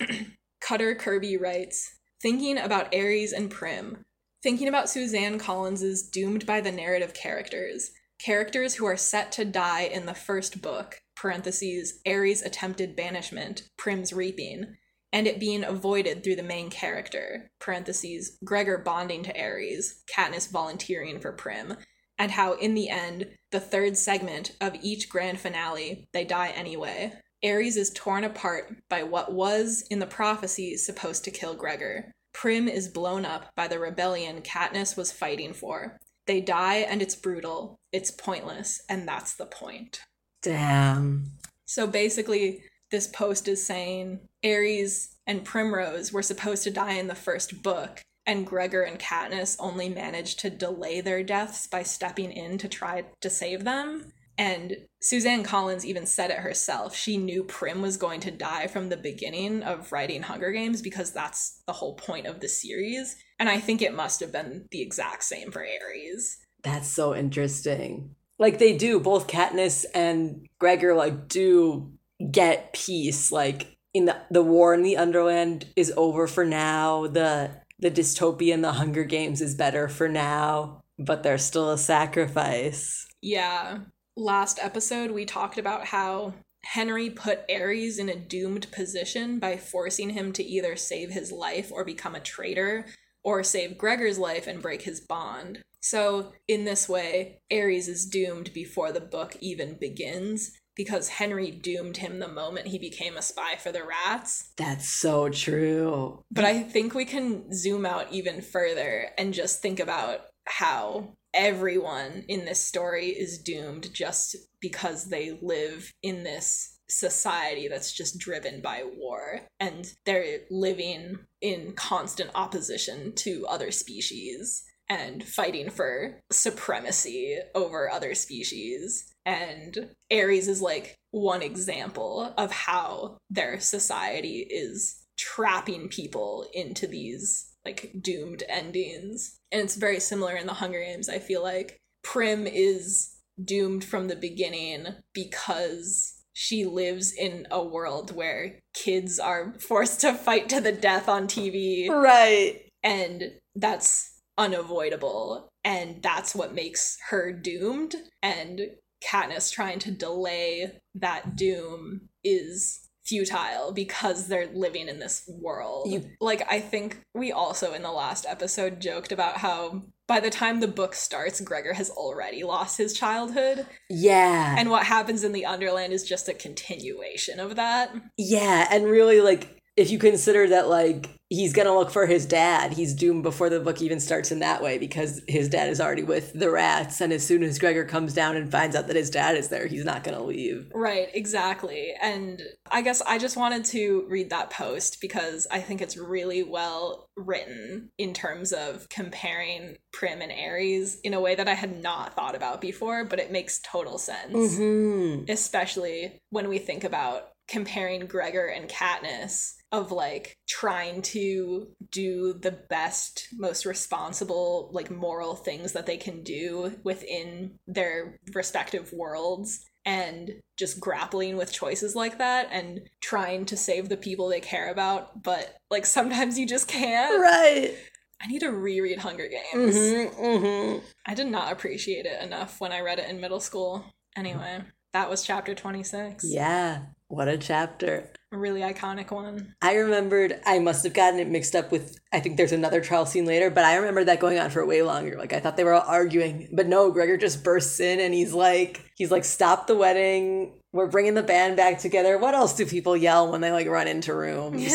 Cutter 0.62 0.96
Kirby 0.96 1.38
writes, 1.38 1.96
thinking 2.22 2.58
about 2.58 2.93
Ares 2.93 3.32
and 3.32 3.50
Prim, 3.50 4.04
thinking 4.43 4.67
about 4.67 4.89
Suzanne 4.89 5.39
Collins's 5.39 6.10
doomed 6.10 6.46
by 6.46 6.62
the 6.62 6.72
narrative 6.72 7.13
characters, 7.13 7.91
characters 8.20 8.76
who 8.76 8.86
are 8.86 8.98
set 8.98 9.32
to 9.34 9.46
die 9.46 9.84
in 9.84 10.06
the 10.06 10.13
first 10.13 10.62
book, 10.62 11.00
parentheses, 11.15 12.00
Ares' 12.08 12.41
attempted 12.41 12.96
banishment, 12.96 13.63
Prim's 13.78 14.13
reaping, 14.13 14.76
and 15.13 15.28
it 15.28 15.39
being 15.39 15.63
avoided 15.63 16.24
through 16.24 16.36
the 16.36 16.43
main 16.43 16.70
character, 16.70 17.50
parentheses, 17.60 18.38
Gregor 18.43 18.78
bonding 18.78 19.24
to 19.24 19.41
Ares, 19.41 20.04
Katniss 20.13 20.52
volunteering 20.52 21.20
for 21.20 21.32
Prim, 21.32 21.76
and 22.17 22.32
how 22.32 22.53
in 22.53 22.73
the 22.73 22.89
end, 22.89 23.27
the 23.51 23.60
third 23.60 23.97
segment 23.97 24.56
of 24.60 24.75
each 24.82 25.10
grand 25.10 25.39
finale, 25.39 26.08
they 26.13 26.25
die 26.25 26.49
anyway. 26.49 27.13
Ares 27.43 27.77
is 27.77 27.91
torn 27.91 28.23
apart 28.23 28.75
by 28.89 29.03
what 29.03 29.32
was, 29.32 29.84
in 29.89 29.99
the 29.99 30.08
prophecy, 30.08 30.75
supposed 30.75 31.23
to 31.23 31.32
kill 31.32 31.53
Gregor. 31.53 32.12
Prim 32.34 32.67
is 32.67 32.88
blown 32.88 33.25
up 33.25 33.51
by 33.56 33.67
the 33.67 33.80
rebellion 33.80 34.41
Katniss 34.41 34.97
was 34.97 35.12
fighting 35.12 35.53
for. 35.53 35.97
They 36.25 36.41
die, 36.41 36.77
and 36.77 37.01
it's 37.01 37.15
brutal, 37.15 37.80
it's 37.91 38.12
pointless, 38.12 38.82
and 38.89 39.08
that's 39.08 39.36
the 39.36 39.45
point. 39.45 40.01
Damn. 40.41 41.31
So 41.65 41.87
basically, 41.87 42.63
this 42.92 43.08
post 43.08 43.48
is 43.48 43.65
saying 43.65 44.19
Ares 44.44 45.15
and 45.25 45.44
Primrose 45.44 46.12
were 46.12 46.21
supposed 46.21 46.63
to 46.63 46.71
die 46.71 46.94
in 46.94 47.08
the 47.08 47.15
first 47.15 47.62
book, 47.62 48.02
and 48.28 48.46
Gregor 48.46 48.84
and 48.84 49.00
Katniss 49.00 49.56
only 49.60 49.90
managed 49.90 50.40
to 50.40 50.50
delay 50.50 51.02
their 51.02 51.23
deaths 51.23 51.65
by 51.65 51.82
stepping 51.82 52.32
in 52.32 52.58
to 52.60 52.67
try 52.67 53.06
to 53.21 53.30
save 53.30 53.63
them. 53.63 54.12
And 54.38 54.75
Suzanne 55.02 55.44
Collins 55.44 55.86
even 55.86 56.06
said 56.06 56.30
it 56.30 56.40
herself. 56.40 56.96
She 56.96 57.17
knew 57.17 57.44
Prim 57.44 57.82
was 57.82 57.98
going 57.98 58.19
to 58.19 58.32
die 58.32 58.67
from 58.67 58.90
the 58.90 58.98
beginning 58.98 59.63
of 59.63 59.92
writing 59.92 60.21
Hunger 60.21 60.52
Games 60.52 60.82
because 60.82 61.12
that's 61.12 61.63
the 61.65 61.73
whole 61.73 61.96
point 61.96 62.28
of 62.28 62.40
the 62.40 62.48
series. 62.48 63.15
And 63.40 63.50
I 63.50 63.60
think 63.60 63.82
it 63.82 63.96
must 63.96 64.19
have 64.19 64.32
been 64.32 64.67
the 64.69 64.82
exact 64.82 65.23
same 65.23 65.52
for 65.52 65.62
Ares. 65.62 66.38
That's 66.63 66.88
so 66.88 67.15
interesting. 67.15 68.15
Like 68.38 68.60
they 68.60 68.78
do, 68.78 69.00
both 69.00 69.28
Katniss 69.28 69.86
and 69.96 70.46
Gregor 70.60 70.94
like 70.94 71.28
do 71.28 71.94
get 72.32 72.73
peace 72.73 73.32
like 73.32 73.78
in 73.94 74.06
the 74.06 74.17
the 74.30 74.44
war 74.44 74.73
in 74.73 74.84
the 74.84 74.98
Underland 74.98 75.65
is 75.75 75.92
over 75.98 76.28
for 76.28 76.46
now. 76.46 77.08
The 77.08 77.52
the 77.80 77.92
dystopia 77.92 78.54
in 78.54 78.62
the 78.62 78.73
Hunger 78.73 79.04
Games 79.04 79.42
is 79.42 79.56
better 79.56 79.88
for 79.88 80.08
now, 80.08 80.82
but 80.98 81.23
there's 81.23 81.44
still 81.44 81.71
a 81.71 81.78
sacrifice. 81.78 83.08
Yeah. 83.21 83.80
Last 84.15 84.60
episode, 84.62 85.12
we 85.12 85.25
talked 85.25 85.58
about 85.58 85.86
how 85.86 86.34
Henry 86.63 87.10
put 87.10 87.46
Ares 87.50 88.00
in 88.00 88.10
a 88.10 88.15
doomed 88.15 88.71
position 88.71 89.40
by 89.40 89.58
forcing 89.58 90.10
him 90.10 90.34
to 90.34 90.44
either 90.44 90.75
save 90.75 91.12
his 91.12 91.32
life 91.32 91.71
or 91.71 91.86
become 91.86 92.15
a 92.15 92.19
traitor, 92.19 92.86
or 93.23 93.44
save 93.44 93.78
Gregor's 93.78 94.17
life 94.17 94.48
and 94.48 94.62
break 94.62 94.82
his 94.82 95.00
bond. 95.00 95.62
So, 95.82 96.34
in 96.48 96.65
this 96.65 96.90
way, 96.90 97.40
Ares 97.52 97.88
is 97.88 98.06
doomed 98.06 98.54
before 98.54 98.92
the 98.92 99.00
book 99.00 99.38
even 99.40 99.78
begins 99.80 100.52
because 100.78 101.10
Henry 101.10 101.52
doomed 101.52 101.98
him 101.98 102.19
the 102.19 102.28
moment 102.28 102.67
he 102.67 102.78
became 102.78 103.17
a 103.17 103.21
spy 103.21 103.56
for 103.56 103.71
the 103.71 103.84
rats. 103.84 104.52
That's 104.56 104.88
so 104.88 105.28
true. 105.28 106.21
But 106.32 106.46
I 106.46 106.62
think 106.62 106.94
we 106.94 107.04
can 107.04 107.52
zoom 107.52 107.86
out 107.86 108.13
even 108.13 108.42
further 108.42 109.10
and 109.17 109.34
just 109.34 109.62
think 109.62 109.80
about 109.80 110.21
how 110.46 111.15
everyone 111.34 112.23
in 112.28 112.46
this 112.46 112.62
story 112.63 113.08
is 113.08 113.40
doomed 113.40 113.94
just 113.94 114.36
because 114.62 115.10
they 115.10 115.38
live 115.42 115.92
in 116.02 116.23
this 116.23 116.78
society 116.90 117.67
that's 117.67 117.92
just 117.92 118.17
driven 118.17 118.62
by 118.62 118.84
war 118.98 119.42
and 119.60 119.94
they're 120.06 120.40
living 120.50 121.19
in 121.42 121.73
constant 121.73 122.32
opposition 122.34 123.13
to 123.13 123.46
other 123.48 123.71
species 123.71 124.63
and 124.90 125.23
fighting 125.23 125.69
for 125.69 126.19
supremacy 126.31 127.38
over 127.54 127.90
other 127.90 128.15
species. 128.15 129.12
And 129.25 129.90
Ares 130.12 130.48
is 130.48 130.62
like 130.62 130.96
one 131.12 131.42
example 131.42 132.33
of 132.38 132.52
how 132.52 133.17
their 133.29 133.60
society 133.60 134.48
is 134.50 135.04
trapping 135.17 135.90
people 135.90 136.48
into 136.54 136.88
these 136.88 137.52
like 137.65 137.92
doomed 138.00 138.44
endings. 138.48 139.38
And 139.52 139.62
it's 139.62 139.75
very 139.75 140.00
similar 140.00 140.35
in 140.35 140.48
the 140.48 140.54
Hunger 140.54 140.79
Games, 140.79 141.10
I 141.10 141.19
feel 141.19 141.44
like. 141.44 141.77
Prim 142.04 142.48
is 142.48 143.13
doomed 143.44 143.83
from 143.83 144.08
the 144.08 144.15
beginning 144.15 144.88
because 145.13 146.13
she 146.33 146.65
lives 146.65 147.12
in 147.12 147.48
a 147.52 147.63
world 147.63 148.15
where 148.15 148.60
kids 148.73 149.19
are 149.19 149.56
forced 149.60 150.02
to 150.02 150.13
fight 150.13 150.48
to 150.50 150.62
the 150.62 150.71
death 150.71 151.10
on 151.10 151.27
TV. 151.27 151.90
Right. 151.90 152.62
And 152.83 153.31
that's 153.56 154.17
unavoidable. 154.38 155.50
And 155.63 156.02
that's 156.02 156.33
what 156.35 156.54
makes 156.56 156.98
her 157.10 157.31
doomed. 157.31 157.96
And 158.21 158.62
Katniss 159.04 159.52
trying 159.52 159.79
to 159.79 159.92
delay 159.92 160.79
that 160.96 161.35
doom 161.35 162.10
is 162.23 162.81
futile 163.06 163.71
because 163.71 164.27
they're 164.27 164.50
living 164.54 164.90
in 164.90 165.00
this 165.00 165.23
world. 165.29 165.90
You- 165.90 166.10
like 166.19 166.46
I 166.52 166.60
think 166.60 167.00
we 167.15 167.31
also 167.31 167.73
in 167.73 167.81
the 167.81 167.92
last 167.92 168.25
episode 168.27 168.81
joked 168.81 169.13
about 169.13 169.38
how 169.38 169.83
by 170.10 170.19
the 170.19 170.29
time 170.29 170.60
the 170.60 170.67
book 170.67 170.94
starts 170.94 171.40
Gregor 171.40 171.73
has 171.73 171.90
already 171.90 172.44
lost 172.44 172.77
his 172.77 172.94
childhood 172.94 173.65
Yeah. 173.90 174.56
and 174.58 174.69
what 174.69 174.85
happens 174.88 175.23
in 175.23 175.31
the 175.31 175.46
Underland 175.46 175.94
is 175.94 176.04
just 176.04 176.27
a 176.27 176.33
continuation 176.33 177.40
of 177.40 177.56
that. 177.56 177.94
yeah, 178.17 178.67
and 178.71 178.85
really 178.85 179.21
like 179.21 179.56
if 179.78 179.92
you 179.92 180.00
consider 180.00 180.48
that 180.50 180.67
like 180.67 181.12
he's 181.30 181.54
gonna 181.54 181.73
look 181.73 181.92
for 181.92 182.08
his 182.08 182.25
dad, 182.25 182.73
he's 182.73 182.96
doomed 182.96 183.21
before 183.21 183.50
the 183.50 183.60
book 183.60 183.80
even 183.82 184.00
starts 184.00 184.32
in 184.32 184.40
that 184.40 184.62
way 184.62 184.80
because 184.80 185.21
his 185.28 185.50
dad 185.50 185.69
is 185.69 185.80
already 185.80 186.04
with 186.04 186.34
the 186.34 186.50
rats, 186.50 187.00
and 187.00 187.13
as 187.13 187.25
soon 187.25 187.44
as 187.44 187.60
Gregor 187.60 187.86
comes 187.86 188.13
down 188.13 188.36
and 188.36 188.52
finds 188.52 188.75
out 188.75 188.88
that 188.88 188.96
his 188.96 189.12
dad 189.12 189.38
is 189.38 189.50
there, 189.50 189.67
he's 189.67 189.86
not 189.86 190.04
gonna 190.04 190.23
leave. 190.23 190.71
Right, 190.73 191.10
exactly. 191.13 191.94
And 192.02 192.42
I 192.71 192.82
guess 192.82 193.02
I 193.04 193.19
just 193.19 193.38
wanted 193.38 193.65
to 193.65 194.06
read 194.10 194.32
that 194.32 194.50
post 194.50 195.00
because 195.00 195.46
I 195.52 195.60
think 195.60 195.82
it's 195.82 195.96
really 195.96 196.42
well 196.42 197.06
written 197.15 197.90
in 198.00 198.13
terms 198.13 198.52
of 198.52 198.90
comparing 198.90 199.78
Prim 199.94 200.21
and 200.21 200.32
Ares 200.32 201.00
in 201.04 201.13
a 201.13 201.21
way 201.21 201.36
that 201.36 201.48
I 201.48 201.54
had 201.54 201.84
not 201.84 202.15
thought 202.15 202.36
about 202.36 202.62
before, 202.62 203.06
but 203.06 203.19
it 203.19 203.32
makes 203.32 203.60
total 203.60 204.00
sense. 204.00 204.34
Mm-hmm. 204.34 205.30
Especially 205.30 206.19
when 206.32 206.50
we 206.50 206.58
think 206.58 206.84
about 206.84 207.30
comparing 207.48 208.08
Gregor 208.08 208.48
and 208.48 208.69
Katniss 208.69 209.54
of 209.72 209.92
like 209.92 210.38
trying 210.48 211.02
to 211.02 211.68
do 211.92 212.34
the 212.34 212.52
best 212.70 213.28
most 213.38 213.65
responsible 213.65 214.70
like 214.72 214.90
moral 214.90 215.36
things 215.36 215.74
that 215.74 215.86
they 215.86 215.98
can 215.98 216.24
do 216.24 216.72
within 216.84 217.58
their 217.68 218.18
respective 218.34 218.94
worlds 218.94 219.60
and 219.86 220.32
just 220.58 220.80
grappling 220.80 221.36
with 221.38 221.52
choices 221.52 221.96
like 221.96 222.18
that 222.18 222.48
and 222.52 222.82
trying 223.02 223.46
to 223.46 223.58
save 223.58 223.90
the 223.90 223.98
people 223.98 224.28
they 224.30 224.40
care 224.40 224.70
about 224.72 225.22
but 225.24 225.56
like 225.70 225.86
sometimes 225.86 226.40
you 226.40 226.46
just 226.48 226.68
can't 226.70 227.22
Right. 227.22 227.76
i 228.22 228.28
need 228.28 228.40
to 228.40 228.52
reread 228.52 229.00
hunger 229.00 229.28
games 229.28 229.76
Mm-hmm. 229.76 230.22
Mm-hmm. 230.24 230.80
i 231.06 231.13
did 231.13 231.28
not 231.28 231.52
appreciate 231.52 232.06
it 232.06 232.22
enough 232.22 232.62
when 232.62 232.72
i 232.72 232.80
read 232.80 233.00
it 233.00 233.10
in 233.10 233.20
middle 233.20 233.42
school 233.42 233.84
anyway 234.15 234.62
that 234.94 235.10
was 235.10 235.24
chapter 235.24 235.54
26 235.54 236.24
Yeah. 236.26 236.86
What 237.10 237.29
a 237.29 237.37
chapter. 237.37 238.12
a 238.33 238.37
really 238.37 238.62
iconic 238.62 239.12
one 239.12 239.55
I 239.62 239.75
remembered 239.75 240.41
I 240.45 240.60
must 240.60 240.83
have 240.83 240.93
gotten 240.93 241.19
it 241.19 241.29
mixed 241.29 241.55
up 241.55 241.71
with 241.71 241.97
I 242.12 242.19
think 242.19 242.35
there's 242.35 242.51
another 242.51 242.81
trial 242.81 243.05
scene 243.05 243.25
later, 243.25 243.49
but 243.49 243.63
I 243.63 243.77
remember 243.77 244.03
that 244.03 244.19
going 244.19 244.39
on 244.39 244.49
for 244.49 244.65
way 244.65 244.81
longer. 244.81 245.17
Like 245.17 245.31
I 245.31 245.39
thought 245.39 245.55
they 245.55 245.63
were 245.63 245.73
all 245.73 245.87
arguing, 245.87 246.49
but 246.51 246.67
no, 246.67 246.91
Gregor 246.91 247.17
just 247.17 247.43
bursts 247.43 247.79
in 247.79 247.99
and 247.99 248.13
he's 248.13 248.33
like 248.33 248.91
he's 248.95 249.12
like 249.12 249.23
stop 249.23 249.67
the 249.67 249.75
wedding. 249.75 250.53
We're 250.73 250.87
bringing 250.87 251.13
the 251.13 251.23
band 251.23 251.55
back 251.55 251.79
together. 251.79 252.17
What 252.17 252.35
else 252.35 252.55
do 252.55 252.65
people 252.65 252.97
yell 252.97 253.31
when 253.31 253.41
they 253.41 253.51
like 253.51 253.67
run 253.67 253.87
into 253.87 254.13
rooms? 254.13 254.67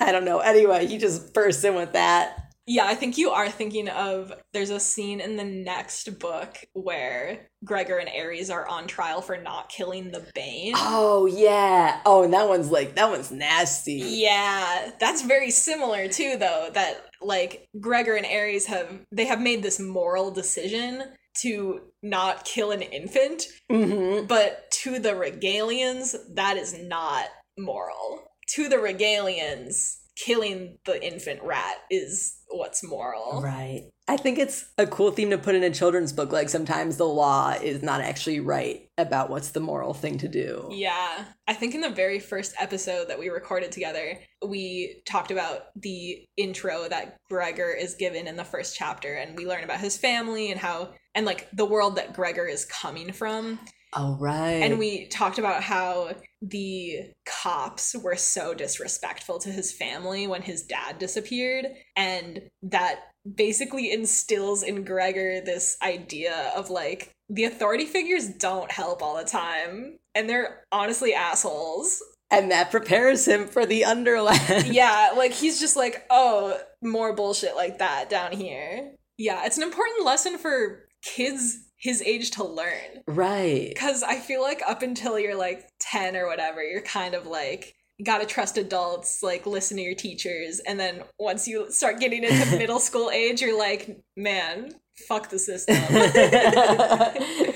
I 0.00 0.10
don't 0.10 0.24
know. 0.24 0.38
Anyway, 0.40 0.86
he 0.86 0.98
just 0.98 1.34
bursts 1.34 1.64
in 1.64 1.74
with 1.74 1.92
that. 1.92 2.43
Yeah, 2.66 2.86
I 2.86 2.94
think 2.94 3.18
you 3.18 3.30
are 3.30 3.50
thinking 3.50 3.88
of 3.90 4.32
there's 4.54 4.70
a 4.70 4.80
scene 4.80 5.20
in 5.20 5.36
the 5.36 5.44
next 5.44 6.18
book 6.18 6.56
where 6.72 7.48
Gregor 7.62 7.98
and 7.98 8.08
Ares 8.08 8.48
are 8.48 8.66
on 8.66 8.86
trial 8.86 9.20
for 9.20 9.36
not 9.36 9.68
killing 9.68 10.10
the 10.12 10.26
Bane. 10.34 10.72
Oh 10.76 11.26
yeah. 11.26 12.00
Oh, 12.06 12.22
and 12.24 12.32
that 12.32 12.48
one's 12.48 12.70
like 12.70 12.94
that 12.94 13.10
one's 13.10 13.30
nasty. 13.30 14.00
Yeah, 14.02 14.92
that's 14.98 15.22
very 15.22 15.50
similar 15.50 16.08
too 16.08 16.36
though 16.38 16.70
that 16.72 17.04
like 17.20 17.66
Gregor 17.80 18.14
and 18.14 18.26
Ares 18.26 18.66
have 18.66 18.88
they 19.12 19.26
have 19.26 19.40
made 19.42 19.62
this 19.62 19.78
moral 19.78 20.30
decision 20.30 21.02
to 21.42 21.80
not 22.02 22.44
kill 22.44 22.70
an 22.70 22.80
infant, 22.80 23.42
Mm-hmm. 23.70 24.26
but 24.26 24.70
to 24.82 24.98
the 24.98 25.10
Regalians 25.10 26.14
that 26.34 26.56
is 26.56 26.78
not 26.78 27.24
moral. 27.58 28.22
To 28.54 28.68
the 28.68 28.76
Regalians, 28.76 29.96
killing 30.16 30.78
the 30.86 31.04
infant 31.04 31.42
rat 31.42 31.76
is 31.90 32.36
what's 32.48 32.84
moral. 32.84 33.42
Right. 33.42 33.90
I 34.06 34.16
think 34.16 34.38
it's 34.38 34.66
a 34.78 34.86
cool 34.86 35.10
theme 35.10 35.30
to 35.30 35.38
put 35.38 35.54
in 35.54 35.64
a 35.64 35.70
children's 35.70 36.12
book. 36.12 36.30
Like 36.30 36.48
sometimes 36.48 36.98
the 36.98 37.06
law 37.06 37.52
is 37.52 37.82
not 37.82 38.00
actually 38.00 38.38
right 38.38 38.88
about 38.96 39.30
what's 39.30 39.50
the 39.50 39.60
moral 39.60 39.94
thing 39.94 40.18
to 40.18 40.28
do. 40.28 40.68
Yeah. 40.70 41.24
I 41.48 41.54
think 41.54 41.74
in 41.74 41.80
the 41.80 41.90
very 41.90 42.20
first 42.20 42.54
episode 42.60 43.08
that 43.08 43.18
we 43.18 43.28
recorded 43.28 43.72
together, 43.72 44.18
we 44.46 45.02
talked 45.06 45.30
about 45.30 45.68
the 45.74 46.26
intro 46.36 46.86
that 46.88 47.16
Gregor 47.28 47.70
is 47.72 47.94
given 47.94 48.28
in 48.28 48.36
the 48.36 48.44
first 48.44 48.76
chapter, 48.76 49.14
and 49.14 49.36
we 49.36 49.46
learn 49.46 49.64
about 49.64 49.80
his 49.80 49.96
family 49.96 50.50
and 50.50 50.60
how, 50.60 50.90
and 51.14 51.26
like 51.26 51.48
the 51.52 51.64
world 51.64 51.96
that 51.96 52.12
Gregor 52.12 52.46
is 52.46 52.66
coming 52.66 53.10
from. 53.12 53.58
Oh 53.96 54.16
right. 54.18 54.62
And 54.62 54.78
we 54.78 55.06
talked 55.06 55.38
about 55.38 55.62
how 55.62 56.12
the 56.42 57.10
cops 57.26 57.94
were 57.96 58.16
so 58.16 58.52
disrespectful 58.54 59.38
to 59.40 59.50
his 59.50 59.72
family 59.72 60.26
when 60.26 60.42
his 60.42 60.62
dad 60.62 60.98
disappeared, 60.98 61.66
and 61.96 62.42
that 62.62 63.00
basically 63.36 63.92
instills 63.92 64.62
in 64.62 64.84
Gregor 64.84 65.40
this 65.40 65.76
idea 65.82 66.52
of 66.56 66.70
like 66.70 67.10
the 67.28 67.44
authority 67.44 67.86
figures 67.86 68.28
don't 68.28 68.70
help 68.70 69.02
all 69.02 69.16
the 69.16 69.24
time, 69.24 69.96
and 70.14 70.28
they're 70.28 70.64
honestly 70.72 71.14
assholes. 71.14 72.02
and 72.30 72.50
that 72.50 72.70
prepares 72.70 73.26
him 73.26 73.46
for 73.46 73.64
the 73.64 73.84
Underland. 73.84 74.66
Yeah, 74.74 75.12
like 75.16 75.32
he's 75.32 75.60
just 75.60 75.76
like, 75.76 76.04
oh, 76.10 76.58
more 76.82 77.14
bullshit 77.14 77.54
like 77.54 77.78
that 77.78 78.10
down 78.10 78.32
here. 78.32 78.92
Yeah, 79.18 79.44
it's 79.46 79.56
an 79.56 79.62
important 79.62 80.04
lesson 80.04 80.36
for 80.38 80.86
kids 81.04 81.58
his 81.84 82.00
age 82.00 82.30
to 82.32 82.42
learn. 82.42 83.02
Right. 83.06 83.68
Because 83.68 84.02
I 84.02 84.18
feel 84.18 84.40
like 84.40 84.62
up 84.66 84.80
until 84.80 85.18
you're 85.18 85.36
like 85.36 85.68
10 85.80 86.16
or 86.16 86.26
whatever, 86.26 86.64
you're 86.64 86.80
kind 86.80 87.14
of 87.14 87.26
like, 87.26 87.74
gotta 88.02 88.24
trust 88.24 88.56
adults, 88.56 89.22
like 89.22 89.44
listen 89.46 89.76
to 89.76 89.82
your 89.82 89.94
teachers. 89.94 90.60
And 90.66 90.80
then 90.80 91.02
once 91.18 91.46
you 91.46 91.70
start 91.70 92.00
getting 92.00 92.24
into 92.24 92.56
middle 92.58 92.80
school 92.80 93.10
age, 93.10 93.42
you're 93.42 93.56
like, 93.56 94.00
man, 94.16 94.72
fuck 95.06 95.28
the 95.28 95.38
system. 95.38 95.76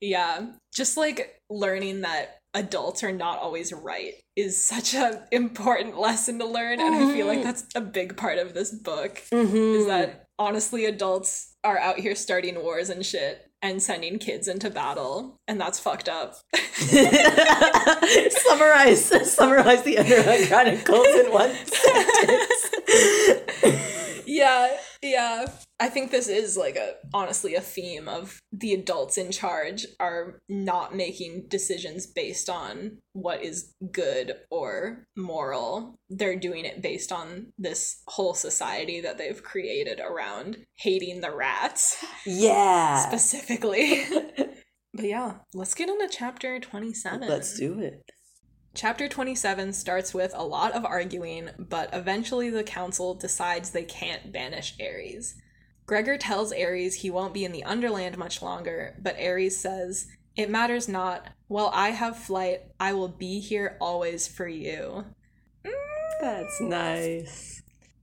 yeah. 0.00 0.46
Just 0.74 0.98
like 0.98 1.40
learning 1.48 2.02
that 2.02 2.36
adults 2.52 3.02
are 3.02 3.12
not 3.12 3.38
always 3.38 3.72
right 3.72 4.12
is 4.36 4.66
such 4.66 4.94
an 4.94 5.20
important 5.32 5.98
lesson 5.98 6.38
to 6.40 6.46
learn. 6.46 6.80
And 6.80 6.94
I 6.94 7.14
feel 7.14 7.26
like 7.26 7.42
that's 7.42 7.64
a 7.74 7.80
big 7.80 8.16
part 8.16 8.38
of 8.38 8.52
this 8.52 8.72
book 8.72 9.22
Mhm. 9.32 9.80
is 9.80 9.86
that 9.86 10.26
honestly 10.38 10.84
adults 10.84 11.54
are 11.64 11.78
out 11.78 11.98
here 11.98 12.14
starting 12.14 12.62
wars 12.62 12.90
and 12.90 13.04
shit 13.04 13.49
and 13.62 13.82
sending 13.82 14.18
kids 14.18 14.48
into 14.48 14.70
battle, 14.70 15.36
and 15.46 15.60
that's 15.60 15.78
fucked 15.78 16.08
up. 16.08 16.36
summarize 18.30 19.04
summarize 19.30 19.82
the 19.82 19.98
Underland 19.98 20.48
Chronicles 20.48 21.06
in 21.06 21.30
one 21.32 21.54
sentence. 21.66 22.70
yeah, 24.26 24.76
yeah. 25.02 25.46
I 25.82 25.88
think 25.88 26.10
this 26.10 26.28
is 26.28 26.58
like 26.58 26.76
a 26.76 26.96
honestly 27.14 27.54
a 27.54 27.60
theme 27.62 28.06
of 28.06 28.38
the 28.52 28.74
adults 28.74 29.16
in 29.16 29.32
charge 29.32 29.86
are 29.98 30.38
not 30.46 30.94
making 30.94 31.46
decisions 31.48 32.06
based 32.06 32.50
on 32.50 32.98
what 33.14 33.42
is 33.42 33.72
good 33.90 34.34
or 34.50 35.06
moral. 35.16 35.96
They're 36.10 36.38
doing 36.38 36.66
it 36.66 36.82
based 36.82 37.10
on 37.10 37.54
this 37.56 38.02
whole 38.08 38.34
society 38.34 39.00
that 39.00 39.16
they've 39.16 39.42
created 39.42 40.00
around 40.00 40.58
hating 40.76 41.22
the 41.22 41.34
rats 41.34 42.04
Yeah. 42.26 42.98
specifically. 43.08 44.02
but 44.94 45.04
yeah, 45.04 45.36
let's 45.54 45.74
get 45.74 45.88
into 45.88 46.08
chapter 46.10 46.60
27. 46.60 47.26
Let's 47.26 47.58
do 47.58 47.80
it. 47.80 48.02
Chapter 48.74 49.08
27 49.08 49.72
starts 49.72 50.12
with 50.12 50.32
a 50.36 50.44
lot 50.44 50.72
of 50.72 50.84
arguing, 50.84 51.48
but 51.58 51.88
eventually 51.92 52.50
the 52.50 52.62
council 52.62 53.14
decides 53.14 53.70
they 53.70 53.82
can't 53.84 54.30
banish 54.30 54.76
Ares. 54.78 55.34
Gregor 55.90 56.16
tells 56.16 56.52
Ares 56.52 56.94
he 56.94 57.10
won't 57.10 57.34
be 57.34 57.44
in 57.44 57.50
the 57.50 57.64
Underland 57.64 58.16
much 58.16 58.42
longer, 58.42 58.94
but 59.02 59.20
Ares 59.20 59.56
says, 59.56 60.06
It 60.36 60.48
matters 60.48 60.88
not. 60.88 61.26
While 61.48 61.72
I 61.74 61.88
have 61.88 62.16
flight, 62.16 62.60
I 62.78 62.92
will 62.92 63.08
be 63.08 63.40
here 63.40 63.76
always 63.80 64.28
for 64.28 64.46
you. 64.46 65.04
Mm, 65.64 65.72
That's 66.20 66.60
nice. 66.60 67.62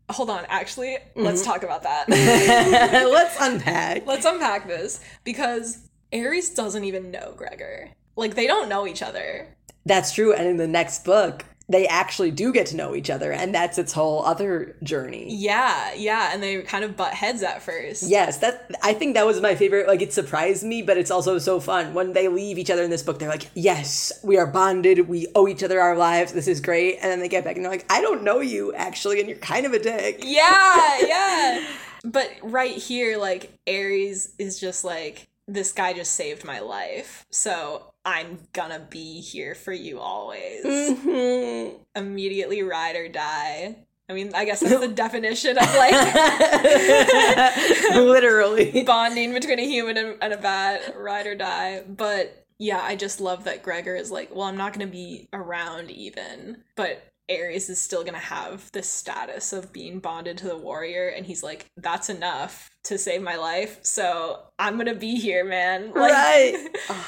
Hold 0.10 0.30
on, 0.30 0.46
actually, 0.50 0.98
mm-hmm. 0.98 1.22
let's 1.22 1.46
talk 1.46 1.64
about 1.64 1.84
that. 1.84 2.10
Let's 3.10 3.38
unpack. 3.40 4.06
let's 4.06 4.26
unpack 4.26 4.68
this 4.68 5.00
because 5.24 5.88
Ares 6.12 6.50
doesn't 6.50 6.84
even 6.84 7.10
know 7.10 7.36
Gregor. 7.38 7.92
Like, 8.18 8.36
they 8.36 8.48
don't 8.48 8.68
know 8.68 8.86
each 8.86 9.02
other. 9.02 9.56
That's 9.86 10.14
true. 10.14 10.34
And 10.34 10.46
in 10.46 10.58
the 10.58 10.68
next 10.68 11.06
book, 11.06 11.46
they 11.70 11.86
actually 11.88 12.32
do 12.32 12.54
get 12.54 12.68
to 12.68 12.78
know 12.78 12.96
each 12.96 13.10
other, 13.10 13.32
and 13.34 13.54
that's 13.54 13.78
its 13.78 13.92
whole 13.92 14.24
other 14.26 14.76
journey. 14.84 15.28
Yeah, 15.30 15.94
yeah, 15.96 16.32
and 16.34 16.42
they 16.42 16.62
kind 16.62 16.86
of 16.86 16.96
butt 16.96 17.14
heads 17.14 17.44
at 17.44 17.62
first. 17.62 18.04
Yes, 18.04 18.38
that 18.38 18.72
I 18.82 18.94
think 18.94 19.16
that 19.16 19.26
was 19.26 19.42
my 19.42 19.56
favorite. 19.56 19.88
Like 19.88 20.02
it 20.02 20.14
surprised 20.14 20.64
me, 20.64 20.82
but 20.82 20.98
it's 20.98 21.12
also 21.12 21.38
so 21.40 21.60
fun 21.60 21.94
when 21.94 22.14
they 22.14 22.30
leave 22.30 22.58
each 22.58 22.72
other 22.72 22.84
in 22.84 22.90
this 22.90 23.04
book. 23.04 23.20
They're 23.20 23.28
like, 23.28 23.50
"Yes, 23.54 24.14
we 24.24 24.38
are 24.38 24.48
bonded. 24.48 25.10
We 25.10 25.28
owe 25.36 25.48
each 25.48 25.64
other 25.64 25.82
our 25.82 25.98
lives. 25.98 26.32
This 26.32 26.48
is 26.48 26.62
great." 26.62 27.00
And 27.02 27.12
then 27.12 27.20
they 27.20 27.28
get 27.28 27.44
back 27.44 27.58
and 27.58 27.66
they're 27.66 27.72
like, 27.72 27.92
"I 27.92 28.02
don't 28.02 28.24
know 28.24 28.40
you 28.40 28.74
actually, 28.74 29.20
and 29.20 29.28
you're 29.28 29.38
kind 29.40 29.66
of 29.66 29.74
a 29.74 29.80
dick." 29.80 30.22
Yeah, 30.24 31.00
yeah. 31.06 31.68
But 32.06 32.32
right 32.44 32.76
here, 32.76 33.18
like 33.18 33.52
Ares 33.68 34.34
is 34.40 34.58
just 34.60 34.86
like, 34.86 35.28
this 35.48 35.72
guy 35.72 35.94
just 35.94 36.14
saved 36.16 36.44
my 36.44 36.60
life, 36.60 37.26
so 37.30 37.94
I'm 38.06 38.40
gonna 38.54 38.86
be 38.90 39.22
here 39.22 39.56
for 39.56 39.74
you 39.74 40.00
always. 40.00 40.66
Mhm. 40.66 41.80
Immediately 41.96 42.64
ride 42.64 42.96
or 42.96 43.08
die. 43.08 43.78
I 44.10 44.14
mean, 44.14 44.32
I 44.34 44.46
guess 44.46 44.62
that's 44.62 44.80
the 44.80 44.88
definition 45.04 45.58
of 45.58 45.76
like 45.76 45.94
Literally. 47.96 48.84
bonding 48.84 49.34
between 49.34 49.60
a 49.60 49.66
human 49.66 49.98
and, 49.98 50.18
and 50.22 50.34
a 50.34 50.38
bat, 50.38 50.96
ride 50.98 51.28
or 51.28 51.36
die. 51.36 51.84
But 51.88 52.46
yeah, 52.58 52.80
I 52.82 52.96
just 52.96 53.22
love 53.22 53.44
that 53.46 53.64
Gregor 53.64 53.96
is 53.96 54.12
like, 54.12 54.34
well, 54.34 54.48
I'm 54.48 54.58
not 54.58 54.74
gonna 54.74 54.88
be 54.88 55.28
around 55.34 55.92
even, 55.92 56.64
but 56.76 57.04
Ares 57.30 57.70
is 57.70 57.82
still 57.82 58.04
gonna 58.04 58.18
have 58.18 58.72
this 58.72 58.90
status 58.90 59.54
of 59.54 59.74
being 59.74 60.00
bonded 60.00 60.38
to 60.40 60.48
the 60.48 60.58
warrior, 60.58 61.10
and 61.10 61.26
he's 61.26 61.44
like, 61.44 61.66
that's 61.78 62.10
enough 62.10 62.70
to 62.86 62.98
save 62.98 63.22
my 63.22 63.36
life, 63.36 63.80
so 63.84 64.40
I'm 64.58 64.78
gonna 64.78 64.96
be 64.96 65.16
here, 65.16 65.44
man. 65.44 65.92
Like, 65.96 66.12
Right. 66.12 66.68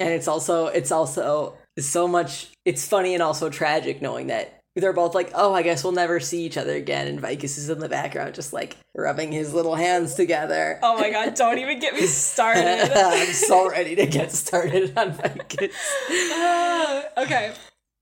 and 0.00 0.10
it's 0.10 0.28
also 0.28 0.66
it's 0.66 0.92
also 0.92 1.56
so 1.78 2.08
much 2.08 2.48
it's 2.64 2.86
funny 2.86 3.14
and 3.14 3.22
also 3.22 3.50
tragic 3.50 4.00
knowing 4.00 4.28
that 4.28 4.60
they're 4.76 4.92
both 4.92 5.14
like 5.14 5.30
oh 5.34 5.52
i 5.52 5.62
guess 5.62 5.82
we'll 5.82 5.92
never 5.92 6.20
see 6.20 6.44
each 6.44 6.56
other 6.56 6.74
again 6.74 7.08
and 7.08 7.20
vicus 7.20 7.58
is 7.58 7.68
in 7.68 7.80
the 7.80 7.88
background 7.88 8.34
just 8.34 8.52
like 8.52 8.76
rubbing 8.94 9.32
his 9.32 9.52
little 9.52 9.74
hands 9.74 10.14
together 10.14 10.78
oh 10.82 10.96
my 10.98 11.10
god, 11.10 11.34
don't 11.34 11.58
even 11.58 11.80
get 11.80 11.94
me 11.94 12.02
started. 12.06 12.90
i'm 12.94 13.32
so 13.32 13.68
ready 13.68 13.96
to 13.96 14.06
get 14.06 14.30
started 14.30 14.96
on 14.96 15.12
vicus 15.12 15.74
okay. 17.18 17.52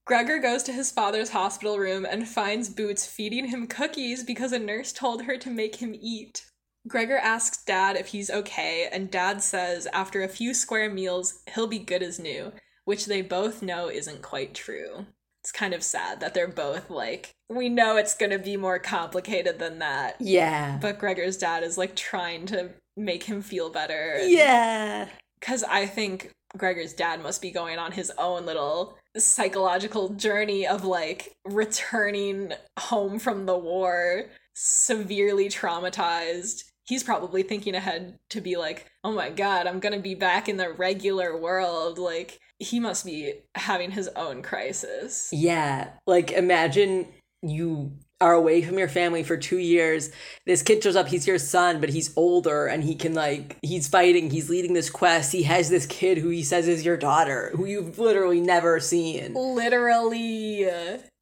Gregor 0.07 0.39
goes 0.39 0.63
to 0.63 0.73
his 0.73 0.93
father's 0.93 1.31
hospital 1.31 1.79
room 1.79 2.07
and 2.09 2.29
finds 2.29 2.69
Boots 2.69 3.05
feeding 3.05 3.47
him 3.49 3.67
cookies 3.67 4.23
because 4.23 4.53
a 4.53 4.59
nurse 4.59 4.93
told 4.93 5.25
her 5.25 5.37
to 5.37 5.51
make 5.51 5.77
him 5.77 5.97
eat. 6.01 6.47
Gregor 6.87 7.17
asks 7.17 7.65
Dad 7.65 7.97
if 7.97 8.07
he's 8.07 8.31
okay, 8.31 8.89
and 8.93 9.11
Dad 9.11 9.43
says 9.43 9.89
after 9.93 10.23
a 10.23 10.29
few 10.29 10.55
square 10.55 10.89
meals, 10.89 11.41
he'll 11.53 11.67
be 11.67 11.81
good 11.81 12.05
as 12.05 12.21
new, 12.21 12.53
which 12.85 13.07
they 13.07 13.21
both 13.21 13.63
know 13.63 13.91
isn't 13.91 14.23
quite 14.23 14.55
true. 14.55 15.07
It's 15.43 15.51
kind 15.51 15.75
of 15.75 15.83
sad 15.83 16.21
that 16.21 16.35
they're 16.35 16.47
both 16.47 16.89
like, 16.89 17.33
we 17.49 17.69
know 17.69 17.97
it's 17.97 18.15
gonna 18.17 18.39
be 18.39 18.57
more 18.57 18.79
complicated 18.79 19.59
than 19.59 19.81
that. 19.81 20.17
yeah 20.21 20.79
But 20.81 21.01
Gregor's 21.01 21.37
dad 21.37 21.65
is 21.65 21.77
like 21.77 21.97
trying 21.97 22.47
to 22.47 22.71
make 22.97 23.25
him 23.25 23.43
feel 23.43 23.71
better. 23.71 24.19
yeah 24.25 25.09
Because 25.41 25.65
I 25.65 25.87
think 25.87 26.31
Gregor's 26.57 26.93
dad 26.93 27.21
must 27.21 27.43
be 27.43 27.51
going 27.51 27.79
on 27.81 27.91
his 27.93 28.13
own 28.19 28.47
little 28.47 28.97
psychological 29.19 30.11
journey 30.11 30.67
of 30.67 30.85
like 30.85 31.33
returning 31.45 32.53
home 32.79 33.19
from 33.19 33.47
the 33.47 33.59
war, 33.59 34.27
severely 34.55 35.49
traumatized. 35.49 36.65
He's 36.87 37.03
probably 37.03 37.43
thinking 37.43 37.75
ahead 37.75 38.17
to 38.31 38.41
be 38.41 38.57
like, 38.57 38.87
oh 39.03 39.13
my 39.13 39.31
god, 39.31 39.67
I'm 39.67 39.81
gonna 39.81 39.99
be 39.99 40.15
back 40.15 40.49
in 40.49 40.57
the 40.57 40.73
regular 40.73 41.37
world. 41.37 41.99
Like, 41.99 42.39
he 42.59 42.81
must 42.81 43.05
be 43.05 43.35
having 43.55 43.91
his 43.91 44.09
own 44.17 44.43
crisis. 44.43 45.29
yeah 45.33 45.91
like 46.07 46.31
imagine 46.33 47.07
you 47.43 47.93
are 48.21 48.33
away 48.33 48.63
from 48.63 48.79
your 48.79 48.89
family 48.89 49.23
for 49.23 49.37
two 49.37 49.59
years. 49.59 50.11
This 50.47 50.63
kid 50.63 50.83
shows 50.83 50.97
up 50.97 51.09
he's 51.09 51.27
your 51.27 51.39
son 51.39 51.81
but 51.81 51.91
he's 51.91 52.17
older 52.17 52.67
and 52.67 52.83
he 52.83 52.95
can 52.95 53.15
like 53.15 53.59
he's 53.63 53.89
fighting 53.89 54.31
he's 54.31 54.49
leading 54.49 54.73
this 54.73 54.91
quest. 54.91 55.33
He 55.33 55.43
has 55.45 55.69
this 55.69 55.87
kid 55.87 56.19
who 56.19 56.31
he 56.31 56.43
says 56.43 56.69
is 56.69 56.85
your 56.85 56.97
daughter 56.97 57.53
who 57.55 57.67
you've 57.67 57.99
literally 57.99 58.41
never 58.41 58.81
seen. 58.81 59.35
Literally 59.35 60.67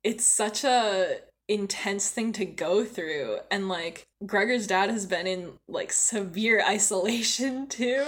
it's 0.04 0.24
such 0.24 0.64
a 0.64 1.18
intense 1.48 2.08
thing 2.10 2.32
to 2.32 2.44
go 2.44 2.84
through. 2.84 3.38
And 3.50 3.68
like 3.68 4.06
gregor's 4.24 4.66
dad 4.66 4.90
has 4.90 5.04
been 5.04 5.26
in 5.26 5.52
like 5.68 5.92
severe 5.92 6.62
isolation 6.66 7.66
too. 7.66 8.04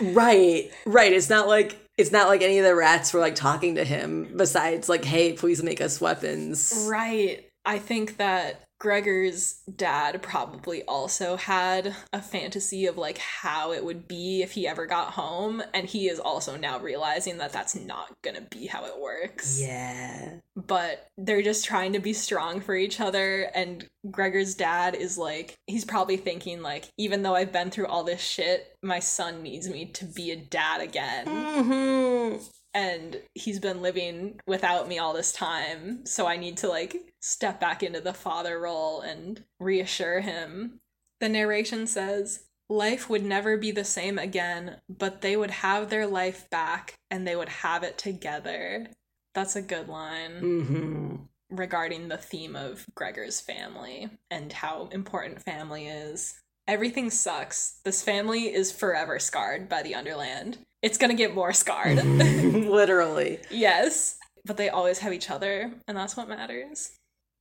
Right 0.00 0.70
right. 0.86 1.12
It's 1.12 1.30
not 1.30 1.48
like 1.48 1.76
it's 1.96 2.12
not 2.12 2.28
like 2.28 2.42
any 2.42 2.58
of 2.58 2.64
the 2.64 2.76
rats 2.76 3.12
were 3.12 3.18
like 3.18 3.34
talking 3.34 3.74
to 3.74 3.84
him 3.84 4.32
besides 4.36 4.88
like 4.88 5.04
hey 5.04 5.32
please 5.32 5.60
make 5.60 5.80
us 5.80 6.00
weapons. 6.00 6.86
Right 6.88 7.47
i 7.68 7.78
think 7.78 8.16
that 8.16 8.68
gregor's 8.80 9.60
dad 9.74 10.22
probably 10.22 10.84
also 10.84 11.36
had 11.36 11.94
a 12.12 12.22
fantasy 12.22 12.86
of 12.86 12.96
like 12.96 13.18
how 13.18 13.72
it 13.72 13.84
would 13.84 14.06
be 14.06 14.40
if 14.42 14.52
he 14.52 14.68
ever 14.68 14.86
got 14.86 15.12
home 15.12 15.62
and 15.74 15.86
he 15.86 16.08
is 16.08 16.20
also 16.20 16.56
now 16.56 16.78
realizing 16.78 17.38
that 17.38 17.52
that's 17.52 17.74
not 17.74 18.08
gonna 18.22 18.40
be 18.40 18.66
how 18.66 18.84
it 18.84 19.00
works. 19.00 19.60
Yeah. 19.60 20.36
But 20.54 21.06
they're 21.16 21.42
just 21.42 21.64
trying 21.64 21.92
to 21.94 21.98
be 21.98 22.12
strong 22.12 22.60
for 22.60 22.76
each 22.76 23.00
other 23.00 23.50
and 23.54 23.84
Gregor's 24.10 24.54
dad 24.54 24.94
is 24.94 25.18
like 25.18 25.56
he's 25.66 25.84
probably 25.84 26.16
thinking 26.16 26.62
like 26.62 26.88
even 26.96 27.22
though 27.22 27.34
I've 27.34 27.52
been 27.52 27.70
through 27.70 27.88
all 27.88 28.04
this 28.04 28.20
shit 28.20 28.72
my 28.82 29.00
son 29.00 29.42
needs 29.42 29.68
me 29.68 29.86
to 29.86 30.04
be 30.04 30.30
a 30.30 30.36
dad 30.36 30.80
again. 30.80 31.26
Hmm 31.26 32.36
and 32.74 33.20
he's 33.34 33.58
been 33.58 33.82
living 33.82 34.40
without 34.46 34.88
me 34.88 34.98
all 34.98 35.12
this 35.12 35.32
time 35.32 36.04
so 36.04 36.26
I 36.26 36.36
need 36.36 36.56
to 36.58 36.68
like 36.68 37.12
step 37.20 37.60
back 37.60 37.82
into 37.82 38.00
the 38.00 38.14
father 38.14 38.58
role 38.58 39.00
and 39.00 39.42
reassure 39.58 40.20
him 40.20 40.80
the 41.20 41.28
narration 41.28 41.86
says 41.86 42.44
Life 42.70 43.08
would 43.08 43.24
never 43.24 43.56
be 43.56 43.70
the 43.70 43.84
same 43.84 44.18
again, 44.18 44.76
but 44.90 45.22
they 45.22 45.38
would 45.38 45.50
have 45.50 45.88
their 45.88 46.06
life 46.06 46.50
back 46.50 46.98
and 47.10 47.26
they 47.26 47.34
would 47.34 47.48
have 47.48 47.82
it 47.82 47.96
together. 47.96 48.88
That's 49.34 49.56
a 49.56 49.62
good 49.62 49.88
line 49.88 50.40
hmm 50.40 51.16
regarding 51.50 52.08
the 52.08 52.18
theme 52.18 52.54
of 52.54 52.84
Gregor's 52.94 53.40
family 53.40 54.10
and 54.30 54.52
how 54.52 54.90
important 54.92 55.42
family 55.42 55.86
is. 55.86 56.38
Everything 56.66 57.08
sucks. 57.08 57.80
This 57.84 58.02
family 58.02 58.52
is 58.52 58.70
forever 58.70 59.18
scarred 59.18 59.66
by 59.66 59.82
the 59.82 59.94
Underland. 59.94 60.58
It's 60.82 60.98
gonna 60.98 61.14
get 61.14 61.34
more 61.34 61.52
scarred. 61.52 62.04
literally 62.04 63.40
yes. 63.50 64.16
But 64.44 64.56
they 64.56 64.68
always 64.68 65.00
have 65.00 65.12
each 65.12 65.30
other, 65.30 65.72
and 65.86 65.96
that's 65.96 66.16
what 66.16 66.28
matters. 66.28 66.92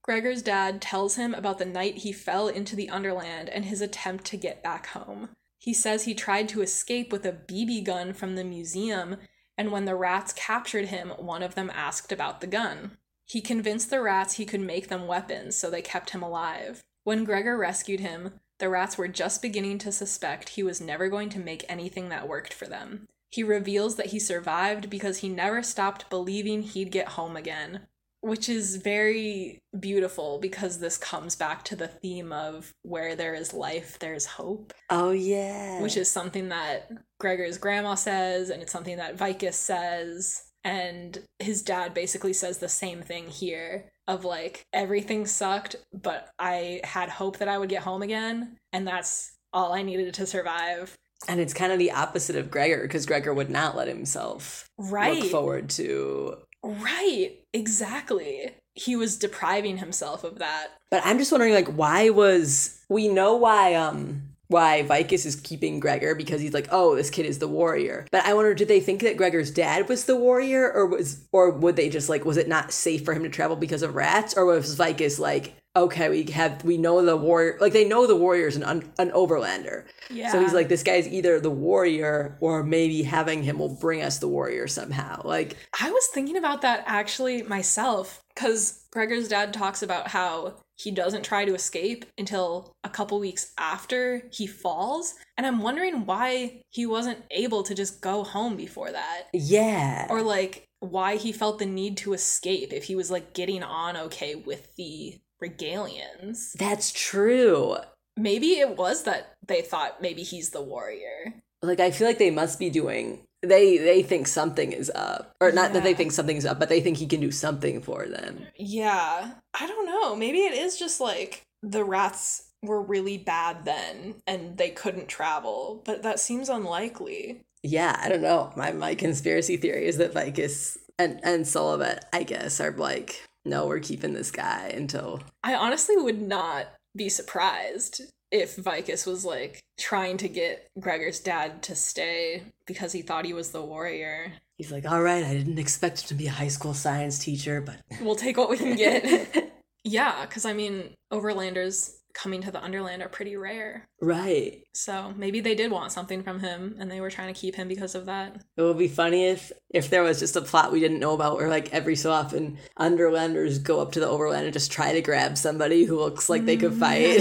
Gregor's 0.03 0.41
dad 0.41 0.81
tells 0.81 1.15
him 1.15 1.33
about 1.33 1.57
the 1.59 1.65
night 1.65 1.97
he 1.97 2.11
fell 2.11 2.47
into 2.47 2.75
the 2.75 2.89
Underland 2.89 3.49
and 3.49 3.65
his 3.65 3.81
attempt 3.81 4.25
to 4.25 4.37
get 4.37 4.63
back 4.63 4.87
home. 4.87 5.29
He 5.59 5.73
says 5.73 6.03
he 6.03 6.13
tried 6.13 6.47
to 6.49 6.61
escape 6.61 7.11
with 7.11 7.25
a 7.25 7.33
BB 7.33 7.83
gun 7.83 8.13
from 8.13 8.35
the 8.35 8.43
museum, 8.43 9.17
and 9.57 9.71
when 9.71 9.85
the 9.85 9.95
rats 9.95 10.33
captured 10.33 10.85
him, 10.85 11.09
one 11.17 11.43
of 11.43 11.55
them 11.55 11.71
asked 11.73 12.11
about 12.11 12.41
the 12.41 12.47
gun. 12.47 12.97
He 13.25 13.41
convinced 13.41 13.89
the 13.89 14.01
rats 14.01 14.35
he 14.35 14.45
could 14.45 14.61
make 14.61 14.87
them 14.87 15.07
weapons, 15.07 15.55
so 15.55 15.69
they 15.69 15.81
kept 15.81 16.11
him 16.11 16.23
alive. 16.23 16.81
When 17.03 17.25
Gregor 17.25 17.57
rescued 17.57 17.99
him, 17.99 18.39
The 18.59 18.69
rats 18.69 18.97
were 18.97 19.07
just 19.07 19.41
beginning 19.41 19.77
to 19.79 19.91
suspect 19.91 20.49
he 20.49 20.63
was 20.63 20.81
never 20.81 21.09
going 21.09 21.29
to 21.29 21.39
make 21.39 21.65
anything 21.69 22.09
that 22.09 22.27
worked 22.27 22.53
for 22.53 22.65
them. 22.65 23.07
He 23.29 23.43
reveals 23.43 23.95
that 23.97 24.07
he 24.07 24.19
survived 24.19 24.89
because 24.89 25.17
he 25.17 25.29
never 25.29 25.61
stopped 25.61 26.09
believing 26.09 26.61
he'd 26.61 26.91
get 26.91 27.09
home 27.09 27.35
again, 27.35 27.81
which 28.21 28.47
is 28.49 28.77
very 28.77 29.59
beautiful 29.77 30.39
because 30.39 30.79
this 30.79 30.97
comes 30.97 31.35
back 31.35 31.63
to 31.65 31.75
the 31.75 31.87
theme 31.87 32.31
of 32.31 32.73
where 32.83 33.15
there 33.15 33.33
is 33.33 33.53
life, 33.53 33.99
there's 33.99 34.25
hope, 34.25 34.73
Oh 34.89 35.11
yeah. 35.11 35.81
which 35.81 35.97
is 35.97 36.09
something 36.09 36.49
that 36.49 36.89
Gregor's 37.19 37.57
grandma 37.57 37.95
says, 37.95 38.49
and 38.49 38.61
it's 38.61 38.71
something 38.71 38.97
that 38.97 39.17
Vicus 39.17 39.57
says. 39.57 40.43
And 40.63 41.19
his 41.39 41.61
dad 41.61 41.93
basically 41.93 42.33
says 42.33 42.57
the 42.57 42.67
same 42.67 43.01
thing 43.01 43.27
here 43.27 43.85
of 44.07 44.25
like, 44.25 44.65
everything 44.73 45.25
sucked, 45.25 45.75
but 45.93 46.29
I 46.39 46.81
had 46.83 47.09
hope 47.09 47.37
that 47.37 47.47
I 47.47 47.57
would 47.57 47.69
get 47.69 47.83
home 47.83 48.01
again, 48.01 48.57
and 48.73 48.87
that's 48.87 49.33
all 49.53 49.73
I 49.73 49.81
needed 49.81 50.13
to 50.13 50.25
survive. 50.25 50.97
And 51.27 51.39
it's 51.39 51.53
kind 51.53 51.71
of 51.71 51.79
the 51.79 51.91
opposite 51.91 52.35
of 52.35 52.51
Gregor 52.51 52.81
because 52.81 53.05
Gregor 53.05 53.33
would 53.33 53.49
not 53.49 53.75
let 53.75 53.87
himself 53.87 54.69
Right. 54.77 55.19
look 55.21 55.31
forward 55.31 55.69
to. 55.71 56.37
Right, 56.63 57.39
exactly. 57.53 58.51
He 58.75 58.95
was 58.95 59.17
depriving 59.17 59.77
himself 59.77 60.23
of 60.23 60.39
that. 60.39 60.67
But 60.91 61.01
I'm 61.05 61.17
just 61.17 61.31
wondering, 61.31 61.53
like, 61.53 61.67
why 61.67 62.09
was 62.09 62.79
we 62.89 63.07
know 63.07 63.35
why 63.35 63.73
um 63.75 64.23
why 64.49 64.81
Vicus 64.83 65.25
is 65.25 65.35
keeping 65.35 65.79
Gregor 65.79 66.15
because 66.15 66.39
he's 66.39 66.53
like, 66.53 66.69
oh, 66.71 66.95
this 66.95 67.09
kid 67.09 67.25
is 67.25 67.39
the 67.39 67.49
warrior. 67.49 68.05
But 68.11 68.25
I 68.25 68.33
wonder, 68.33 68.53
did 68.53 68.69
they 68.69 68.79
think 68.79 69.01
that 69.01 69.17
Gregor's 69.17 69.51
dad 69.51 69.89
was 69.89 70.05
the 70.05 70.15
warrior, 70.15 70.71
or 70.71 70.85
was, 70.85 71.27
or 71.33 71.51
would 71.51 71.75
they 71.75 71.89
just 71.89 72.07
like, 72.07 72.23
was 72.23 72.37
it 72.37 72.47
not 72.47 72.71
safe 72.71 73.03
for 73.03 73.13
him 73.13 73.23
to 73.23 73.29
travel 73.29 73.57
because 73.57 73.81
of 73.81 73.95
rats, 73.95 74.35
or 74.37 74.45
was 74.45 74.75
Vicus 74.75 75.19
like, 75.19 75.55
okay, 75.83 76.09
we 76.09 76.23
have, 76.31 76.63
we 76.63 76.77
know 76.77 77.03
the 77.05 77.15
warrior, 77.17 77.57
like 77.61 77.73
they 77.73 77.87
know 77.87 78.05
the 78.07 78.15
warrior's 78.15 78.55
an 78.55 78.63
un, 78.63 78.91
an 78.97 79.11
overlander, 79.11 79.85
Yeah. 80.09 80.31
so 80.31 80.39
he's 80.41 80.53
like, 80.53 80.67
this 80.69 80.83
guy's 80.83 81.07
either 81.07 81.39
the 81.39 81.51
warrior, 81.51 82.37
or 82.41 82.63
maybe 82.63 83.03
having 83.03 83.43
him 83.43 83.59
will 83.59 83.75
bring 83.79 84.01
us 84.01 84.17
the 84.19 84.27
warrior 84.27 84.67
somehow. 84.67 85.21
Like, 85.23 85.55
I 85.79 85.89
was 85.91 86.07
thinking 86.07 86.37
about 86.37 86.61
that 86.61 86.83
actually 86.85 87.43
myself 87.43 88.23
because 88.35 88.83
Gregor's 88.91 89.27
dad 89.27 89.53
talks 89.53 89.81
about 89.81 90.09
how 90.09 90.55
he 90.75 90.91
doesn't 90.91 91.23
try 91.25 91.43
to 91.43 91.55
escape 91.55 92.05
until 92.19 92.71
a 92.83 92.89
couple 92.89 93.19
weeks 93.19 93.51
after 93.57 94.21
he 94.31 94.45
falls. 94.45 95.15
And 95.35 95.47
I'm 95.47 95.59
wondering 95.59 96.05
why 96.05 96.61
he 96.69 96.85
wasn't 96.85 97.23
able 97.31 97.63
to 97.63 97.73
just 97.73 97.99
go 97.99 98.23
home 98.23 98.55
before 98.55 98.91
that. 98.91 99.23
yeah, 99.33 100.05
Or 100.09 100.21
like 100.21 100.65
why 100.79 101.15
he 101.15 101.31
felt 101.31 101.57
the 101.57 101.65
need 101.65 101.97
to 101.97 102.13
escape 102.13 102.71
if 102.73 102.83
he 102.83 102.95
was 102.95 103.09
like 103.09 103.33
getting 103.33 103.63
on 103.63 103.97
okay 103.97 104.35
with 104.35 104.75
the 104.75 105.15
regalians. 105.43 106.53
that's 106.53 106.91
true. 106.91 107.77
Maybe 108.15 108.53
it 108.59 108.77
was 108.77 109.03
that 109.03 109.33
they 109.45 109.61
thought 109.61 110.01
maybe 110.01 110.23
he's 110.23 110.49
the 110.49 110.61
warrior. 110.61 111.35
like 111.61 111.79
I 111.79 111.91
feel 111.91 112.07
like 112.07 112.17
they 112.17 112.31
must 112.31 112.59
be 112.59 112.69
doing 112.69 113.23
they 113.43 113.77
they 113.77 114.01
think 114.01 114.27
something 114.27 114.71
is 114.71 114.91
up 114.95 115.35
or 115.39 115.51
not 115.51 115.73
that 115.73 115.83
they 115.83 115.91
Yeah. 115.91 115.97
think 115.97 116.11
something's 116.11 116.45
up 116.45 116.57
but 116.59 116.69
they 116.69 116.81
think 116.81 116.97
he 116.97 117.05
can 117.05 117.21
do 117.21 117.31
something 117.31 117.81
for 117.81 118.07
them 118.07 118.47
Yeah, 118.55 119.33
I 119.59 119.67
don't 119.67 119.85
know. 119.85 120.15
Maybe 120.15 120.39
it 120.39 120.53
is 120.53 120.77
just 120.79 120.99
like 120.99 121.43
the 121.61 121.83
rats 121.83 122.49
were 122.63 122.81
really 122.81 123.17
bad 123.19 123.65
then 123.65 124.15
and 124.25 124.57
they 124.57 124.69
couldn't 124.71 125.07
travel, 125.07 125.81
but 125.85 126.01
that 126.03 126.19
seems 126.19 126.49
unlikely. 126.49 127.41
yeah 127.63 127.99
i 128.03 128.07
don't 128.09 128.21
know 128.21 128.51
my 128.55 128.71
my 128.71 128.95
conspiracy 128.95 129.57
theory 129.57 129.85
is 129.87 129.97
that 129.97 130.13
vicus 130.13 130.77
and 130.99 131.19
and 131.23 131.45
Solovet, 131.45 131.99
i 132.13 132.23
guess 132.23 132.59
are 132.59 132.71
like 132.71 133.23
no 133.47 133.65
we're 133.65 133.79
keeping 133.79 134.13
this 134.13 134.31
guy 134.31 134.71
until 134.75 135.21
I 135.43 135.55
honestly 135.55 135.95
would 135.97 136.21
not 136.21 136.67
be 136.95 137.09
surprised 137.09 138.01
if 138.31 138.55
Vicus 138.57 139.05
was 139.05 139.23
like 139.23 139.59
trying 139.79 140.17
to 140.17 140.27
get 140.27 140.67
Gregor's 140.79 141.19
dad 141.19 141.61
to 141.63 141.75
stay 141.75 142.43
because 142.65 142.91
he 142.91 143.01
thought 143.01 143.25
he 143.25 143.33
was 143.33 143.51
the 143.51 143.61
warrior. 143.63 144.33
he's 144.57 144.71
like 144.71 144.85
all 144.89 145.01
right 145.01 145.23
i 145.23 145.33
didn't 145.33 145.59
expect 145.59 146.01
him 146.01 146.07
to 146.07 146.13
be 146.15 146.27
a 146.27 146.31
high 146.31 146.47
school 146.47 146.73
science 146.73 147.19
teacher 147.19 147.61
but 147.61 147.77
We'll 148.01 148.15
take 148.15 148.37
what 148.37 148.49
we 148.49 148.57
can 148.57 148.75
get. 148.75 149.51
yeah, 149.83 150.25
because 150.25 150.45
I 150.45 150.53
mean, 150.53 150.93
overlanders 151.13 151.95
coming 152.17 152.41
to 152.41 152.51
the 152.51 152.61
Underland 152.61 153.01
are 153.03 153.09
pretty 153.09 153.37
rare. 153.37 153.87
right 154.01 154.63
So 154.73 155.13
maybe 155.15 155.39
they 155.39 155.55
did 155.55 155.71
want 155.71 155.91
something 155.91 156.23
from 156.23 156.39
him 156.39 156.75
and 156.79 156.89
they 156.89 156.99
were 156.99 157.11
trying 157.11 157.33
to 157.33 157.39
keep 157.39 157.55
him 157.55 157.67
because 157.67 157.93
of 157.95 158.05
that. 158.07 158.41
it 158.57 158.61
would 158.61 158.77
be 158.77 158.87
funny 158.87 159.27
if 159.27 159.51
if 159.69 159.89
there 159.89 160.03
was 160.03 160.19
just 160.19 160.35
a 160.35 160.41
plot 160.41 160.71
we 160.71 160.79
didn't 160.79 160.99
know 160.99 161.13
about 161.13 161.37
where 161.37 161.49
like 161.49 161.71
every 161.73 161.95
so 161.95 162.11
often 162.11 162.57
underlanders 162.79 163.59
go 163.63 163.79
up 163.79 163.91
to 163.91 163.99
the 163.99 164.07
overland 164.07 164.45
and 164.45 164.53
just 164.53 164.71
try 164.71 164.93
to 164.93 165.01
grab 165.01 165.37
somebody 165.37 165.83
who 165.85 165.99
looks 165.99 166.29
like 166.29 166.45
they 166.45 166.57
could 166.57 166.73
mm. 166.73 166.79
fight 166.79 167.19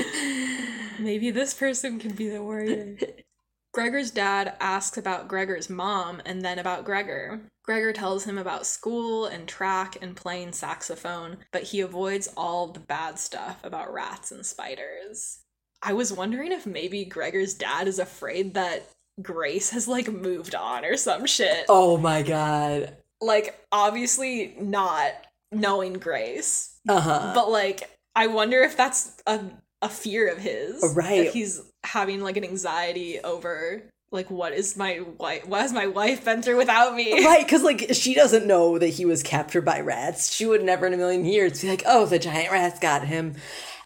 Maybe 1.00 1.30
this 1.30 1.54
person 1.54 1.98
could 1.98 2.14
be 2.14 2.28
the 2.28 2.42
warrior. 2.42 2.96
Gregor's 3.72 4.10
dad 4.10 4.54
asks 4.60 4.98
about 4.98 5.28
Gregor's 5.28 5.70
mom 5.70 6.20
and 6.24 6.42
then 6.42 6.58
about 6.58 6.84
Gregor. 6.84 7.40
Gregor 7.64 7.92
tells 7.92 8.24
him 8.24 8.36
about 8.36 8.66
school 8.66 9.26
and 9.26 9.46
track 9.46 9.96
and 10.02 10.16
playing 10.16 10.52
saxophone, 10.52 11.38
but 11.52 11.62
he 11.64 11.80
avoids 11.80 12.28
all 12.36 12.66
the 12.68 12.80
bad 12.80 13.18
stuff 13.18 13.60
about 13.62 13.92
rats 13.92 14.32
and 14.32 14.44
spiders. 14.44 15.38
I 15.82 15.92
was 15.92 16.12
wondering 16.12 16.50
if 16.52 16.66
maybe 16.66 17.04
Gregor's 17.04 17.54
dad 17.54 17.86
is 17.86 17.98
afraid 18.00 18.54
that 18.54 18.88
Grace 19.22 19.70
has 19.70 19.86
like 19.86 20.08
moved 20.10 20.54
on 20.54 20.84
or 20.84 20.96
some 20.96 21.24
shit. 21.26 21.66
oh 21.68 21.96
my 21.96 22.22
god 22.22 22.96
Like, 23.20 23.60
obviously 23.70 24.54
not 24.58 25.12
knowing 25.52 25.94
Grace, 25.94 26.76
uh-huh 26.88 27.32
but 27.34 27.50
like 27.50 27.90
i 28.16 28.26
wonder 28.26 28.62
if 28.62 28.76
that's 28.76 29.12
a, 29.26 29.40
a 29.82 29.88
fear 29.88 30.28
of 30.30 30.38
his 30.38 30.80
oh, 30.82 30.92
Right. 30.94 31.26
if 31.26 31.32
he's 31.32 31.60
having 31.84 32.20
like 32.20 32.36
an 32.36 32.44
anxiety 32.44 33.18
over 33.20 33.82
like 34.12 34.30
what 34.30 34.52
is 34.52 34.76
my 34.76 35.00
wife 35.18 35.46
what 35.46 35.60
has 35.62 35.72
my 35.72 35.86
wife 35.86 36.24
been 36.24 36.42
through 36.42 36.56
without 36.58 36.94
me 36.94 37.12
Right, 37.24 37.44
because 37.44 37.62
like 37.62 37.88
she 37.92 38.12
doesn't 38.14 38.46
know 38.46 38.78
that 38.78 38.88
he 38.88 39.04
was 39.04 39.22
captured 39.22 39.64
by 39.64 39.80
rats. 39.80 40.32
She 40.32 40.44
would 40.46 40.62
never 40.64 40.86
in 40.86 40.92
a 40.94 40.96
million 40.96 41.24
years 41.24 41.62
be 41.62 41.68
like, 41.68 41.82
"Oh, 41.86 42.06
the 42.06 42.18
giant 42.18 42.50
rats 42.52 42.78
got 42.80 43.06
him," 43.06 43.36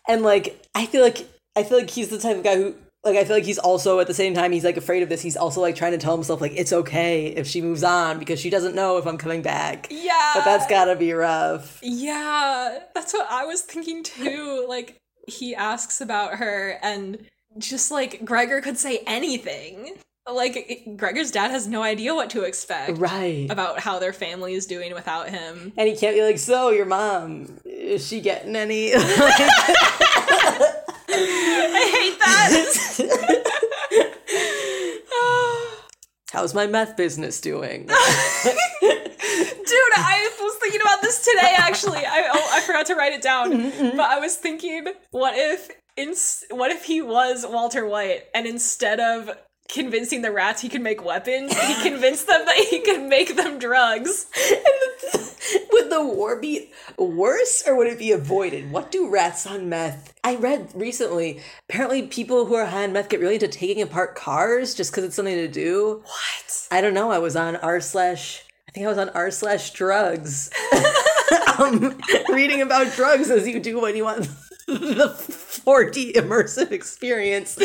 and 0.08 0.22
like 0.22 0.60
I 0.74 0.86
feel 0.86 1.02
like 1.02 1.28
I 1.54 1.62
feel 1.62 1.78
like 1.78 1.90
he's 1.90 2.08
the 2.08 2.18
type 2.18 2.38
of 2.38 2.42
guy 2.42 2.56
who 2.56 2.74
like 3.04 3.16
I 3.18 3.24
feel 3.24 3.36
like 3.36 3.44
he's 3.44 3.58
also 3.58 4.00
at 4.00 4.06
the 4.06 4.14
same 4.14 4.32
time 4.32 4.50
he's 4.50 4.64
like 4.64 4.78
afraid 4.78 5.02
of 5.02 5.10
this. 5.10 5.20
He's 5.20 5.36
also 5.36 5.60
like 5.60 5.76
trying 5.76 5.92
to 5.92 5.98
tell 5.98 6.14
himself 6.16 6.40
like 6.40 6.52
it's 6.56 6.72
okay 6.72 7.26
if 7.26 7.46
she 7.46 7.60
moves 7.60 7.84
on 7.84 8.18
because 8.18 8.40
she 8.40 8.48
doesn't 8.48 8.74
know 8.74 8.96
if 8.96 9.06
I'm 9.06 9.18
coming 9.18 9.42
back. 9.42 9.88
yeah 9.90 10.32
But 10.34 10.44
that's 10.46 10.66
gotta 10.66 10.96
be 10.96 11.12
rough. 11.12 11.78
yeah 11.82 12.78
that's 12.94 13.12
what 13.12 13.26
i 13.30 13.44
was 13.44 13.60
thinking 13.60 14.02
too 14.02 14.64
like 14.68 14.96
he 15.28 15.54
asks 15.54 16.00
about 16.00 16.34
her 16.36 16.78
and 16.82 17.18
just 17.58 17.90
like 17.90 18.24
gregor 18.24 18.60
could 18.60 18.76
say 18.78 19.00
anything 19.06 19.94
like 20.32 20.86
gregor's 20.96 21.30
dad 21.30 21.50
has 21.50 21.66
no 21.68 21.82
idea 21.82 22.14
what 22.14 22.30
to 22.30 22.42
expect 22.42 22.98
Right. 22.98 23.46
about 23.50 23.78
how 23.80 23.98
their 23.98 24.12
family 24.14 24.54
is 24.54 24.66
doing 24.66 24.92
without 24.94 25.28
him 25.28 25.72
And 25.76 25.88
he 25.88 25.94
can't 25.96 26.16
be 26.16 26.22
like, 26.22 26.38
so 26.38 26.70
your 26.70 26.86
mom 26.86 27.58
is 27.64 28.06
she 28.06 28.20
getting 28.20 28.56
any? 28.56 28.92
i 28.94 28.98
hate 31.92 32.18
that 32.18 32.50
How's 36.32 36.52
my 36.52 36.66
meth 36.66 36.96
business 36.96 37.40
doing? 37.40 37.88
Dude, 39.38 39.94
I 39.96 40.30
was 40.40 40.56
thinking 40.56 40.80
about 40.80 41.02
this 41.02 41.24
today. 41.24 41.54
Actually, 41.56 42.04
I 42.06 42.30
oh, 42.32 42.50
I 42.52 42.60
forgot 42.60 42.86
to 42.86 42.94
write 42.94 43.12
it 43.12 43.22
down, 43.22 43.52
mm-hmm, 43.52 43.84
mm-hmm. 43.84 43.96
but 43.96 44.10
I 44.10 44.18
was 44.18 44.36
thinking, 44.36 44.86
what 45.10 45.34
if 45.36 45.70
in 45.96 46.14
what 46.50 46.70
if 46.70 46.84
he 46.84 47.02
was 47.02 47.44
Walter 47.48 47.86
White, 47.86 48.24
and 48.34 48.46
instead 48.46 49.00
of 49.00 49.30
convincing 49.68 50.22
the 50.22 50.30
rats 50.30 50.60
he 50.62 50.68
could 50.68 50.82
make 50.82 51.04
weapons, 51.04 51.56
he 51.58 51.74
convinced 51.88 52.26
them 52.26 52.44
that 52.44 52.56
he 52.70 52.80
could 52.80 53.02
make 53.02 53.36
them 53.36 53.58
drugs. 53.58 54.26
would 55.72 55.90
the 55.90 56.04
war 56.04 56.40
be 56.40 56.70
worse 56.98 57.62
or 57.66 57.76
would 57.76 57.86
it 57.86 57.98
be 57.98 58.12
avoided? 58.12 58.70
What 58.70 58.90
do 58.90 59.08
rats 59.08 59.46
on 59.46 59.68
meth? 59.68 60.14
I 60.22 60.36
read 60.36 60.70
recently, 60.74 61.40
apparently 61.68 62.02
people 62.02 62.46
who 62.46 62.54
are 62.54 62.66
high 62.66 62.84
on 62.84 62.92
meth 62.92 63.08
get 63.08 63.20
really 63.20 63.34
into 63.34 63.48
taking 63.48 63.82
apart 63.82 64.14
cars 64.14 64.74
just 64.74 64.90
because 64.90 65.04
it's 65.04 65.16
something 65.16 65.34
to 65.34 65.48
do. 65.48 66.02
What? 66.04 66.68
I 66.70 66.80
don't 66.80 66.94
know. 66.94 67.10
I 67.10 67.18
was 67.18 67.36
on 67.36 67.56
r 67.56 67.80
slash. 67.80 68.43
I 68.74 68.78
think 68.78 68.86
I 68.86 68.88
was 68.88 68.98
on 68.98 69.08
r 69.10 69.30
slash 69.30 69.70
drugs, 69.70 70.50
um, 71.58 71.96
reading 72.32 72.60
about 72.60 72.92
drugs 72.94 73.30
as 73.30 73.46
you 73.46 73.60
do 73.60 73.80
when 73.80 73.94
you 73.94 74.04
want 74.04 74.28
the 74.66 75.14
4D 75.64 76.14
immersive 76.14 76.72
experience. 76.72 77.56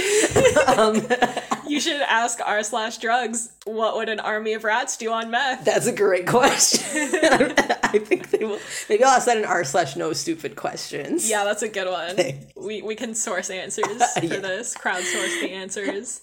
Um, 0.68 1.02
You 1.68 1.80
should 1.80 2.02
ask 2.02 2.40
r 2.46 2.62
slash 2.62 3.00
drugs. 3.00 3.50
What 3.66 3.96
would 3.96 4.08
an 4.10 4.20
army 4.20 4.54
of 4.54 4.64
rats 4.64 4.98
do 4.98 5.12
on 5.12 5.32
meth? 5.32 5.66
that's 5.66 5.88
a 5.88 5.92
great 5.92 6.28
question. 6.28 6.82
I 7.84 7.98
think 7.98 8.30
they 8.30 8.46
will. 8.46 8.60
Maybe 8.88 9.04
I'll 9.04 9.12
ask 9.18 9.26
that 9.26 9.38
in 9.38 9.46
r 9.46 9.64
slash 9.64 9.96
no 9.96 10.14
stupid 10.14 10.56
questions. 10.56 11.28
Yeah, 11.28 11.44
that's 11.44 11.64
a 11.64 11.70
good 11.70 11.88
one. 11.90 12.18
Thanks. 12.18 12.54
We 12.56 12.84
we 12.84 12.96
can 12.96 13.16
source 13.16 13.50
answers 13.50 13.86
for 14.14 14.26
Yeah. 14.26 14.38
this. 14.42 14.76
Crowdsource 14.78 15.42
the 15.42 15.52
answers. 15.54 16.22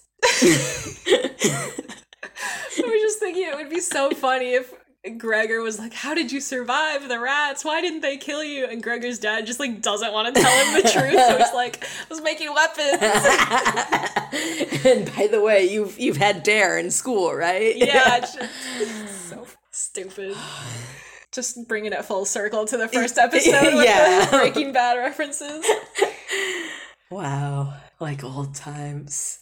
I 2.79 2.81
was 2.83 3.01
just 3.03 3.19
thinking 3.19 3.45
it 3.49 3.55
would 3.57 3.71
be 3.71 3.81
so 3.81 4.11
funny 4.11 4.55
if 4.55 4.73
Gregor 5.19 5.61
was 5.61 5.79
like, 5.79 5.93
How 5.93 6.15
did 6.15 6.33
you 6.33 6.41
survive 6.41 7.09
the 7.09 7.21
rats? 7.21 7.65
Why 7.65 7.81
didn't 7.81 8.01
they 8.01 8.17
kill 8.17 8.43
you? 8.43 8.67
And 8.67 8.83
Gregor's 8.83 9.19
dad 9.19 9.47
just 9.47 9.61
like 9.61 9.81
doesn't 9.81 10.13
want 10.13 10.35
to 10.35 10.41
tell 10.43 10.65
him 10.65 10.83
the 10.83 10.89
truth. 10.89 11.13
So 11.15 11.39
he's 11.39 11.55
like, 11.55 11.85
I 11.85 11.87
was 12.11 12.21
making 12.23 12.53
weapons. 12.53 12.99
and 14.85 15.15
by 15.17 15.27
the 15.29 15.41
way, 15.41 15.65
you've 15.65 15.99
you've 15.99 16.17
had 16.17 16.43
dare 16.43 16.77
in 16.79 16.91
school, 16.91 17.33
right? 17.35 17.77
yeah, 17.77 18.17
it's 18.23 18.35
just 18.35 19.29
so 19.31 19.47
stupid. 19.71 20.37
Just 21.33 21.69
bringing 21.69 21.93
it 21.93 22.05
full 22.05 22.25
circle 22.25 22.65
to 22.67 22.77
the 22.77 22.89
first 22.89 23.19
episode 23.19 23.75
with 23.75 23.85
Yeah. 23.85 24.25
the 24.25 24.37
Breaking 24.39 24.73
Bad 24.73 24.95
references. 24.97 25.65
Wow. 27.11 27.75
Like 28.01 28.25
old 28.25 28.55
times. 28.55 29.39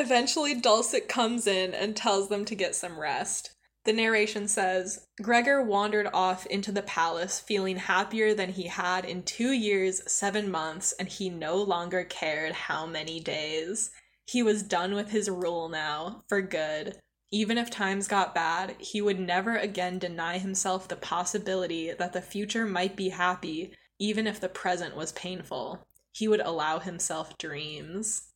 Eventually, 0.00 0.54
Dulcet 0.54 1.08
comes 1.08 1.48
in 1.48 1.74
and 1.74 1.96
tells 1.96 2.28
them 2.28 2.44
to 2.44 2.54
get 2.54 2.76
some 2.76 3.00
rest. 3.00 3.50
The 3.84 3.92
narration 3.92 4.46
says 4.46 5.04
Gregor 5.20 5.60
wandered 5.60 6.06
off 6.14 6.46
into 6.46 6.70
the 6.70 6.82
palace 6.82 7.40
feeling 7.40 7.78
happier 7.78 8.32
than 8.32 8.52
he 8.52 8.68
had 8.68 9.04
in 9.04 9.24
two 9.24 9.50
years, 9.50 10.00
seven 10.06 10.52
months, 10.52 10.92
and 11.00 11.08
he 11.08 11.28
no 11.28 11.56
longer 11.56 12.04
cared 12.04 12.52
how 12.52 12.86
many 12.86 13.18
days. 13.18 13.90
He 14.24 14.40
was 14.40 14.62
done 14.62 14.94
with 14.94 15.10
his 15.10 15.28
rule 15.28 15.68
now, 15.68 16.22
for 16.28 16.42
good. 16.42 17.00
Even 17.32 17.58
if 17.58 17.68
times 17.68 18.06
got 18.06 18.36
bad, 18.36 18.76
he 18.78 19.02
would 19.02 19.18
never 19.18 19.56
again 19.56 19.98
deny 19.98 20.38
himself 20.38 20.86
the 20.86 20.94
possibility 20.94 21.92
that 21.92 22.12
the 22.12 22.22
future 22.22 22.66
might 22.66 22.94
be 22.94 23.08
happy, 23.08 23.74
even 23.98 24.28
if 24.28 24.38
the 24.38 24.48
present 24.48 24.94
was 24.94 25.10
painful. 25.10 25.84
He 26.12 26.28
would 26.28 26.40
allow 26.40 26.78
himself 26.78 27.36
dreams. 27.36 28.28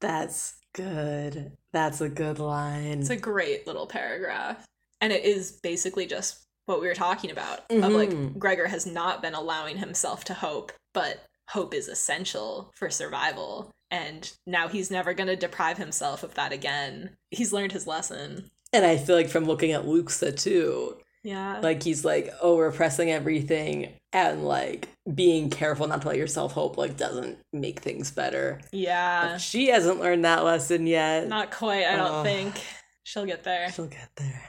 That's 0.00 0.54
good. 0.72 1.52
That's 1.72 2.00
a 2.00 2.08
good 2.08 2.38
line. 2.38 3.00
It's 3.00 3.10
a 3.10 3.16
great 3.16 3.66
little 3.66 3.86
paragraph. 3.86 4.64
And 5.00 5.12
it 5.12 5.24
is 5.24 5.52
basically 5.52 6.06
just 6.06 6.44
what 6.66 6.80
we 6.80 6.86
were 6.86 6.94
talking 6.94 7.30
about 7.30 7.60
of 7.70 7.78
mm-hmm. 7.78 7.94
like. 7.94 8.38
Gregor 8.38 8.66
has 8.66 8.86
not 8.86 9.22
been 9.22 9.34
allowing 9.34 9.78
himself 9.78 10.24
to 10.24 10.34
hope, 10.34 10.72
but 10.92 11.24
hope 11.48 11.74
is 11.74 11.88
essential 11.88 12.70
for 12.74 12.90
survival. 12.90 13.70
And 13.90 14.32
now 14.46 14.68
he's 14.68 14.90
never 14.90 15.12
going 15.12 15.26
to 15.28 15.36
deprive 15.36 15.76
himself 15.78 16.22
of 16.22 16.34
that 16.34 16.52
again. 16.52 17.10
He's 17.30 17.52
learned 17.52 17.72
his 17.72 17.86
lesson. 17.86 18.50
and 18.72 18.86
I 18.86 18.96
feel 18.96 19.16
like 19.16 19.28
from 19.28 19.44
looking 19.44 19.72
at 19.72 19.86
Luxa 19.86 20.32
too, 20.32 20.96
Yeah. 21.24 21.60
like 21.60 21.82
he's 21.82 22.04
like, 22.04 22.32
oh, 22.42 22.58
repressing 22.58 23.10
everything 23.10 23.92
and 24.12 24.44
like 24.44 24.88
being 25.14 25.50
careful 25.50 25.86
not 25.86 26.02
to 26.02 26.08
let 26.08 26.16
yourself 26.16 26.52
hope 26.52 26.76
like 26.76 26.96
doesn't 26.96 27.38
make 27.52 27.80
things 27.80 28.10
better. 28.10 28.60
yeah. 28.72 29.32
But 29.32 29.40
she 29.40 29.68
hasn't 29.68 30.00
learned 30.00 30.24
that 30.24 30.44
lesson 30.44 30.86
yet. 30.86 31.28
Not 31.28 31.50
quite, 31.50 31.86
I 31.86 31.96
don't 31.96 32.24
think. 32.24 32.60
She'll 33.04 33.26
get 33.26 33.44
there. 33.44 33.70
She'll 33.72 33.86
get 33.86 34.10
there. 34.16 34.42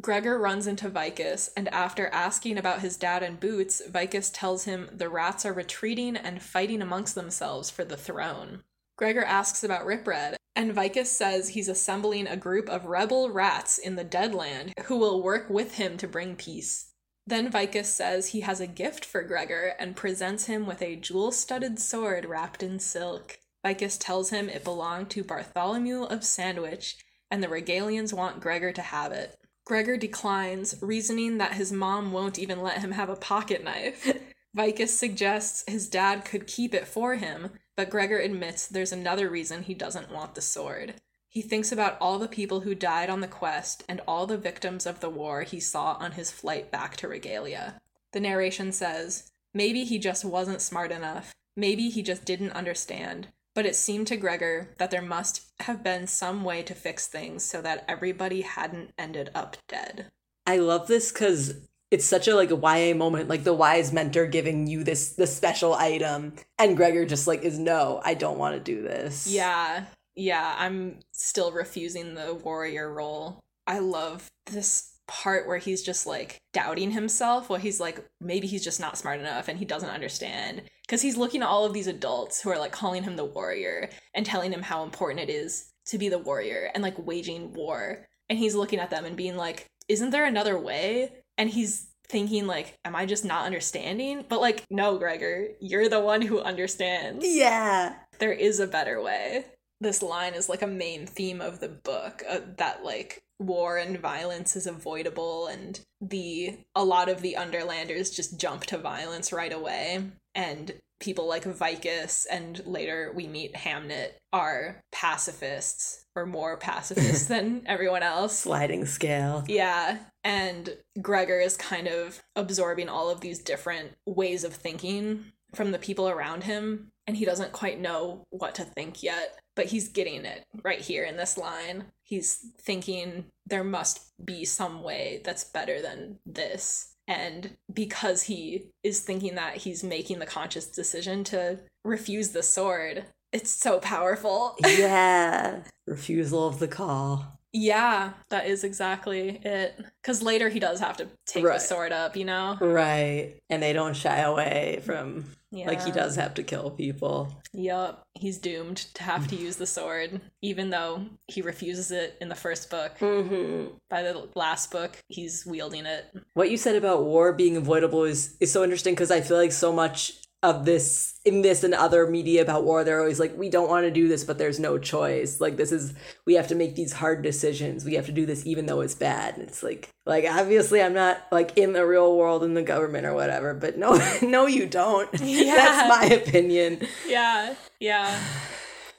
Gregor 0.00 0.38
runs 0.38 0.66
into 0.66 0.88
Vicus, 0.88 1.50
and 1.56 1.68
after 1.68 2.08
asking 2.08 2.58
about 2.58 2.80
his 2.80 2.96
dad 2.96 3.22
and 3.22 3.38
Boots, 3.38 3.82
Vicus 3.88 4.30
tells 4.30 4.64
him 4.64 4.88
the 4.92 5.08
rats 5.08 5.44
are 5.44 5.52
retreating 5.52 6.16
and 6.16 6.42
fighting 6.42 6.82
amongst 6.82 7.14
themselves 7.14 7.70
for 7.70 7.84
the 7.84 7.96
throne. 7.96 8.64
Gregor 9.02 9.24
asks 9.24 9.64
about 9.64 9.84
Ripred, 9.84 10.36
and 10.54 10.72
Vicus 10.72 11.10
says 11.10 11.48
he's 11.48 11.66
assembling 11.66 12.28
a 12.28 12.36
group 12.36 12.68
of 12.68 12.86
rebel 12.86 13.30
rats 13.30 13.76
in 13.76 13.96
the 13.96 14.04
Deadland 14.04 14.74
who 14.84 14.96
will 14.96 15.24
work 15.24 15.50
with 15.50 15.74
him 15.74 15.96
to 15.96 16.06
bring 16.06 16.36
peace. 16.36 16.92
Then 17.26 17.50
Vicus 17.50 17.88
says 17.88 18.28
he 18.28 18.42
has 18.42 18.60
a 18.60 18.66
gift 18.68 19.04
for 19.04 19.24
Gregor 19.24 19.74
and 19.80 19.96
presents 19.96 20.44
him 20.44 20.66
with 20.66 20.80
a 20.80 20.94
jewel 20.94 21.32
studded 21.32 21.80
sword 21.80 22.26
wrapped 22.26 22.62
in 22.62 22.78
silk. 22.78 23.40
Vicus 23.66 23.98
tells 23.98 24.30
him 24.30 24.48
it 24.48 24.62
belonged 24.62 25.10
to 25.10 25.24
Bartholomew 25.24 26.04
of 26.04 26.22
Sandwich, 26.22 26.96
and 27.28 27.42
the 27.42 27.48
Regalians 27.48 28.12
want 28.12 28.38
Gregor 28.38 28.70
to 28.70 28.82
have 28.82 29.10
it. 29.10 29.34
Gregor 29.66 29.96
declines, 29.96 30.76
reasoning 30.80 31.38
that 31.38 31.54
his 31.54 31.72
mom 31.72 32.12
won't 32.12 32.38
even 32.38 32.62
let 32.62 32.78
him 32.78 32.92
have 32.92 33.08
a 33.08 33.16
pocket 33.16 33.64
knife. 33.64 34.16
Vicus 34.54 34.96
suggests 34.96 35.64
his 35.66 35.88
dad 35.88 36.24
could 36.24 36.46
keep 36.46 36.74
it 36.74 36.86
for 36.86 37.16
him, 37.16 37.50
but 37.76 37.90
Gregor 37.90 38.18
admits 38.18 38.66
there's 38.66 38.92
another 38.92 39.30
reason 39.30 39.62
he 39.62 39.74
doesn't 39.74 40.12
want 40.12 40.34
the 40.34 40.42
sword. 40.42 40.94
He 41.28 41.40
thinks 41.40 41.72
about 41.72 41.96
all 41.98 42.18
the 42.18 42.28
people 42.28 42.60
who 42.60 42.74
died 42.74 43.08
on 43.08 43.20
the 43.20 43.28
quest 43.28 43.82
and 43.88 44.02
all 44.06 44.26
the 44.26 44.36
victims 44.36 44.84
of 44.84 45.00
the 45.00 45.08
war 45.08 45.42
he 45.42 45.58
saw 45.58 45.94
on 45.94 46.12
his 46.12 46.30
flight 46.30 46.70
back 46.70 46.96
to 46.98 47.08
Regalia. 47.08 47.80
The 48.12 48.20
narration 48.20 48.72
says, 48.72 49.32
Maybe 49.54 49.84
he 49.84 49.98
just 49.98 50.24
wasn't 50.24 50.60
smart 50.60 50.92
enough. 50.92 51.32
Maybe 51.56 51.88
he 51.88 52.02
just 52.02 52.26
didn't 52.26 52.52
understand. 52.52 53.28
But 53.54 53.64
it 53.64 53.76
seemed 53.76 54.06
to 54.08 54.16
Gregor 54.16 54.74
that 54.78 54.90
there 54.90 55.02
must 55.02 55.50
have 55.60 55.82
been 55.82 56.06
some 56.06 56.44
way 56.44 56.62
to 56.62 56.74
fix 56.74 57.06
things 57.06 57.44
so 57.44 57.62
that 57.62 57.84
everybody 57.88 58.42
hadn't 58.42 58.92
ended 58.98 59.30
up 59.34 59.56
dead. 59.68 60.10
I 60.46 60.58
love 60.58 60.86
this 60.86 61.12
because 61.12 61.54
it's 61.92 62.06
such 62.06 62.26
a 62.26 62.34
like 62.34 62.50
a 62.50 62.56
YA 62.56 62.94
moment, 62.94 63.28
like 63.28 63.44
the 63.44 63.52
wise 63.52 63.92
mentor 63.92 64.26
giving 64.26 64.66
you 64.66 64.82
this 64.82 65.12
the 65.12 65.26
special 65.26 65.74
item, 65.74 66.32
and 66.58 66.76
Gregor 66.76 67.04
just 67.04 67.28
like 67.28 67.42
is 67.42 67.58
no, 67.58 68.00
I 68.02 68.14
don't 68.14 68.38
want 68.38 68.54
to 68.54 68.60
do 68.60 68.82
this. 68.82 69.26
Yeah, 69.28 69.84
yeah, 70.16 70.56
I'm 70.58 71.00
still 71.12 71.52
refusing 71.52 72.14
the 72.14 72.34
warrior 72.34 72.90
role. 72.92 73.40
I 73.66 73.78
love 73.78 74.30
this 74.46 74.92
part 75.06 75.46
where 75.46 75.58
he's 75.58 75.82
just 75.82 76.06
like 76.06 76.40
doubting 76.54 76.92
himself, 76.92 77.50
where 77.50 77.60
he's 77.60 77.78
like, 77.78 78.02
maybe 78.20 78.46
he's 78.46 78.64
just 78.64 78.80
not 78.80 78.96
smart 78.96 79.20
enough 79.20 79.48
and 79.48 79.58
he 79.58 79.66
doesn't 79.66 79.90
understand. 79.90 80.62
Because 80.86 81.02
he's 81.02 81.18
looking 81.18 81.42
at 81.42 81.48
all 81.48 81.66
of 81.66 81.74
these 81.74 81.86
adults 81.86 82.40
who 82.40 82.48
are 82.48 82.58
like 82.58 82.72
calling 82.72 83.02
him 83.02 83.16
the 83.16 83.24
warrior 83.24 83.90
and 84.14 84.24
telling 84.24 84.52
him 84.52 84.62
how 84.62 84.82
important 84.82 85.20
it 85.20 85.30
is 85.30 85.66
to 85.86 85.98
be 85.98 86.08
the 86.08 86.18
warrior 86.18 86.70
and 86.72 86.82
like 86.82 87.06
waging 87.06 87.52
war. 87.52 88.06
And 88.30 88.38
he's 88.38 88.54
looking 88.54 88.78
at 88.78 88.88
them 88.88 89.04
and 89.04 89.16
being 89.16 89.36
like, 89.36 89.66
isn't 89.88 90.10
there 90.10 90.24
another 90.24 90.58
way? 90.58 91.12
And 91.38 91.50
he's 91.50 91.88
thinking 92.08 92.46
like 92.46 92.74
am 92.84 92.94
i 92.94 93.06
just 93.06 93.24
not 93.24 93.46
understanding 93.46 94.22
but 94.28 94.38
like 94.38 94.64
no 94.68 94.98
gregor 94.98 95.46
you're 95.60 95.88
the 95.88 95.98
one 96.00 96.20
who 96.20 96.40
understands 96.40 97.24
Yeah. 97.26 97.94
there 98.18 98.32
is 98.32 98.60
a 98.60 98.66
better 98.66 99.00
way. 99.00 99.46
This 99.80 100.02
line 100.02 100.34
is 100.34 100.48
like 100.48 100.60
a 100.62 100.66
main 100.66 101.06
theme 101.06 101.40
of 101.40 101.58
the 101.58 101.68
book 101.68 102.22
uh, 102.28 102.40
that 102.58 102.84
like 102.84 103.18
war 103.40 103.78
and 103.78 103.98
violence 103.98 104.54
is 104.56 104.66
avoidable 104.66 105.46
and 105.48 105.80
the 106.00 106.58
a 106.76 106.84
lot 106.84 107.08
of 107.08 107.22
the 107.22 107.34
underlanders 107.38 108.14
just 108.14 108.38
jump 108.38 108.64
to 108.66 108.78
violence 108.78 109.32
right 109.32 109.52
away 109.52 110.04
and 110.34 110.74
people 111.00 111.26
like 111.26 111.44
Vicus 111.44 112.26
and 112.30 112.64
later 112.66 113.10
we 113.16 113.26
meet 113.26 113.54
Hamnet 113.54 114.12
are 114.32 114.80
pacifists 114.92 116.01
or 116.14 116.26
more 116.26 116.56
pacifist 116.56 117.28
than 117.28 117.62
everyone 117.66 118.02
else. 118.02 118.38
Sliding 118.38 118.86
scale. 118.86 119.44
Yeah, 119.46 119.98
and 120.24 120.76
Gregor 121.00 121.40
is 121.40 121.56
kind 121.56 121.88
of 121.88 122.22
absorbing 122.36 122.88
all 122.88 123.10
of 123.10 123.20
these 123.20 123.38
different 123.38 123.92
ways 124.06 124.44
of 124.44 124.54
thinking 124.54 125.24
from 125.54 125.72
the 125.72 125.78
people 125.78 126.08
around 126.08 126.44
him, 126.44 126.92
and 127.06 127.16
he 127.16 127.24
doesn't 127.24 127.52
quite 127.52 127.80
know 127.80 128.24
what 128.30 128.54
to 128.54 128.64
think 128.64 129.02
yet, 129.02 129.38
but 129.54 129.66
he's 129.66 129.88
getting 129.88 130.24
it 130.24 130.44
right 130.62 130.80
here 130.80 131.04
in 131.04 131.16
this 131.16 131.36
line. 131.36 131.84
He's 132.02 132.46
thinking 132.58 133.26
there 133.46 133.64
must 133.64 134.12
be 134.24 134.44
some 134.44 134.82
way 134.82 135.20
that's 135.24 135.44
better 135.44 135.82
than 135.82 136.18
this. 136.24 136.94
And 137.08 137.56
because 137.72 138.22
he 138.22 138.70
is 138.82 139.00
thinking 139.00 139.34
that 139.34 139.58
he's 139.58 139.82
making 139.82 140.20
the 140.20 140.26
conscious 140.26 140.68
decision 140.68 141.24
to 141.24 141.58
refuse 141.84 142.28
the 142.28 142.42
sword, 142.42 143.04
it's 143.32 143.50
so 143.50 143.78
powerful. 143.80 144.56
Yeah. 144.66 145.60
Refusal 145.86 146.46
of 146.46 146.58
the 146.58 146.68
call. 146.68 147.38
Yeah, 147.54 148.12
that 148.30 148.46
is 148.46 148.64
exactly 148.64 149.40
it. 149.44 149.78
Because 150.02 150.22
later 150.22 150.48
he 150.48 150.58
does 150.58 150.80
have 150.80 150.96
to 150.98 151.08
take 151.26 151.44
Right. 151.44 151.54
the 151.54 151.60
sword 151.60 151.92
up, 151.92 152.16
you 152.16 152.24
know? 152.24 152.56
Right. 152.60 153.34
And 153.50 153.62
they 153.62 153.74
don't 153.74 153.94
shy 153.94 154.20
away 154.20 154.80
from 154.86 155.26
Yeah. 155.50 155.66
like 155.66 155.84
he 155.84 155.90
does 155.92 156.16
have 156.16 156.32
to 156.34 156.42
kill 156.42 156.70
people. 156.70 157.28
Yup. 157.52 158.04
He's 158.14 158.38
doomed 158.38 158.78
to 158.94 159.02
have 159.02 159.28
to 159.28 159.36
use 159.36 159.56
the 159.56 159.66
sword, 159.66 160.22
even 160.40 160.70
though 160.70 161.04
he 161.28 161.42
refuses 161.42 161.90
it 161.90 162.16
in 162.22 162.30
the 162.30 162.34
first 162.34 162.70
book. 162.70 162.96
Mm-hmm. 163.00 163.74
By 163.90 164.02
the 164.02 164.28
last 164.34 164.70
book, 164.70 164.96
he's 165.08 165.44
wielding 165.44 165.84
it. 165.84 166.06
What 166.32 166.50
you 166.50 166.56
said 166.56 166.76
about 166.76 167.02
war 167.04 167.34
being 167.34 167.58
avoidable 167.58 168.04
is 168.04 168.34
is 168.40 168.50
so 168.50 168.64
interesting 168.64 168.94
because 168.94 169.10
I 169.10 169.20
feel 169.20 169.36
like 169.36 169.52
so 169.52 169.74
much 169.74 170.14
of 170.42 170.64
this 170.64 171.20
in 171.24 171.42
this 171.42 171.62
and 171.62 171.72
other 171.72 172.04
media 172.06 172.42
about 172.42 172.64
war 172.64 172.82
they're 172.82 172.98
always 172.98 173.20
like 173.20 173.36
we 173.38 173.48
don't 173.48 173.68
want 173.68 173.86
to 173.86 173.92
do 173.92 174.08
this 174.08 174.24
but 174.24 174.38
there's 174.38 174.58
no 174.58 174.76
choice. 174.76 175.40
Like 175.40 175.56
this 175.56 175.70
is 175.70 175.94
we 176.26 176.34
have 176.34 176.48
to 176.48 176.54
make 176.54 176.74
these 176.74 176.94
hard 176.94 177.22
decisions. 177.22 177.84
We 177.84 177.94
have 177.94 178.06
to 178.06 178.12
do 178.12 178.26
this 178.26 178.44
even 178.46 178.66
though 178.66 178.80
it's 178.80 178.94
bad. 178.94 179.34
And 179.34 179.44
it's 179.44 179.62
like 179.62 179.88
like 180.04 180.24
obviously 180.28 180.82
i'm 180.82 180.94
not 180.94 181.24
like 181.30 181.56
in 181.56 181.72
the 181.74 181.86
real 181.86 182.16
world 182.16 182.42
in 182.42 182.54
the 182.54 182.62
government 182.62 183.06
or 183.06 183.14
whatever 183.14 183.54
but 183.54 183.78
no 183.78 184.00
no 184.22 184.46
you 184.46 184.66
don't. 184.66 185.08
Yeah. 185.22 185.54
that's 185.54 185.88
my 185.88 186.16
opinion. 186.16 186.86
Yeah, 187.06 187.54
yeah. 187.80 188.20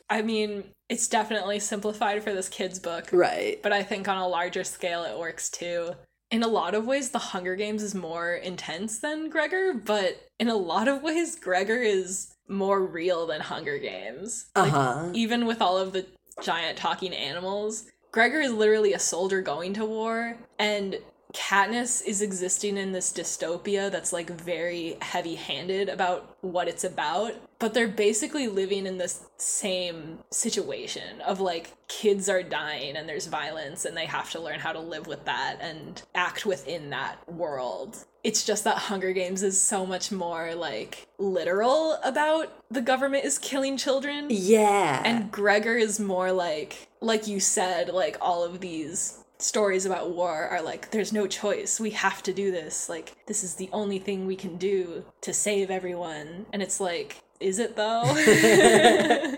I 0.09 0.21
mean, 0.21 0.63
it's 0.89 1.07
definitely 1.07 1.59
simplified 1.59 2.23
for 2.23 2.33
this 2.33 2.49
kid's 2.49 2.79
book, 2.79 3.09
right. 3.11 3.61
But 3.61 3.73
I 3.73 3.83
think 3.83 4.07
on 4.07 4.17
a 4.17 4.27
larger 4.27 4.63
scale 4.63 5.03
it 5.03 5.17
works 5.17 5.49
too. 5.49 5.91
In 6.33 6.41
a 6.41 6.47
lot 6.47 6.73
of 6.73 6.87
ways, 6.87 7.11
The 7.11 7.19
Hunger 7.19 7.55
Games 7.55 7.83
is 7.83 7.93
more 7.93 8.33
intense 8.33 8.97
than 8.97 9.29
Gregor, 9.29 9.75
but 9.75 10.31
in 10.39 10.47
a 10.47 10.55
lot 10.55 10.87
of 10.87 11.03
ways, 11.03 11.35
Gregor 11.35 11.77
is 11.77 12.33
more 12.47 12.83
real 12.83 13.27
than 13.27 13.39
Hunger 13.39 13.77
Games. 13.77 14.47
Uh-huh 14.55 15.11
even 15.13 15.45
with 15.45 15.61
all 15.61 15.77
of 15.77 15.93
the 15.93 16.07
giant 16.41 16.79
talking 16.79 17.13
animals, 17.13 17.85
Gregor 18.11 18.41
is 18.41 18.51
literally 18.51 18.93
a 18.93 18.99
soldier 18.99 19.43
going 19.43 19.75
to 19.75 19.85
war, 19.85 20.39
and 20.57 20.97
Katniss 21.33 22.05
is 22.05 22.21
existing 22.21 22.77
in 22.77 22.91
this 22.91 23.11
dystopia 23.11 23.91
that's 23.91 24.13
like 24.13 24.29
very 24.29 24.97
heavy 25.01 25.35
handed 25.35 25.89
about 25.89 26.37
what 26.41 26.67
it's 26.67 26.83
about, 26.83 27.33
but 27.57 27.73
they're 27.73 27.87
basically 27.87 28.47
living 28.47 28.85
in 28.85 28.99
this 28.99 29.25
same 29.37 30.19
situation 30.29 31.21
of 31.21 31.39
like 31.39 31.73
kids 31.87 32.29
are 32.29 32.43
dying 32.43 32.95
and 32.95 33.09
there's 33.09 33.25
violence 33.25 33.83
and 33.85 33.97
they 33.97 34.05
have 34.05 34.29
to 34.31 34.39
learn 34.39 34.59
how 34.59 34.71
to 34.71 34.79
live 34.79 35.07
with 35.07 35.25
that 35.25 35.57
and 35.59 36.03
act 36.13 36.45
within 36.45 36.91
that 36.91 37.17
world. 37.31 38.05
It's 38.23 38.45
just 38.45 38.63
that 38.63 38.77
Hunger 38.77 39.11
Games 39.11 39.43
is 39.43 39.59
so 39.59 39.85
much 39.85 40.11
more 40.11 40.53
like 40.55 41.07
literal 41.17 41.93
about 42.03 42.53
the 42.69 42.81
government 42.81 43.25
is 43.25 43.39
killing 43.39 43.75
children. 43.75 44.27
Yeah. 44.29 45.01
And 45.03 45.31
Gregor 45.31 45.75
is 45.75 45.99
more 45.99 46.31
like, 46.31 46.87
like 47.01 47.27
you 47.27 47.39
said, 47.39 47.89
like 47.89 48.17
all 48.21 48.43
of 48.43 48.59
these 48.61 49.22
stories 49.43 49.85
about 49.85 50.11
war 50.11 50.47
are 50.47 50.61
like, 50.61 50.91
there's 50.91 51.13
no 51.13 51.27
choice. 51.27 51.79
We 51.79 51.91
have 51.91 52.23
to 52.23 52.33
do 52.33 52.51
this. 52.51 52.89
Like, 52.89 53.15
this 53.27 53.43
is 53.43 53.55
the 53.55 53.69
only 53.71 53.99
thing 53.99 54.25
we 54.25 54.35
can 54.35 54.57
do 54.57 55.05
to 55.21 55.33
save 55.33 55.69
everyone. 55.69 56.45
And 56.53 56.61
it's 56.61 56.79
like, 56.79 57.21
is 57.39 57.59
it 57.59 57.75
though? 57.75 58.03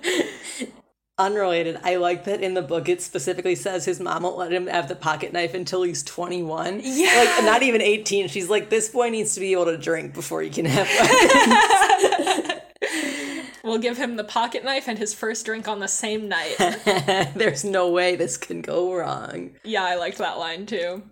Unrelated, 1.18 1.80
I 1.82 1.96
like 1.96 2.26
that 2.26 2.42
in 2.42 2.56
the 2.56 2.62
book 2.62 2.90
it 2.90 3.02
specifically 3.02 3.56
says 3.56 3.86
his 3.86 4.02
mom 4.02 4.24
won't 4.24 4.38
let 4.38 4.52
him 4.52 4.68
have 4.68 4.90
the 4.90 4.98
pocket 4.98 5.32
knife 5.32 5.54
until 5.54 5.84
he's 5.84 6.04
21. 6.04 6.82
Yeah. 6.84 7.36
Like, 7.38 7.46
not 7.46 7.64
even 7.64 7.82
18. 7.82 8.28
She's 8.28 8.50
like, 8.50 8.70
this 8.70 8.90
boy 8.90 9.10
needs 9.10 9.34
to 9.36 9.40
be 9.40 9.54
able 9.54 9.64
to 9.66 9.78
drink 9.78 10.14
before 10.14 10.42
he 10.42 10.50
can 10.50 10.66
have 10.66 10.88
weapons. 11.00 12.05
We'll 13.66 13.80
give 13.80 13.98
him 13.98 14.16
the 14.16 14.24
pocket 14.24 14.64
knife 14.64 14.88
and 14.88 14.98
his 14.98 15.14
first 15.14 15.46
drink 15.46 15.68
on 15.68 15.80
the 15.80 15.88
same 15.88 16.30
night. 16.30 16.56
There's 17.36 17.66
no 17.66 17.90
way 17.90 18.16
this 18.16 18.38
can 18.38 18.62
go 18.62 18.94
wrong. 18.94 19.52
Yeah, 19.64 19.84
I 19.84 19.96
liked 19.96 20.20
that 20.20 20.38
line 20.38 20.66
too. 20.66 21.04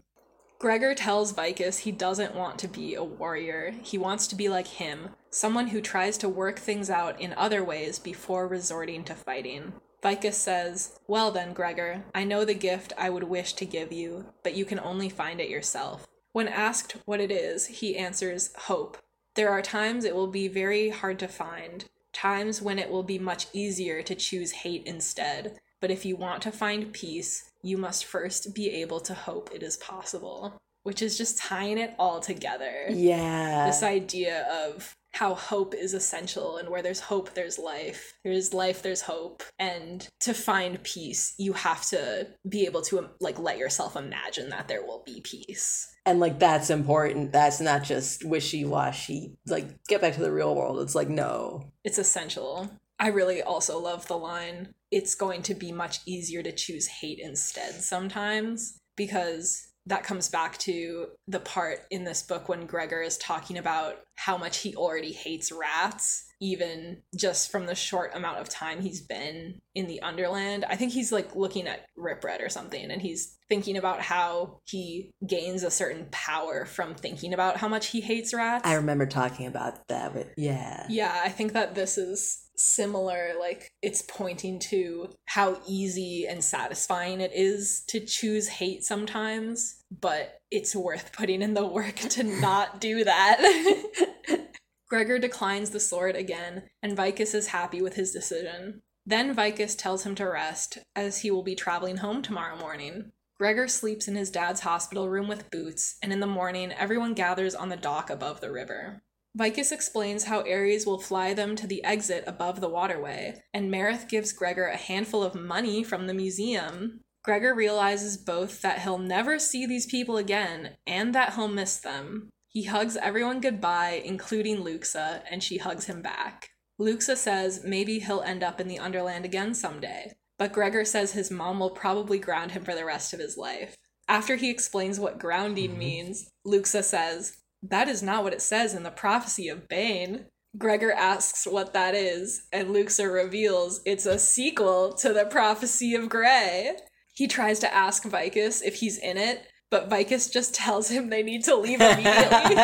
Gregor 0.59 0.95
tells 0.95 1.33
Vicus 1.33 1.79
he 1.79 1.91
doesn't 1.91 2.35
want 2.35 2.57
to 2.59 2.69
be 2.69 2.95
a 2.95 3.03
warrior. 3.03 3.73
He 3.81 3.97
wants 3.97 4.27
to 4.27 4.35
be 4.35 4.47
like 4.47 4.67
him, 4.67 5.09
someone 5.29 5.67
who 5.67 5.81
tries 5.81 6.17
to 6.19 6.29
work 6.29 6.57
things 6.57 6.89
out 6.89 7.19
in 7.19 7.33
other 7.33 7.61
ways 7.61 7.99
before 7.99 8.47
resorting 8.47 9.03
to 9.03 9.13
fighting. 9.13 9.73
Vicus 10.01 10.37
says, 10.37 10.99
Well 11.07 11.31
then, 11.31 11.53
Gregor, 11.53 12.05
I 12.15 12.23
know 12.23 12.45
the 12.45 12.53
gift 12.53 12.93
I 12.97 13.09
would 13.09 13.25
wish 13.25 13.53
to 13.53 13.65
give 13.65 13.91
you, 13.91 14.25
but 14.43 14.55
you 14.55 14.63
can 14.63 14.79
only 14.79 15.09
find 15.09 15.41
it 15.41 15.49
yourself. 15.49 16.07
When 16.31 16.47
asked 16.47 16.95
what 17.05 17.19
it 17.19 17.31
is, 17.31 17.67
he 17.67 17.97
answers, 17.97 18.51
Hope. 18.57 18.97
There 19.35 19.49
are 19.49 19.61
times 19.61 20.05
it 20.05 20.15
will 20.15 20.27
be 20.27 20.47
very 20.47 20.89
hard 20.89 21.19
to 21.19 21.27
find, 21.27 21.85
times 22.13 22.61
when 22.61 22.79
it 22.79 22.89
will 22.89 23.03
be 23.03 23.19
much 23.19 23.47
easier 23.53 24.01
to 24.03 24.15
choose 24.15 24.51
hate 24.51 24.83
instead. 24.85 25.59
But 25.81 25.91
if 25.91 26.05
you 26.05 26.15
want 26.15 26.41
to 26.43 26.51
find 26.51 26.93
peace, 26.93 27.51
you 27.61 27.77
must 27.77 28.05
first 28.05 28.55
be 28.55 28.69
able 28.69 28.99
to 29.01 29.13
hope 29.13 29.49
it 29.53 29.63
is 29.63 29.77
possible. 29.77 30.57
Which 30.83 31.01
is 31.01 31.17
just 31.17 31.37
tying 31.37 31.77
it 31.77 31.93
all 31.97 32.19
together. 32.19 32.85
Yeah. 32.89 33.65
This 33.65 33.83
idea 33.83 34.45
of 34.51 34.95
how 35.13 35.35
hope 35.35 35.75
is 35.75 35.93
essential 35.93 36.57
and 36.57 36.69
where 36.69 36.81
there's 36.81 36.99
hope 36.99 37.33
there's 37.33 37.59
life 37.59 38.13
there's 38.23 38.53
life 38.53 38.81
there's 38.81 39.01
hope 39.01 39.43
and 39.59 40.07
to 40.19 40.33
find 40.33 40.83
peace 40.83 41.35
you 41.37 41.53
have 41.53 41.85
to 41.85 42.27
be 42.49 42.65
able 42.65 42.81
to 42.81 42.97
um, 42.97 43.09
like 43.21 43.37
let 43.39 43.57
yourself 43.57 43.95
imagine 43.95 44.49
that 44.49 44.67
there 44.67 44.83
will 44.83 45.03
be 45.05 45.21
peace 45.21 45.92
and 46.05 46.19
like 46.19 46.39
that's 46.39 46.69
important. 46.69 47.31
That's 47.31 47.61
not 47.61 47.83
just 47.83 48.25
wishy-washy. 48.25 49.35
Like 49.47 49.83
get 49.85 50.01
back 50.01 50.13
to 50.15 50.21
the 50.21 50.31
real 50.31 50.55
world. 50.55 50.81
It's 50.81 50.95
like 50.95 51.09
no. 51.09 51.71
It's 51.83 51.97
essential. 51.97 52.69
I 52.99 53.07
really 53.07 53.41
also 53.41 53.79
love 53.79 54.07
the 54.07 54.17
line 54.17 54.73
it's 54.93 55.15
going 55.15 55.41
to 55.41 55.55
be 55.55 55.71
much 55.71 56.01
easier 56.05 56.43
to 56.43 56.51
choose 56.51 56.87
hate 56.87 57.19
instead 57.19 57.73
sometimes 57.73 58.79
because 58.95 59.72
that 59.85 60.03
comes 60.03 60.29
back 60.29 60.57
to 60.59 61.07
the 61.27 61.39
part 61.39 61.79
in 61.91 62.03
this 62.03 62.23
book 62.23 62.47
when 62.47 62.65
Gregor 62.65 63.01
is 63.01 63.17
talking 63.17 63.57
about 63.57 63.95
how 64.15 64.37
much 64.37 64.59
he 64.59 64.75
already 64.75 65.11
hates 65.11 65.51
rats, 65.51 66.25
even 66.39 67.01
just 67.15 67.51
from 67.51 67.65
the 67.65 67.75
short 67.75 68.15
amount 68.15 68.39
of 68.39 68.47
time 68.47 68.81
he's 68.81 69.01
been 69.01 69.59
in 69.75 69.87
the 69.87 70.01
Underland. 70.01 70.65
I 70.69 70.75
think 70.75 70.93
he's 70.93 71.11
like 71.11 71.35
looking 71.35 71.67
at 71.67 71.85
Ripred 71.97 72.41
or 72.41 72.49
something, 72.49 72.91
and 72.91 73.01
he's 73.01 73.37
thinking 73.49 73.75
about 73.75 74.01
how 74.01 74.59
he 74.65 75.11
gains 75.27 75.63
a 75.63 75.71
certain 75.71 76.07
power 76.11 76.65
from 76.65 76.95
thinking 76.95 77.33
about 77.33 77.57
how 77.57 77.67
much 77.67 77.87
he 77.87 78.01
hates 78.01 78.33
rats. 78.33 78.67
I 78.67 78.75
remember 78.75 79.05
talking 79.05 79.47
about 79.47 79.87
that, 79.89 80.13
but 80.13 80.29
yeah. 80.37 80.85
Yeah, 80.89 81.21
I 81.23 81.29
think 81.29 81.53
that 81.53 81.75
this 81.75 81.97
is 81.97 82.42
similar 82.55 83.33
like 83.39 83.71
it's 83.81 84.01
pointing 84.03 84.59
to 84.59 85.09
how 85.25 85.59
easy 85.67 86.25
and 86.27 86.43
satisfying 86.43 87.19
it 87.19 87.31
is 87.33 87.83
to 87.87 87.99
choose 87.99 88.47
hate 88.47 88.83
sometimes 88.83 89.83
but 90.01 90.39
it's 90.51 90.75
worth 90.75 91.11
putting 91.13 91.41
in 91.41 91.53
the 91.53 91.65
work 91.65 91.95
to 91.95 92.23
not 92.41 92.79
do 92.79 93.03
that. 93.03 93.83
Gregor 94.89 95.17
declines 95.17 95.71
the 95.71 95.79
sword 95.79 96.15
again 96.15 96.63
and 96.81 96.95
vicus 96.95 97.33
is 97.33 97.47
happy 97.47 97.81
with 97.81 97.95
his 97.95 98.11
decision. 98.11 98.81
Then 99.05 99.33
vicus 99.33 99.75
tells 99.75 100.05
him 100.05 100.15
to 100.15 100.25
rest 100.25 100.77
as 100.95 101.19
he 101.19 101.31
will 101.31 101.43
be 101.43 101.55
traveling 101.55 101.97
home 101.97 102.21
tomorrow 102.21 102.57
morning. 102.57 103.11
Gregor 103.37 103.67
sleeps 103.67 104.07
in 104.07 104.15
his 104.15 104.29
dad's 104.29 104.61
hospital 104.61 105.09
room 105.09 105.27
with 105.27 105.51
Boots, 105.51 105.97
and 106.01 106.13
in 106.13 106.19
the 106.21 106.27
morning, 106.27 106.71
everyone 106.71 107.13
gathers 107.13 107.55
on 107.55 107.69
the 107.69 107.75
dock 107.75 108.09
above 108.09 108.39
the 108.39 108.51
river. 108.51 109.01
Vicus 109.35 109.71
explains 109.71 110.25
how 110.25 110.41
Ares 110.41 110.85
will 110.85 110.99
fly 110.99 111.33
them 111.33 111.55
to 111.55 111.65
the 111.65 111.83
exit 111.83 112.23
above 112.27 112.61
the 112.61 112.69
waterway, 112.69 113.41
and 113.53 113.71
Mareth 113.71 114.07
gives 114.07 114.31
Gregor 114.31 114.67
a 114.67 114.77
handful 114.77 115.23
of 115.23 115.33
money 115.33 115.83
from 115.83 116.05
the 116.05 116.13
museum. 116.13 117.01
Gregor 117.23 117.55
realizes 117.55 118.17
both 118.17 118.61
that 118.61 118.81
he'll 118.81 118.99
never 118.99 119.39
see 119.39 119.65
these 119.65 119.87
people 119.87 120.17
again 120.17 120.75
and 120.85 121.15
that 121.15 121.33
he'll 121.33 121.47
miss 121.47 121.77
them. 121.77 122.29
He 122.49 122.65
hugs 122.65 122.95
everyone 122.97 123.39
goodbye, 123.39 124.01
including 124.05 124.61
Luxa, 124.61 125.23
and 125.31 125.41
she 125.41 125.57
hugs 125.57 125.85
him 125.85 126.03
back. 126.03 126.49
Luxa 126.77 127.15
says 127.15 127.61
maybe 127.63 127.99
he'll 127.99 128.21
end 128.21 128.43
up 128.43 128.59
in 128.59 128.67
the 128.67 128.77
Underland 128.77 129.25
again 129.25 129.55
someday, 129.55 130.13
but 130.37 130.53
Gregor 130.53 130.85
says 130.85 131.13
his 131.13 131.31
mom 131.31 131.59
will 131.59 131.71
probably 131.71 132.19
ground 132.19 132.51
him 132.51 132.63
for 132.63 132.75
the 132.75 132.85
rest 132.85 133.13
of 133.13 133.19
his 133.19 133.37
life. 133.37 133.75
After 134.07 134.35
he 134.35 134.49
explains 134.49 134.99
what 134.99 135.17
grounding 135.17 135.71
mm-hmm. 135.71 135.79
means, 135.79 136.29
Luxa 136.45 136.83
says, 136.83 137.37
that 137.69 137.87
is 137.87 138.03
not 138.03 138.23
what 138.23 138.33
it 138.33 138.41
says 138.41 138.73
in 138.73 138.83
the 138.83 138.91
prophecy 138.91 139.47
of 139.47 139.67
Bane. 139.67 140.25
Gregor 140.57 140.91
asks 140.91 141.47
what 141.47 141.73
that 141.73 141.95
is, 141.95 142.43
and 142.51 142.71
Luxa 142.71 143.09
reveals 143.09 143.81
it's 143.85 144.05
a 144.05 144.19
sequel 144.19 144.93
to 144.95 145.13
the 145.13 145.25
prophecy 145.25 145.95
of 145.95 146.09
Grey. 146.09 146.75
He 147.15 147.27
tries 147.27 147.59
to 147.59 147.73
ask 147.73 148.03
Vicus 148.03 148.61
if 148.61 148.75
he's 148.75 148.97
in 148.97 149.17
it, 149.17 149.47
but 149.73 149.89
Vicus 149.89 150.29
just 150.29 150.53
tells 150.53 150.87
him 150.87 151.09
they 151.09 151.23
need 151.23 151.45
to 151.45 151.55
leave 151.55 151.81
immediately. 151.81 152.55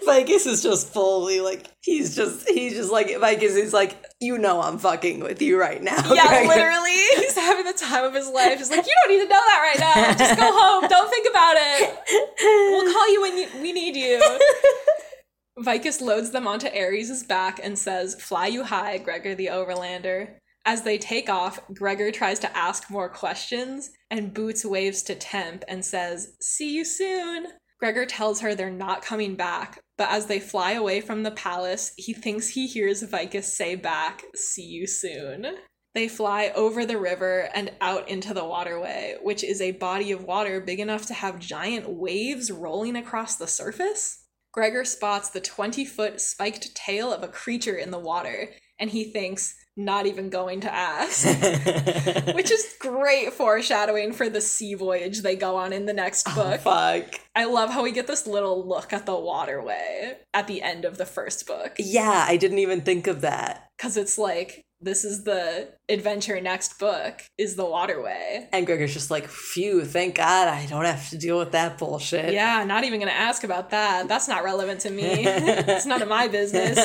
Vicus 0.04 0.46
is 0.46 0.64
just 0.64 0.92
fully 0.92 1.40
like 1.40 1.64
he's 1.80 2.16
just 2.16 2.48
he's 2.48 2.72
just 2.72 2.90
like 2.90 3.16
Vicus 3.20 3.54
is 3.54 3.72
like 3.72 4.04
you 4.18 4.36
know 4.36 4.60
I'm 4.60 4.76
fucking 4.76 5.20
with 5.20 5.40
you 5.40 5.60
right 5.60 5.80
now. 5.80 6.12
yeah, 6.12 6.26
Gregor." 6.28 6.48
literally. 6.48 6.90
He's 7.14 7.36
having 7.36 7.66
the 7.66 7.72
time 7.72 8.02
of 8.02 8.14
his 8.14 8.28
life. 8.28 8.58
He's 8.58 8.68
like, 8.68 8.84
you 8.84 8.92
don't 9.00 9.16
need 9.16 9.22
to 9.22 9.28
know 9.28 9.38
that 9.46 9.60
right 9.60 9.78
now. 9.78 10.12
Just 10.18 10.40
go 10.40 10.50
home. 10.52 10.88
Don't 10.88 11.08
think 11.08 11.28
about 11.30 11.54
it. 11.56 11.98
We'll 12.40 12.92
call 12.92 13.12
you 13.12 13.22
when 13.22 13.38
you, 13.38 13.48
we 13.62 13.72
need 13.72 13.94
you. 13.94 14.20
Vicus 15.60 16.00
loads 16.00 16.32
them 16.32 16.48
onto 16.48 16.66
Ares' 16.66 17.22
back 17.22 17.60
and 17.62 17.78
says, 17.78 18.20
Fly 18.20 18.48
you 18.48 18.64
high, 18.64 18.98
Gregor 18.98 19.36
the 19.36 19.46
Overlander. 19.46 20.30
As 20.64 20.82
they 20.82 20.98
take 20.98 21.28
off, 21.28 21.60
Gregor 21.72 22.10
tries 22.10 22.38
to 22.40 22.56
ask 22.56 22.90
more 22.90 23.08
questions, 23.08 23.90
and 24.10 24.34
Boots 24.34 24.64
waves 24.64 25.02
to 25.04 25.14
Temp 25.14 25.64
and 25.68 25.84
says, 25.84 26.36
See 26.40 26.74
you 26.74 26.84
soon. 26.84 27.46
Gregor 27.78 28.04
tells 28.04 28.40
her 28.40 28.54
they're 28.54 28.70
not 28.70 29.02
coming 29.02 29.36
back, 29.36 29.80
but 29.96 30.10
as 30.10 30.26
they 30.26 30.38
fly 30.38 30.72
away 30.72 31.00
from 31.00 31.22
the 31.22 31.30
palace, 31.30 31.92
he 31.96 32.12
thinks 32.12 32.48
he 32.48 32.66
hears 32.66 33.02
Vicus 33.02 33.56
say 33.56 33.74
back, 33.74 34.22
See 34.34 34.66
you 34.66 34.86
soon. 34.86 35.46
They 35.94 36.06
fly 36.06 36.52
over 36.54 36.86
the 36.86 36.98
river 36.98 37.48
and 37.54 37.72
out 37.80 38.08
into 38.08 38.32
the 38.32 38.44
waterway, 38.44 39.16
which 39.22 39.42
is 39.42 39.60
a 39.60 39.72
body 39.72 40.12
of 40.12 40.24
water 40.24 40.60
big 40.60 40.78
enough 40.78 41.06
to 41.06 41.14
have 41.14 41.40
giant 41.40 41.88
waves 41.88 42.50
rolling 42.50 42.96
across 42.96 43.36
the 43.36 43.48
surface. 43.48 44.24
Gregor 44.52 44.84
spots 44.84 45.30
the 45.30 45.40
20 45.40 45.84
foot 45.84 46.20
spiked 46.20 46.74
tail 46.74 47.12
of 47.12 47.22
a 47.22 47.28
creature 47.28 47.76
in 47.76 47.90
the 47.90 47.98
water, 47.98 48.50
and 48.78 48.90
he 48.90 49.04
thinks, 49.04 49.54
not 49.84 50.06
even 50.06 50.30
going 50.30 50.60
to 50.60 50.72
ask. 50.72 51.26
Which 52.34 52.50
is 52.50 52.76
great 52.78 53.32
foreshadowing 53.32 54.12
for 54.12 54.28
the 54.28 54.40
sea 54.40 54.74
voyage 54.74 55.22
they 55.22 55.36
go 55.36 55.56
on 55.56 55.72
in 55.72 55.86
the 55.86 55.92
next 55.92 56.26
Oh, 56.28 56.34
book. 56.34 56.60
fuck. 56.60 57.20
I 57.34 57.44
love 57.44 57.70
how 57.70 57.82
we 57.82 57.92
get 57.92 58.06
this 58.06 58.26
little 58.26 58.66
look 58.66 58.92
at 58.92 59.06
the 59.06 59.18
waterway 59.18 60.18
at 60.34 60.46
the 60.46 60.62
end 60.62 60.84
of 60.84 60.96
the 60.98 61.06
first 61.06 61.46
book. 61.46 61.76
Yeah, 61.78 62.24
I 62.28 62.36
didn't 62.36 62.58
even 62.58 62.82
think 62.82 63.06
of 63.06 63.22
that. 63.22 63.68
Because 63.76 63.96
it's 63.96 64.18
like, 64.18 64.62
this 64.82 65.04
is 65.04 65.24
the 65.24 65.68
adventure 65.90 66.40
next 66.40 66.78
book, 66.78 67.22
is 67.36 67.56
the 67.56 67.64
waterway. 67.66 68.48
And 68.52 68.66
Gregor's 68.66 68.94
just 68.94 69.10
like, 69.10 69.26
phew, 69.28 69.84
thank 69.84 70.14
God 70.14 70.48
I 70.48 70.64
don't 70.66 70.84
have 70.86 71.08
to 71.10 71.18
deal 71.18 71.38
with 71.38 71.52
that 71.52 71.76
bullshit. 71.78 72.32
Yeah, 72.32 72.64
not 72.64 72.84
even 72.84 72.98
gonna 73.00 73.12
ask 73.12 73.44
about 73.44 73.70
that. 73.70 74.08
That's 74.08 74.26
not 74.28 74.42
relevant 74.42 74.80
to 74.80 74.90
me. 74.90 75.04
it's 75.26 75.84
none 75.86 76.00
of 76.00 76.08
my 76.08 76.28
business. 76.28 76.78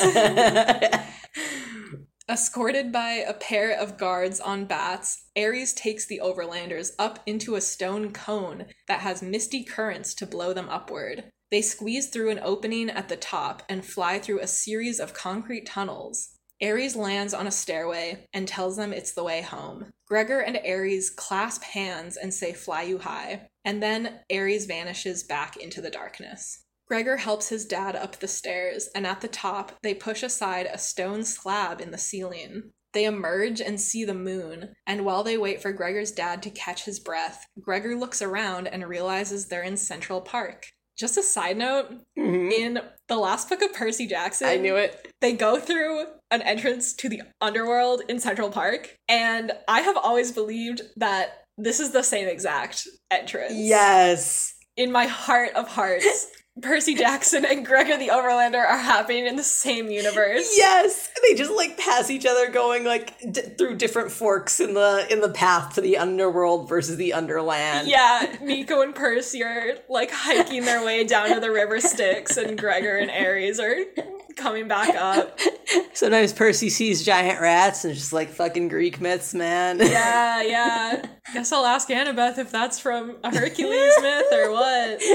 Escorted 2.27 2.91
by 2.91 3.11
a 3.11 3.35
pair 3.35 3.71
of 3.71 3.99
guards 3.99 4.39
on 4.39 4.65
bats, 4.65 5.25
Ares 5.37 5.73
takes 5.73 6.07
the 6.07 6.19
overlanders 6.23 6.91
up 6.97 7.19
into 7.27 7.53
a 7.53 7.61
stone 7.61 8.11
cone 8.11 8.65
that 8.87 9.01
has 9.01 9.21
misty 9.21 9.63
currents 9.63 10.15
to 10.15 10.25
blow 10.25 10.51
them 10.51 10.67
upward. 10.67 11.25
They 11.51 11.61
squeeze 11.61 12.07
through 12.07 12.31
an 12.31 12.39
opening 12.41 12.89
at 12.89 13.09
the 13.09 13.15
top 13.15 13.61
and 13.69 13.85
fly 13.85 14.17
through 14.17 14.39
a 14.39 14.47
series 14.47 14.99
of 14.99 15.13
concrete 15.13 15.67
tunnels. 15.67 16.31
Ares 16.63 16.95
lands 16.95 17.35
on 17.35 17.45
a 17.45 17.51
stairway 17.51 18.27
and 18.33 18.47
tells 18.47 18.75
them 18.75 18.91
it's 18.91 19.13
the 19.13 19.23
way 19.23 19.43
home. 19.43 19.93
Gregor 20.07 20.39
and 20.39 20.57
Ares 20.65 21.11
clasp 21.11 21.61
hands 21.61 22.17
and 22.17 22.33
say, 22.33 22.53
Fly 22.53 22.81
you 22.83 22.97
high. 22.97 23.49
And 23.63 23.83
then 23.83 24.21
Ares 24.33 24.65
vanishes 24.65 25.21
back 25.21 25.57
into 25.57 25.79
the 25.79 25.91
darkness. 25.91 26.64
Gregor 26.87 27.17
helps 27.17 27.49
his 27.49 27.65
dad 27.65 27.95
up 27.95 28.19
the 28.19 28.27
stairs, 28.27 28.89
and 28.93 29.07
at 29.07 29.21
the 29.21 29.27
top, 29.27 29.73
they 29.81 29.93
push 29.93 30.21
aside 30.21 30.67
a 30.71 30.77
stone 30.77 31.23
slab 31.23 31.81
in 31.81 31.91
the 31.91 31.97
ceiling. 31.97 32.71
They 32.93 33.05
emerge 33.05 33.59
and 33.59 33.81
see 33.81 34.05
the 34.05 34.13
moon, 34.13 34.75
and 34.87 35.03
while 35.03 35.23
they 35.23 35.37
wait 35.37 35.61
for 35.61 35.73
Gregor's 35.73 36.11
dad 36.11 36.41
to 36.43 36.49
catch 36.49 36.85
his 36.85 36.99
breath, 36.99 37.45
Gregor 37.59 37.95
looks 37.95 38.21
around 38.21 38.67
and 38.67 38.87
realizes 38.87 39.47
they're 39.47 39.63
in 39.63 39.77
Central 39.77 40.21
Park. 40.21 40.67
Just 40.97 41.17
a 41.17 41.23
side 41.23 41.57
note, 41.57 41.91
Mhm. 42.17 42.53
in 42.53 42.79
the 43.09 43.17
last 43.17 43.49
book 43.49 43.61
of 43.61 43.73
Percy 43.73 44.07
Jackson, 44.07 44.47
I 44.47 44.55
knew 44.55 44.77
it. 44.77 45.11
they 45.19 45.33
go 45.33 45.59
through 45.59 46.05
an 46.31 46.41
entrance 46.43 46.93
to 46.93 47.09
the 47.09 47.23
underworld 47.41 48.03
in 48.07 48.19
Central 48.19 48.49
Park, 48.49 48.95
and 49.09 49.51
I 49.67 49.81
have 49.81 49.97
always 49.97 50.31
believed 50.31 50.81
that 50.95 51.43
this 51.57 51.81
is 51.81 51.91
the 51.91 52.03
same 52.03 52.29
exact 52.29 52.87
entrance. 53.11 53.53
Yes. 53.55 54.53
In 54.77 54.91
my 54.91 55.07
heart 55.07 55.53
of 55.55 55.67
hearts, 55.67 56.27
Percy 56.61 56.95
Jackson 56.95 57.43
and 57.43 57.65
Gregor 57.65 57.97
the 57.97 58.07
Overlander 58.07 58.65
are 58.65 58.77
happening 58.77 59.25
in 59.27 59.35
the 59.35 59.43
same 59.43 59.89
universe. 59.89 60.53
Yes, 60.55 61.11
they 61.21 61.35
just 61.35 61.51
like 61.51 61.77
pass 61.77 62.09
each 62.09 62.25
other, 62.25 62.49
going 62.49 62.85
like 62.85 63.13
d- 63.19 63.41
through 63.57 63.75
different 63.75 64.09
forks 64.09 64.61
in 64.61 64.73
the 64.73 65.05
in 65.11 65.19
the 65.19 65.29
path 65.29 65.75
to 65.75 65.81
the 65.81 65.97
underworld 65.97 66.69
versus 66.69 66.95
the 66.95 67.11
underland. 67.13 67.89
Yeah, 67.89 68.37
Nico 68.41 68.81
and 68.81 68.95
Percy 68.95 69.43
are 69.43 69.75
like 69.89 70.11
hiking 70.11 70.63
their 70.63 70.83
way 70.83 71.03
down 71.03 71.29
to 71.33 71.41
the 71.41 71.51
river 71.51 71.81
Styx, 71.81 72.37
and 72.37 72.57
Gregor 72.57 72.95
and 72.97 73.11
Ares 73.11 73.59
are 73.59 73.75
coming 74.37 74.67
back 74.67 74.95
up. 74.95 75.37
Sometimes 75.93 76.31
Percy 76.33 76.69
sees 76.69 77.03
giant 77.03 77.41
rats 77.41 77.83
and 77.85 77.93
just 77.93 78.13
like 78.13 78.29
fucking 78.29 78.69
Greek 78.69 79.01
myths, 79.01 79.33
man. 79.33 79.79
Yeah, 79.79 80.41
yeah. 80.41 81.05
Guess 81.33 81.51
I'll 81.51 81.65
ask 81.65 81.89
Annabeth 81.89 82.37
if 82.37 82.51
that's 82.51 82.79
from 82.79 83.17
a 83.23 83.35
Hercules 83.35 83.93
myth 84.01 84.27
or 84.31 84.51
what. 84.51 85.01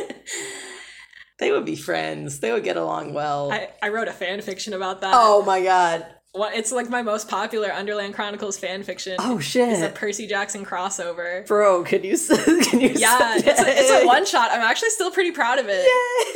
they 1.40 1.50
would 1.50 1.64
be 1.64 1.74
friends. 1.76 2.38
They 2.38 2.52
would 2.52 2.62
get 2.64 2.76
along 2.76 3.12
well. 3.14 3.50
I, 3.50 3.70
I 3.82 3.88
wrote 3.88 4.08
a 4.08 4.12
fan 4.12 4.40
fiction 4.42 4.72
about 4.72 5.00
that. 5.00 5.12
oh 5.14 5.42
my 5.44 5.62
god. 5.62 6.06
What 6.32 6.54
it's 6.54 6.70
like 6.70 6.88
my 6.88 7.02
most 7.02 7.28
popular 7.28 7.72
Underland 7.72 8.14
Chronicles 8.14 8.56
fan 8.56 8.84
fiction. 8.84 9.16
Oh 9.18 9.40
shit! 9.40 9.68
It's 9.70 9.82
a. 9.82 9.88
Percy 9.88 10.28
Jackson 10.28 10.64
crossover. 10.64 11.44
Bro, 11.48 11.82
can 11.84 12.04
you 12.04 12.16
can 12.62 12.78
you 12.80 12.90
Yeah, 12.90 13.34
it's 13.36 13.60
a, 13.60 13.64
it's 13.66 14.04
a 14.04 14.06
one 14.06 14.24
shot. 14.24 14.52
I'm 14.52 14.60
actually 14.60 14.90
still 14.90 15.10
pretty 15.10 15.32
proud 15.32 15.58
of 15.58 15.66
it. 15.68 15.84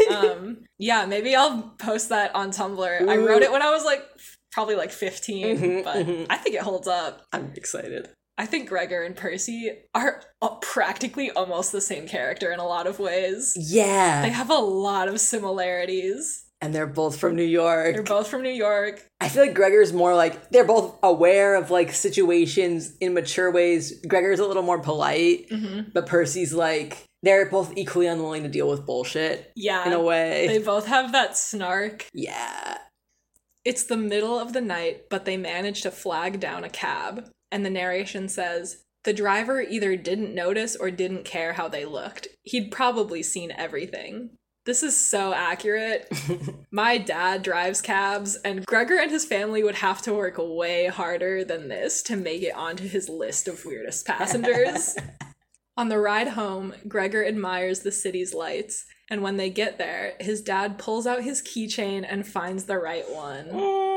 Yay. 0.00 0.16
Um, 0.16 0.64
yeah, 0.78 1.06
maybe 1.06 1.36
I'll 1.36 1.62
post 1.78 2.08
that 2.08 2.34
on 2.34 2.50
Tumblr. 2.50 3.08
I 3.08 3.16
wrote 3.18 3.42
it 3.42 3.52
when 3.52 3.62
I 3.62 3.70
was 3.70 3.84
like 3.84 4.02
probably 4.50 4.74
like 4.74 4.90
15, 4.90 5.58
Mhm, 5.58 5.84
but 5.84 6.06
mhm. 6.06 6.26
I 6.28 6.38
think 6.38 6.56
it 6.56 6.62
holds 6.62 6.88
up. 6.88 7.22
I'm 7.32 7.52
excited. 7.54 8.08
I 8.36 8.46
think 8.46 8.68
Gregor 8.68 9.02
and 9.02 9.14
Percy 9.14 9.70
are 9.94 10.22
uh, 10.42 10.56
practically 10.60 11.30
almost 11.30 11.70
the 11.72 11.80
same 11.80 12.08
character 12.08 12.50
in 12.52 12.58
a 12.58 12.66
lot 12.66 12.86
of 12.86 12.98
ways. 12.98 13.54
Yeah. 13.56 14.22
They 14.22 14.30
have 14.30 14.50
a 14.50 14.54
lot 14.54 15.06
of 15.08 15.20
similarities. 15.20 16.44
And 16.60 16.74
they're 16.74 16.86
both 16.86 17.18
from 17.20 17.36
New 17.36 17.42
York. 17.44 17.94
They're 17.94 18.02
both 18.02 18.26
from 18.28 18.42
New 18.42 18.48
York. 18.50 19.06
I 19.20 19.28
feel 19.28 19.44
like 19.44 19.54
Gregor's 19.54 19.92
more 19.92 20.14
like 20.14 20.48
they're 20.50 20.64
both 20.64 20.98
aware 21.02 21.56
of 21.56 21.70
like 21.70 21.92
situations 21.92 22.96
in 23.00 23.12
mature 23.14 23.52
ways. 23.52 24.00
Gregor's 24.08 24.40
a 24.40 24.46
little 24.46 24.62
more 24.62 24.78
polite, 24.80 25.46
hmm 25.50 25.80
but 25.92 26.06
Percy's 26.06 26.54
like 26.54 27.04
they're 27.22 27.46
both 27.50 27.72
equally 27.76 28.06
unwilling 28.06 28.42
to 28.44 28.48
deal 28.48 28.68
with 28.68 28.86
bullshit 28.86 29.52
Yeah. 29.56 29.86
in 29.86 29.92
a 29.92 30.00
way. 30.00 30.46
They 30.46 30.58
both 30.58 30.86
have 30.86 31.12
that 31.12 31.36
snark. 31.36 32.06
yeah. 32.14 32.78
It's 33.64 33.84
the 33.84 33.96
middle 33.96 34.38
of 34.38 34.52
the 34.52 34.60
night, 34.60 35.04
but 35.08 35.24
they 35.24 35.36
manage 35.38 35.82
to 35.82 35.90
flag 35.90 36.38
down 36.40 36.64
a 36.64 36.68
cab. 36.68 37.30
And 37.54 37.64
the 37.64 37.70
narration 37.70 38.28
says 38.28 38.82
the 39.04 39.12
driver 39.12 39.62
either 39.62 39.94
didn't 39.94 40.34
notice 40.34 40.74
or 40.74 40.90
didn't 40.90 41.24
care 41.24 41.52
how 41.52 41.68
they 41.68 41.84
looked. 41.84 42.26
He'd 42.42 42.72
probably 42.72 43.22
seen 43.22 43.52
everything. 43.56 44.30
This 44.66 44.82
is 44.82 45.08
so 45.08 45.32
accurate. 45.32 46.12
My 46.72 46.98
dad 46.98 47.44
drives 47.44 47.80
cabs, 47.80 48.34
and 48.34 48.66
Gregor 48.66 48.98
and 48.98 49.08
his 49.08 49.24
family 49.24 49.62
would 49.62 49.76
have 49.76 50.02
to 50.02 50.12
work 50.12 50.34
way 50.36 50.86
harder 50.86 51.44
than 51.44 51.68
this 51.68 52.02
to 52.04 52.16
make 52.16 52.42
it 52.42 52.56
onto 52.56 52.88
his 52.88 53.08
list 53.08 53.46
of 53.46 53.64
weirdest 53.64 54.04
passengers. 54.04 54.96
On 55.76 55.88
the 55.88 55.98
ride 55.98 56.30
home, 56.30 56.74
Gregor 56.88 57.24
admires 57.24 57.80
the 57.80 57.92
city's 57.92 58.34
lights, 58.34 58.84
and 59.08 59.22
when 59.22 59.36
they 59.36 59.48
get 59.48 59.78
there, 59.78 60.14
his 60.18 60.42
dad 60.42 60.76
pulls 60.76 61.06
out 61.06 61.22
his 61.22 61.40
keychain 61.40 62.04
and 62.08 62.26
finds 62.26 62.64
the 62.64 62.78
right 62.78 63.08
one. 63.08 63.93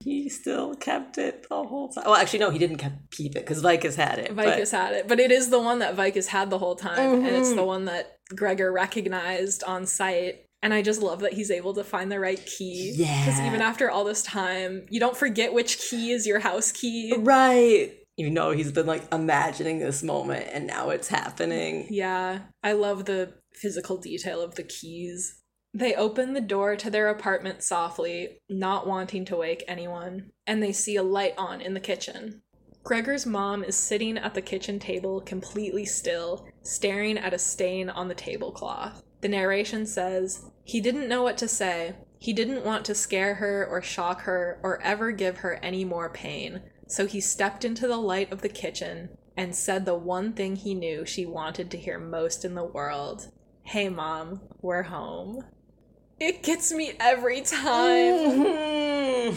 He 0.00 0.28
still 0.28 0.74
kept 0.74 1.18
it 1.18 1.46
the 1.48 1.64
whole 1.64 1.88
time. 1.88 2.04
Well, 2.06 2.14
actually, 2.14 2.38
no, 2.38 2.50
he 2.50 2.58
didn't 2.58 2.80
keep 3.10 3.34
it 3.34 3.40
because 3.40 3.60
Vicus 3.60 3.96
had 3.96 4.18
it. 4.18 4.34
but- 4.34 4.44
Vicus 4.44 4.70
had 4.70 4.94
it, 4.94 5.08
but 5.08 5.18
it 5.18 5.32
is 5.32 5.50
the 5.50 5.58
one 5.58 5.80
that 5.80 5.94
Vicus 5.96 6.28
had 6.28 6.50
the 6.50 6.58
whole 6.58 6.76
time, 6.76 7.24
and 7.24 7.26
it's 7.26 7.50
the 7.50 7.56
mm-hmm. 7.56 7.66
one 7.66 7.84
that 7.86 8.18
Gregor 8.34 8.70
recognized 8.72 9.64
on 9.64 9.86
sight. 9.86 10.44
And 10.60 10.74
I 10.74 10.82
just 10.82 11.00
love 11.00 11.20
that 11.20 11.34
he's 11.34 11.52
able 11.52 11.74
to 11.74 11.84
find 11.84 12.10
the 12.10 12.18
right 12.18 12.44
key. 12.44 12.92
Yeah. 12.96 13.24
Because 13.24 13.40
even 13.40 13.60
after 13.60 13.90
all 13.90 14.04
this 14.04 14.24
time, 14.24 14.86
you 14.90 14.98
don't 14.98 15.16
forget 15.16 15.52
which 15.52 15.78
key 15.78 16.10
is 16.10 16.26
your 16.26 16.40
house 16.40 16.72
key. 16.72 17.14
Right. 17.16 17.94
You 18.16 18.30
know, 18.30 18.50
he's 18.50 18.72
been 18.72 18.86
like 18.86 19.12
imagining 19.14 19.78
this 19.78 20.02
moment 20.02 20.48
and 20.52 20.66
now 20.66 20.90
it's 20.90 21.06
happening. 21.06 21.86
Yeah, 21.90 22.40
I 22.64 22.72
love 22.72 23.04
the 23.04 23.34
physical 23.52 23.98
detail 23.98 24.40
of 24.40 24.56
the 24.56 24.64
keys. 24.64 25.40
They 25.74 25.94
open 25.94 26.32
the 26.32 26.40
door 26.40 26.76
to 26.76 26.90
their 26.90 27.08
apartment 27.08 27.62
softly, 27.62 28.40
not 28.48 28.86
wanting 28.86 29.24
to 29.26 29.36
wake 29.36 29.64
anyone, 29.68 30.30
and 30.46 30.62
they 30.62 30.72
see 30.72 30.96
a 30.96 31.02
light 31.02 31.34
on 31.36 31.60
in 31.60 31.74
the 31.74 31.80
kitchen. 31.80 32.42
Gregor's 32.82 33.26
mom 33.26 33.62
is 33.62 33.76
sitting 33.76 34.16
at 34.16 34.34
the 34.34 34.40
kitchen 34.40 34.78
table 34.78 35.20
completely 35.20 35.84
still, 35.84 36.48
staring 36.62 37.18
at 37.18 37.34
a 37.34 37.38
stain 37.38 37.90
on 37.90 38.08
the 38.08 38.14
tablecloth. 38.14 39.02
The 39.20 39.28
narration 39.28 39.84
says, 39.84 40.50
He 40.64 40.80
didn't 40.80 41.08
know 41.08 41.22
what 41.22 41.36
to 41.38 41.48
say. 41.48 41.96
He 42.18 42.32
didn't 42.32 42.64
want 42.64 42.84
to 42.86 42.94
scare 42.94 43.34
her 43.34 43.66
or 43.66 43.82
shock 43.82 44.22
her 44.22 44.58
or 44.62 44.80
ever 44.82 45.12
give 45.12 45.38
her 45.38 45.60
any 45.62 45.84
more 45.84 46.08
pain. 46.08 46.62
So 46.86 47.06
he 47.06 47.20
stepped 47.20 47.64
into 47.64 47.86
the 47.86 47.98
light 47.98 48.32
of 48.32 48.40
the 48.40 48.48
kitchen 48.48 49.10
and 49.36 49.54
said 49.54 49.84
the 49.84 49.94
one 49.94 50.32
thing 50.32 50.56
he 50.56 50.74
knew 50.74 51.04
she 51.04 51.26
wanted 51.26 51.70
to 51.70 51.78
hear 51.78 51.98
most 51.98 52.44
in 52.44 52.54
the 52.54 52.64
world 52.64 53.28
Hey, 53.64 53.90
mom, 53.90 54.40
we're 54.62 54.84
home. 54.84 55.44
It 56.20 56.42
gets 56.42 56.72
me 56.72 56.92
every 56.98 57.40
time. 57.42 58.14
Mhm. 58.14 59.36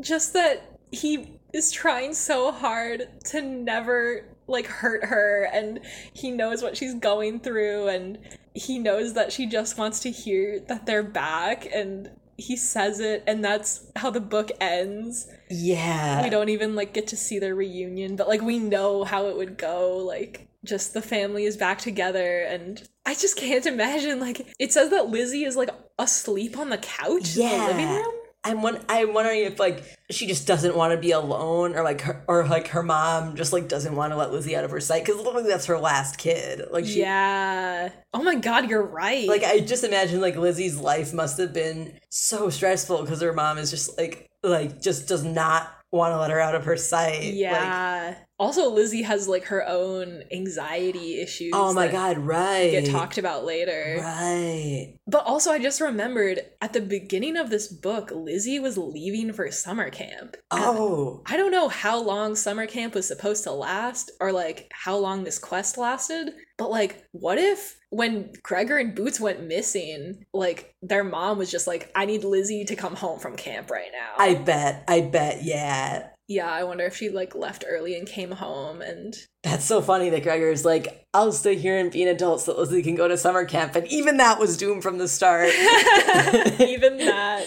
Just 0.00 0.32
that 0.34 0.78
he 0.90 1.38
is 1.52 1.70
trying 1.70 2.14
so 2.14 2.50
hard 2.52 3.08
to 3.26 3.42
never 3.42 4.24
like 4.48 4.66
hurt 4.66 5.04
her 5.04 5.48
and 5.52 5.80
he 6.12 6.30
knows 6.30 6.62
what 6.62 6.76
she's 6.76 6.94
going 6.94 7.40
through 7.40 7.88
and 7.88 8.18
he 8.54 8.78
knows 8.78 9.14
that 9.14 9.32
she 9.32 9.46
just 9.46 9.78
wants 9.78 10.00
to 10.00 10.10
hear 10.10 10.60
that 10.68 10.84
they're 10.84 11.02
back 11.02 11.66
and 11.72 12.10
he 12.36 12.56
says 12.56 12.98
it 12.98 13.22
and 13.26 13.44
that's 13.44 13.86
how 13.96 14.10
the 14.10 14.20
book 14.20 14.50
ends 14.60 15.28
Yeah. 15.48 16.22
we 16.24 16.28
don't 16.30 16.48
even 16.48 16.74
like 16.74 16.92
get 16.92 17.06
to 17.08 17.16
see 17.16 17.38
their 17.38 17.54
reunion 17.54 18.16
but 18.16 18.26
like 18.28 18.42
we 18.42 18.58
know 18.58 19.04
how 19.04 19.26
it 19.28 19.36
would 19.36 19.56
go 19.56 19.96
like 19.98 20.48
just 20.64 20.92
the 20.92 21.02
family 21.02 21.44
is 21.44 21.56
back 21.56 21.78
together 21.78 22.40
and 22.40 22.82
i 23.06 23.14
just 23.14 23.36
can't 23.36 23.66
imagine 23.66 24.20
like 24.20 24.46
it 24.58 24.72
says 24.72 24.90
that 24.90 25.08
lizzie 25.10 25.44
is 25.44 25.56
like 25.56 25.70
asleep 25.98 26.58
on 26.58 26.70
the 26.70 26.78
couch 26.78 27.36
in 27.36 27.48
the 27.48 27.66
living 27.66 27.86
Yeah. 27.86 27.96
room 27.96 28.14
I'm 28.44 28.60
one, 28.60 28.80
I'm 28.88 29.14
wondering 29.14 29.42
if 29.44 29.60
like 29.60 29.84
she 30.10 30.26
just 30.26 30.48
doesn't 30.48 30.74
want 30.76 30.92
to 30.92 30.98
be 30.98 31.12
alone 31.12 31.76
or 31.76 31.84
like 31.84 32.00
her 32.00 32.24
or 32.26 32.44
like 32.44 32.66
her 32.68 32.82
mom 32.82 33.36
just 33.36 33.52
like 33.52 33.68
doesn't 33.68 33.94
want 33.94 34.12
to 34.12 34.16
let 34.16 34.32
Lizzie 34.32 34.56
out 34.56 34.64
of 34.64 34.72
her 34.72 34.80
sight 34.80 35.04
cuz 35.04 35.14
literally 35.14 35.48
that's 35.48 35.66
her 35.66 35.78
last 35.78 36.18
kid. 36.18 36.60
Like 36.72 36.84
she 36.84 36.98
yeah 36.98 37.90
oh 38.12 38.20
my 38.24 38.34
god 38.34 38.68
you're 38.68 38.82
right 38.82 39.28
like 39.28 39.44
I 39.44 39.60
just 39.60 39.84
imagine 39.84 40.20
like 40.20 40.34
Lizzie's 40.34 40.76
life 40.76 41.14
must 41.14 41.38
have 41.38 41.52
been 41.52 41.96
so 42.10 42.50
stressful 42.50 43.06
cuz 43.06 43.20
her 43.20 43.32
mom 43.32 43.58
is 43.58 43.70
just 43.70 43.96
like 43.96 44.26
like 44.42 44.82
just 44.82 45.06
does 45.06 45.22
not 45.22 45.72
want 45.92 46.12
to 46.12 46.18
let 46.18 46.32
her 46.32 46.40
out 46.40 46.56
of 46.56 46.64
her 46.64 46.76
sight. 46.76 47.20
Like, 47.22 47.34
yeah 47.34 48.14
also 48.42 48.68
lizzie 48.70 49.02
has 49.02 49.28
like 49.28 49.44
her 49.44 49.66
own 49.66 50.22
anxiety 50.32 51.20
issues 51.20 51.52
oh 51.54 51.72
my 51.72 51.88
god, 51.88 52.18
right. 52.18 52.70
get 52.70 52.90
talked 52.90 53.18
about 53.18 53.44
later 53.44 53.92
Right. 54.00 54.94
But 55.06 55.24
also, 55.26 55.50
I 55.50 55.58
just 55.58 55.80
remembered 55.80 56.40
at 56.60 56.72
the 56.72 56.80
beginning 56.80 57.36
of 57.36 57.50
this 57.50 57.68
book, 57.68 58.10
Lizzie 58.12 58.58
was 58.58 58.78
leaving 58.78 59.32
for 59.32 59.50
summer 59.50 59.90
camp. 59.90 60.36
Oh. 60.50 61.22
I 61.26 61.36
don't 61.36 61.50
know 61.52 61.68
how 61.68 62.00
long 62.00 62.34
summer 62.34 62.66
camp 62.66 62.94
was 62.94 63.08
supposed 63.08 63.44
to 63.44 63.52
last 63.52 64.10
or 64.20 64.32
like 64.32 64.70
how 64.72 64.96
long 64.96 65.24
this 65.24 65.38
quest 65.38 65.78
lasted, 65.78 66.32
but 66.56 66.70
like, 66.70 67.04
what 67.12 67.38
if 67.38 67.78
when 67.90 68.32
Gregor 68.42 68.78
and 68.78 68.94
Boots 68.94 69.20
went 69.20 69.46
missing, 69.46 70.24
like 70.32 70.74
their 70.82 71.04
mom 71.04 71.38
was 71.38 71.50
just 71.50 71.66
like, 71.66 71.90
I 71.94 72.06
need 72.06 72.24
Lizzie 72.24 72.64
to 72.64 72.76
come 72.76 72.96
home 72.96 73.18
from 73.18 73.36
camp 73.36 73.70
right 73.70 73.90
now? 73.92 74.24
I 74.24 74.34
bet. 74.34 74.84
I 74.88 75.02
bet. 75.02 75.42
Yeah. 75.42 76.08
Yeah, 76.28 76.50
I 76.50 76.64
wonder 76.64 76.84
if 76.84 76.96
she 76.96 77.10
like 77.10 77.34
left 77.34 77.64
early 77.68 77.96
and 77.98 78.06
came 78.06 78.30
home 78.30 78.80
and 78.80 79.14
That's 79.42 79.64
so 79.64 79.82
funny 79.82 80.08
that 80.10 80.22
Gregor's 80.22 80.64
like, 80.64 81.06
I'll 81.12 81.32
stay 81.32 81.56
here 81.56 81.78
and 81.78 81.90
be 81.90 82.02
an 82.02 82.08
adult 82.08 82.40
so 82.40 82.56
Lizzie 82.56 82.82
can 82.82 82.94
go 82.94 83.08
to 83.08 83.16
summer 83.18 83.44
camp. 83.44 83.74
And 83.74 83.86
even 83.88 84.16
that 84.18 84.38
was 84.38 84.56
doomed 84.56 84.82
from 84.82 84.98
the 84.98 85.08
start. 85.08 85.48
even 86.60 86.96
that. 86.98 87.46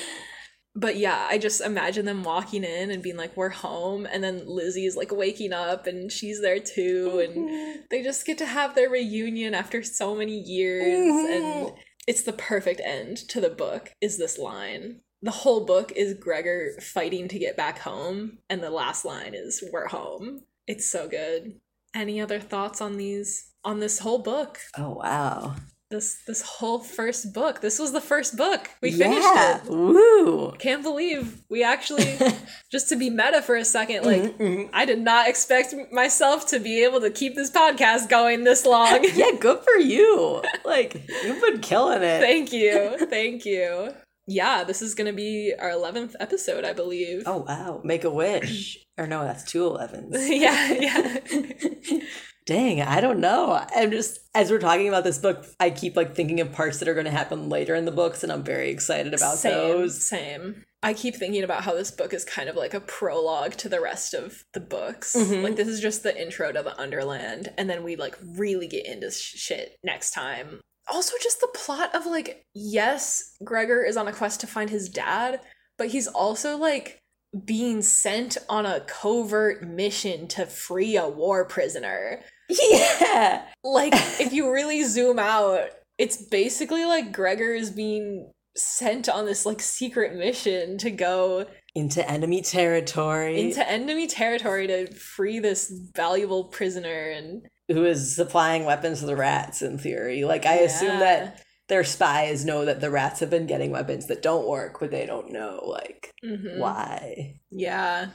But 0.78 0.98
yeah, 0.98 1.26
I 1.30 1.38
just 1.38 1.62
imagine 1.62 2.06
them 2.06 2.24
walking 2.24 2.66
in 2.66 2.92
and 2.92 3.02
being 3.02 3.16
like, 3.16 3.38
"We're 3.38 3.48
home," 3.48 4.06
and 4.06 4.22
then 4.22 4.46
Lizzie's 4.46 4.98
like 4.98 5.10
waking 5.10 5.54
up 5.54 5.88
and 5.88 6.12
she's 6.12 6.42
there 6.42 6.60
too, 6.60 7.24
and 7.24 7.50
mm-hmm. 7.50 7.82
they 7.90 8.04
just 8.04 8.26
get 8.26 8.38
to 8.40 8.46
have 8.46 8.76
their 8.76 8.90
reunion 8.90 9.54
after 9.54 9.82
so 9.84 10.14
many 10.16 10.38
years, 10.38 11.08
and 11.08 11.44
mm-hmm. 11.46 11.76
it's 12.08 12.24
the 12.24 12.34
perfect 12.34 12.82
end 12.84 13.16
to 13.30 13.40
the 13.40 13.50
book. 13.50 13.94
Is 14.02 14.18
this 14.18 14.38
line? 14.38 15.00
The 15.22 15.32
whole 15.32 15.66
book 15.66 15.91
is 15.95 16.13
Gregor 16.13 16.72
fighting 16.82 17.28
to 17.30 17.39
get 17.39 17.57
back 17.57 17.80
home, 17.80 18.38
and 18.49 18.61
the 18.61 18.70
last 18.70 19.05
line 19.05 19.34
is 19.34 19.63
"We're 19.72 19.88
home." 19.88 20.41
It's 20.68 20.89
so 20.89 21.07
good. 21.07 21.59
Any 21.93 22.20
other 22.20 22.39
thoughts 22.39 22.82
on 22.82 22.97
these 22.97 23.51
on 23.63 23.80
this 23.80 23.99
whole 23.99 24.20
book? 24.20 24.59
oh, 24.78 24.91
wow. 25.01 25.55
This 25.91 26.18
this 26.26 26.41
whole 26.41 26.80
first 26.80 27.32
book. 27.32 27.61
This 27.61 27.78
was 27.78 27.91
the 27.91 28.01
first 28.01 28.36
book. 28.36 28.72
We 28.82 28.91
finished 28.91 29.22
yeah. 29.22 29.57
it. 29.63 29.70
Woo. 29.70 30.51
Can't 30.57 30.82
believe 30.82 31.41
we 31.47 31.63
actually 31.63 32.18
just 32.72 32.89
to 32.89 32.95
be 32.95 33.11
meta 33.11 33.41
for 33.43 33.55
a 33.55 33.63
second 33.63 34.03
like 34.03 34.36
Mhm. 34.39 34.70
I 34.74 34.86
did 34.86 34.99
not 34.99 35.30
expect 35.30 35.76
myself 35.91 36.47
to 36.47 36.59
be 36.59 36.84
able 36.84 37.01
to 37.01 37.11
keep 37.11 37.36
this 37.36 37.51
podcast 37.51 38.09
going 38.09 38.43
this 38.43 38.66
long. 38.66 39.05
yeah, 39.13 39.32
good 39.39 39.59
for 39.63 39.76
you. 39.78 40.41
Like, 40.66 41.07
you've 41.24 41.39
been 41.41 41.61
killing 41.61 42.01
it. 42.01 42.20
Thank 42.20 42.51
you. 42.51 42.97
Thank 43.07 43.45
you. 43.45 43.93
Yeah, 44.28 44.64
this 44.64 44.82
is 44.82 44.96
going 44.96 45.08
to 45.08 45.16
be 45.16 45.54
our 45.60 45.70
11th 45.70 46.16
episode, 46.20 46.66
I 46.66 46.74
believe. 46.74 47.24
oh, 47.26 47.46
wow. 47.48 47.82
Make 47.84 48.04
a 48.04 48.10
wish. 48.10 48.80
or 48.98 49.06
no, 49.08 49.24
that's 49.24 49.44
two 49.44 49.62
11s. 49.70 50.10
yeah, 50.30 50.74
yeah. 50.74 52.00
Dang, 52.46 52.80
I 52.82 53.02
don't 53.02 53.20
know. 53.20 53.66
I'm 53.76 53.90
just 53.90 54.20
as 54.36 54.52
we're 54.52 54.60
talking 54.60 54.88
about 54.88 55.04
this 55.04 55.18
book, 55.18 55.46
I 55.60 55.72
keep 55.72 55.96
like 55.96 56.16
thinking 56.16 56.40
of 56.42 56.52
parts 56.52 56.78
that 56.78 56.88
are 56.88 56.94
going 56.94 57.06
to 57.06 57.12
happen 57.12 57.50
later 57.50 57.74
in 57.74 57.86
the 57.86 57.92
books, 57.92 58.22
and 58.22 58.32
I'm 58.32 58.44
very 58.44 58.70
excited 58.70 59.16
about 59.16 59.38
same, 59.38 59.52
those. 59.52 60.04
Same. 60.08 60.64
I 60.84 60.94
keep 60.94 61.16
thinking 61.16 61.44
about 61.44 61.64
how 61.64 61.74
this 61.74 61.90
book 61.90 62.14
is 62.14 62.24
kind 62.24 62.48
of 62.48 62.56
like 62.56 62.76
a 62.76 62.80
prologue 62.82 63.54
to 63.54 63.70
the 63.70 63.82
rest 63.82 64.14
of 64.14 64.44
the 64.54 64.60
books. 64.60 65.16
Mhm. 65.16 65.42
Like 65.44 65.56
this 65.56 65.68
is 65.68 65.82
just 65.82 66.04
the 66.04 66.16
intro 66.22 66.52
to 66.52 66.62
the 66.62 66.80
Underland, 66.80 67.52
and 67.58 67.68
then 67.68 67.84
we 67.84 67.96
like 67.96 68.16
really 68.24 68.68
get 68.68 68.86
into 68.86 69.10
sh- 69.10 69.38
shit 69.38 69.78
next 69.84 70.12
time. 70.12 70.62
Also, 70.92 71.14
just 71.22 71.40
the 71.42 71.50
plot 71.54 71.96
of 71.96 72.06
like, 72.06 72.44
yes, 72.54 73.36
Gregor 73.44 73.84
is 73.84 73.98
on 73.98 74.08
a 74.08 74.14
quest 74.14 74.40
to 74.42 74.48
find 74.48 74.70
his 74.70 74.88
dad, 74.90 75.42
but 75.78 75.88
he's 75.88 76.08
also 76.08 76.58
like 76.58 77.00
being 77.44 77.82
sent 77.82 78.38
on 78.48 78.66
a 78.66 78.82
covert 78.82 79.64
mission 79.68 80.28
to 80.30 80.46
free 80.46 80.96
a 80.96 81.08
war 81.08 81.46
prisoner. 81.46 82.22
Yeah, 82.48 83.44
Like, 83.64 83.94
if 84.20 84.32
you 84.32 84.52
really 84.54 84.84
zoom 84.84 85.18
out, 85.18 85.70
it's 85.98 86.18
basically 86.18 86.86
like 86.86 87.12
Gregor 87.12 87.56
is 87.56 87.72
being 87.72 88.32
sent 88.56 89.10
on 89.10 89.26
this 89.26 89.46
like 89.48 89.62
secret 89.62 90.16
mission 90.16 90.78
to 90.78 90.92
go 90.92 91.48
into 91.74 92.08
enemy 92.10 92.42
territory. 92.42 93.42
into 93.42 93.68
enemy 93.68 94.08
territory 94.08 94.68
to 94.68 94.94
free 94.94 95.40
this 95.40 95.74
valuable 95.96 96.46
prisoner 96.46 97.10
and 97.10 97.48
who 97.68 97.86
is 97.86 98.16
supplying 98.16 98.66
weapons 98.66 98.99
to 98.99 99.05
the 99.05 99.16
rats? 99.16 99.61
In 99.61 99.78
theory, 99.78 100.24
like 100.24 100.45
I 100.45 100.55
assume 100.55 100.99
that 100.99 101.41
their 101.68 101.84
spies 101.84 102.45
know 102.45 102.66
that 102.66 102.80
the 102.82 102.91
rats 102.91 103.20
have 103.22 103.30
been 103.32 103.47
getting 103.47 103.72
weapons 103.72 104.05
that 104.07 104.22
don't 104.22 104.47
work, 104.47 104.80
but 104.80 104.91
they 104.91 105.05
don't 105.05 105.32
know 105.32 105.61
like 105.66 106.11
Mhm. 106.24 106.57
why. 106.59 107.39
yeah 107.51 108.07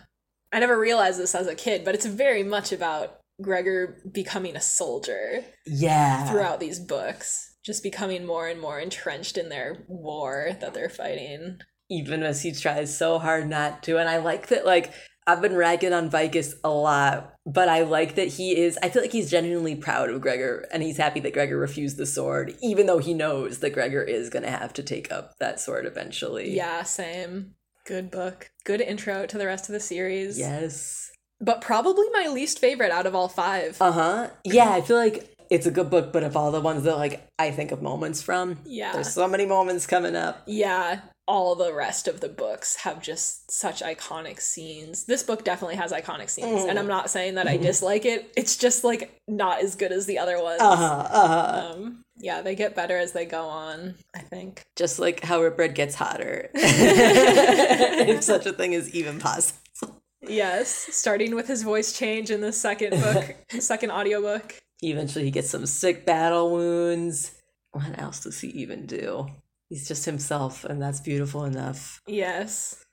i 0.53 0.59
never 0.59 0.79
realized 0.79 1.19
this 1.21 1.35
as 1.35 1.47
a 1.47 1.55
kid 1.55 1.85
but 1.85 1.95
it's 1.95 2.05
very 2.07 2.43
much 2.43 2.73
about 2.73 3.21
gregor 3.41 4.03
becoming 4.13 4.57
a 4.57 4.61
soldier 4.61 5.45
Yeah, 5.67 6.29
throughout 6.29 6.59
these 6.61 6.81
books 6.81 7.55
just 7.65 7.83
becoming 7.85 8.27
more 8.27 8.49
and 8.49 8.61
more 8.61 8.79
entrenched 8.81 9.37
in 9.39 9.49
their 9.49 9.85
war 9.89 10.51
that 10.61 10.75
they're 10.75 10.89
fighting 10.91 11.59
even 11.89 12.23
as 12.23 12.43
he 12.43 12.53
tries 12.53 12.97
so 12.97 13.19
hard 13.19 13.49
not 13.49 13.83
to. 13.85 13.99
And 13.99 14.09
I 14.09 14.19
like 14.19 14.47
that, 14.49 14.65
like, 14.65 14.93
I've 15.31 15.43
been 15.43 15.55
ragging 15.57 15.93
on 15.93 16.11
Vicus 16.11 16.55
a 16.65 16.71
lot, 16.71 17.35
but 17.47 17.69
I 17.69 17.83
like 17.83 18.15
that 18.17 18.29
he 18.29 18.57
is, 18.59 18.79
I 18.83 18.89
feel 18.89 19.03
like 19.03 19.13
he's 19.13 19.31
genuinely 19.31 19.77
proud 19.77 20.11
of 20.11 20.21
Gregor 20.21 20.67
and 20.73 20.83
he's 20.83 20.97
happy 20.97 21.21
that 21.21 21.33
Gregor 21.33 21.57
refused 21.59 21.97
the 21.97 22.07
sword, 22.07 22.55
even 22.63 22.87
though 22.87 22.99
he 22.99 23.15
knows 23.15 23.59
that 23.61 23.71
Gregor 23.75 24.03
is 24.03 24.31
going 24.31 24.43
to 24.45 24.51
have 24.51 24.73
to 24.75 24.83
take 24.83 25.11
up 25.13 25.35
that 25.39 25.61
sword 25.61 25.87
eventually. 25.87 26.55
yeah 26.55 26.83
same 26.83 27.55
good 27.87 28.11
book 28.11 28.51
good 28.65 28.81
intro 28.81 29.27
to 29.27 29.39
the 29.39 29.47
rest 29.47 29.69
of 29.69 29.73
the 29.73 29.81
series 29.81 30.39
Yes. 30.39 31.11
but 31.41 31.61
probably 31.61 32.07
my 32.13 32.29
least 32.29 32.59
favorite 32.59 32.91
out 32.93 33.07
of 33.07 33.15
all 33.15 33.29
five 33.29 33.77
Uh 33.81 33.93
huh. 33.93 34.31
Yeah, 34.45 34.71
I 34.71 34.81
feel 34.83 34.97
like 34.97 35.35
it's 35.51 35.67
a 35.67 35.71
good 35.71 35.91
book, 35.91 36.13
but 36.13 36.23
of 36.23 36.37
all 36.37 36.51
the 36.53 36.61
ones 36.61 36.85
that, 36.85 36.97
like, 36.97 37.27
I 37.39 37.51
think 37.51 37.73
of 37.73 37.83
moments 37.83 38.23
from, 38.23 38.59
yeah 38.65 38.93
there's 38.93 39.13
so 39.13 39.27
many 39.29 39.45
moments 39.47 39.87
coming 39.87 40.15
up. 40.17 40.43
yeah 40.47 41.01
all 41.27 41.55
the 41.55 41.73
rest 41.73 42.09
of 42.09 42.19
the 42.21 42.29
books 42.29 42.75
have 42.77 43.01
just 43.01 43.53
such 43.53 43.83
iconic 43.83 44.41
scenes 44.41 45.05
this 45.05 45.23
book 45.23 45.45
definitely 45.45 45.77
has 45.77 45.93
iconic 45.93 46.29
scenes 46.29 46.65
and 46.65 46.77
i'm 46.77 46.89
not 46.89 47.09
saying 47.09 47.37
that 47.37 47.47
i 47.47 47.57
dislike 47.57 48.05
it 48.05 48.33
it's 48.37 48.57
just 48.57 48.83
like 48.83 49.17
not 49.29 49.63
as 49.63 49.77
good 49.77 49.93
as 49.93 50.07
the 50.07 50.19
other 50.19 50.43
ones 50.43 50.61
Uh 50.61 50.75
huh. 50.75 51.09
Uh 51.09 51.29
huh. 51.29 51.73
um 51.77 52.03
yeah 52.19 52.43
they 52.43 52.57
get 52.57 52.75
better 52.75 52.97
as 52.99 53.13
they 53.13 53.25
go 53.27 53.45
on 53.47 53.95
i 54.17 54.19
think 54.19 54.63
Just 54.75 54.99
like 54.99 55.23
how 55.23 55.41
Ripred 55.41 55.77
gets 55.77 55.95
hotter. 55.95 56.51
if 56.55 58.25
such 58.25 58.47
a 58.47 58.53
thing 58.53 58.73
is 58.73 58.93
even 58.93 59.21
possible. 59.21 60.01
yes 60.23 60.69
starting 60.91 61.37
with 61.37 61.47
his 61.47 61.63
voice 61.63 61.93
change 61.97 62.31
in 62.33 62.41
the 62.41 62.53
second 62.53 62.91
book 63.01 63.37
second 63.61 63.93
audiobook 63.93 64.55
Eventually, 64.83 65.25
he 65.27 65.31
gets 65.31 65.51
some 65.51 65.67
sick 65.67 66.07
battle 66.07 66.51
wounds. 66.51 67.33
What 67.73 67.99
else 67.99 68.21
does 68.21 68.41
he 68.41 68.49
even 68.49 68.87
do? 68.87 69.27
He's 69.69 69.87
just 69.87 70.05
himself, 70.05 70.65
and 70.65 70.81
that's 70.83 71.01
beautiful 71.01 71.45
enough. 71.45 72.01
yes 72.07 72.85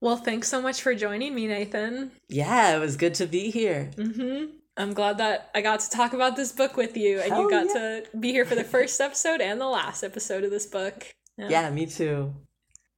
well 0.00 0.16
thanks 0.16 0.48
so 0.48 0.60
much 0.60 0.82
for 0.82 0.94
joining 0.96 1.32
me 1.32 1.46
nathan 1.46 2.10
Yeah, 2.28 2.74
it 2.76 2.80
was 2.80 2.96
good 2.96 3.14
to 3.14 3.26
be 3.26 3.50
here. 3.50 3.90
hmm 3.96 4.46
I'm 4.76 4.94
glad 4.94 5.18
that 5.18 5.50
I 5.54 5.60
got 5.60 5.80
to 5.80 5.90
talk 5.90 6.12
about 6.14 6.34
this 6.34 6.50
book 6.50 6.76
with 6.78 6.96
you, 6.96 7.20
and 7.20 7.30
Hell 7.30 7.42
you 7.42 7.50
got 7.50 7.66
yeah. 7.66 7.72
to 7.74 8.04
be 8.18 8.32
here 8.32 8.46
for 8.46 8.54
the 8.54 8.64
first 8.64 8.98
episode 9.00 9.40
and 9.42 9.60
the 9.60 9.66
last 9.66 10.02
episode 10.02 10.44
of 10.44 10.50
this 10.50 10.64
book. 10.66 11.14
Yeah, 11.36 11.68
me 11.70 11.84
too. 11.86 12.32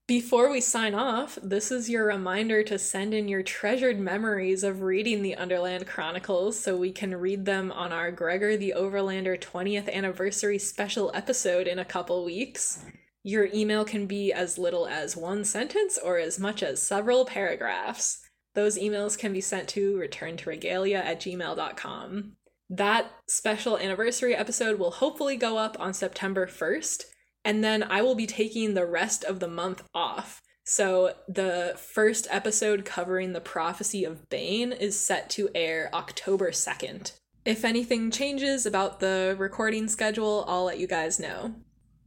Before 0.07 0.51
we 0.51 0.61
sign 0.61 0.95
off, 0.95 1.39
this 1.43 1.73
is 1.73 1.89
your 1.89 2.05
reminder 2.05 2.63
to 2.65 2.79
send 2.79 3.15
in 3.15 3.27
your 3.27 3.43
treasured 3.43 3.99
memories 3.99 4.63
of 4.63 4.83
reading 4.83 5.23
the 5.23 5.35
Underland 5.35 5.87
Chronicles 5.87 6.61
so 6.61 6.77
we 6.77 6.93
can 6.93 7.15
read 7.15 7.47
them 7.47 7.73
on 7.73 7.91
our 7.91 8.13
Gregor 8.13 8.59
the 8.59 8.75
Overlander 8.77 9.41
20th 9.41 9.91
anniversary 9.91 10.59
special 10.59 11.11
episode 11.15 11.67
in 11.67 11.79
a 11.79 11.87
couple 11.87 12.23
weeks. 12.23 12.85
Your 13.23 13.49
email 13.55 13.87
can 13.87 14.07
be 14.07 14.31
as 14.31 14.59
little 14.59 14.87
as 14.87 15.17
one 15.17 15.43
sentence 15.43 15.97
or 15.97 16.19
as 16.19 16.39
much 16.39 16.63
as 16.63 16.83
several 16.83 17.25
paragraphs. 17.25 18.21
Those 18.55 18.77
emails 18.77 19.17
can 19.17 19.33
be 19.33 19.41
sent 19.41 19.71
to 19.71 19.95
returntoregalia 19.97 21.03
at 21.03 21.21
gmail.com. 21.23 22.33
That 22.69 23.11
special 23.27 23.79
anniversary 23.79 24.35
episode 24.35 24.79
will 24.79 24.91
hopefully 24.91 25.39
go 25.39 25.57
up 25.57 25.81
on 25.81 25.95
September 25.95 26.47
1st, 26.47 27.05
and 27.45 27.63
then 27.63 27.83
I 27.83 28.03
will 28.03 28.15
be 28.15 28.27
taking 28.27 28.75
the 28.75 28.87
rest 28.87 29.25
of 29.25 29.41
the 29.41 29.49
month 29.49 29.83
off. 29.95 30.41
So 30.65 31.15
the 31.29 31.75
first 31.77 32.27
episode 32.31 32.85
covering 32.85 33.33
the 33.33 33.41
prophecy 33.41 34.05
of 34.05 34.29
Bane 34.31 34.73
is 34.73 34.99
set 34.99 35.29
to 35.31 35.51
air 35.55 35.91
October 35.93 36.51
2nd. 36.51 37.12
If 37.45 37.65
anything 37.65 38.11
changes 38.11 38.65
about 38.65 39.01
the 39.01 39.37
recording 39.39 39.89
schedule, 39.89 40.47
I'll 40.49 40.65
let 40.65 40.79
you 40.79 40.87
guys 40.87 41.21
know. 41.21 41.55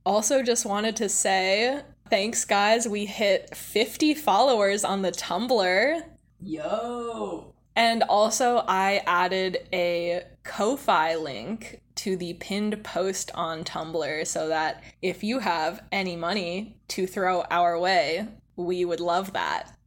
Also, 0.04 0.42
just 0.42 0.66
wanted 0.66 0.96
to 0.96 1.10
say 1.10 1.82
thanks, 2.10 2.46
guys. 2.46 2.88
We 2.88 3.06
hit 3.06 3.56
50 3.56 4.16
followers 4.16 4.84
on 4.84 5.04
the 5.04 5.12
Tumblr. 5.12 6.04
Yo! 6.42 7.54
And 7.78 8.02
also, 8.10 8.64
I 8.68 9.04
added 9.06 9.68
a 9.72 10.24
Ko-Fi 10.44 11.16
link 11.16 11.80
to 11.98 12.18
the 12.18 12.34
pinned 12.34 12.84
post 12.84 13.30
on 13.36 13.64
Tumblr 13.64 14.26
so 14.26 14.48
that 14.50 14.84
if 15.04 15.24
you 15.24 15.40
have 15.40 15.84
any 15.92 16.16
money 16.16 16.80
to 16.90 17.06
throw 17.06 17.44
our 17.52 17.80
way, 17.80 18.28
we 18.56 18.84
would 18.84 19.00
love 19.00 19.34
that. 19.34 19.78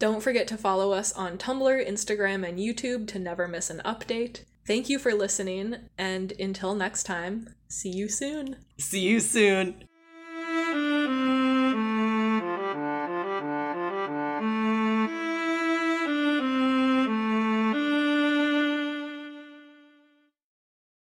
Don't 0.00 0.22
forget 0.22 0.48
to 0.48 0.56
follow 0.56 0.90
us 0.92 1.12
on 1.12 1.38
Tumblr, 1.38 1.88
Instagram, 1.88 2.46
and 2.46 2.58
YouTube 2.58 3.06
to 3.08 3.20
never 3.20 3.46
miss 3.46 3.70
an 3.70 3.82
update. 3.84 4.42
Thank 4.66 4.88
you 4.88 4.98
for 4.98 5.14
listening, 5.14 5.76
and 5.96 6.32
until 6.40 6.74
next 6.74 7.04
time, 7.04 7.54
see 7.68 7.90
you 7.90 8.08
soon. 8.08 8.56
See 8.78 9.00
you 9.00 9.20
soon. 9.20 9.87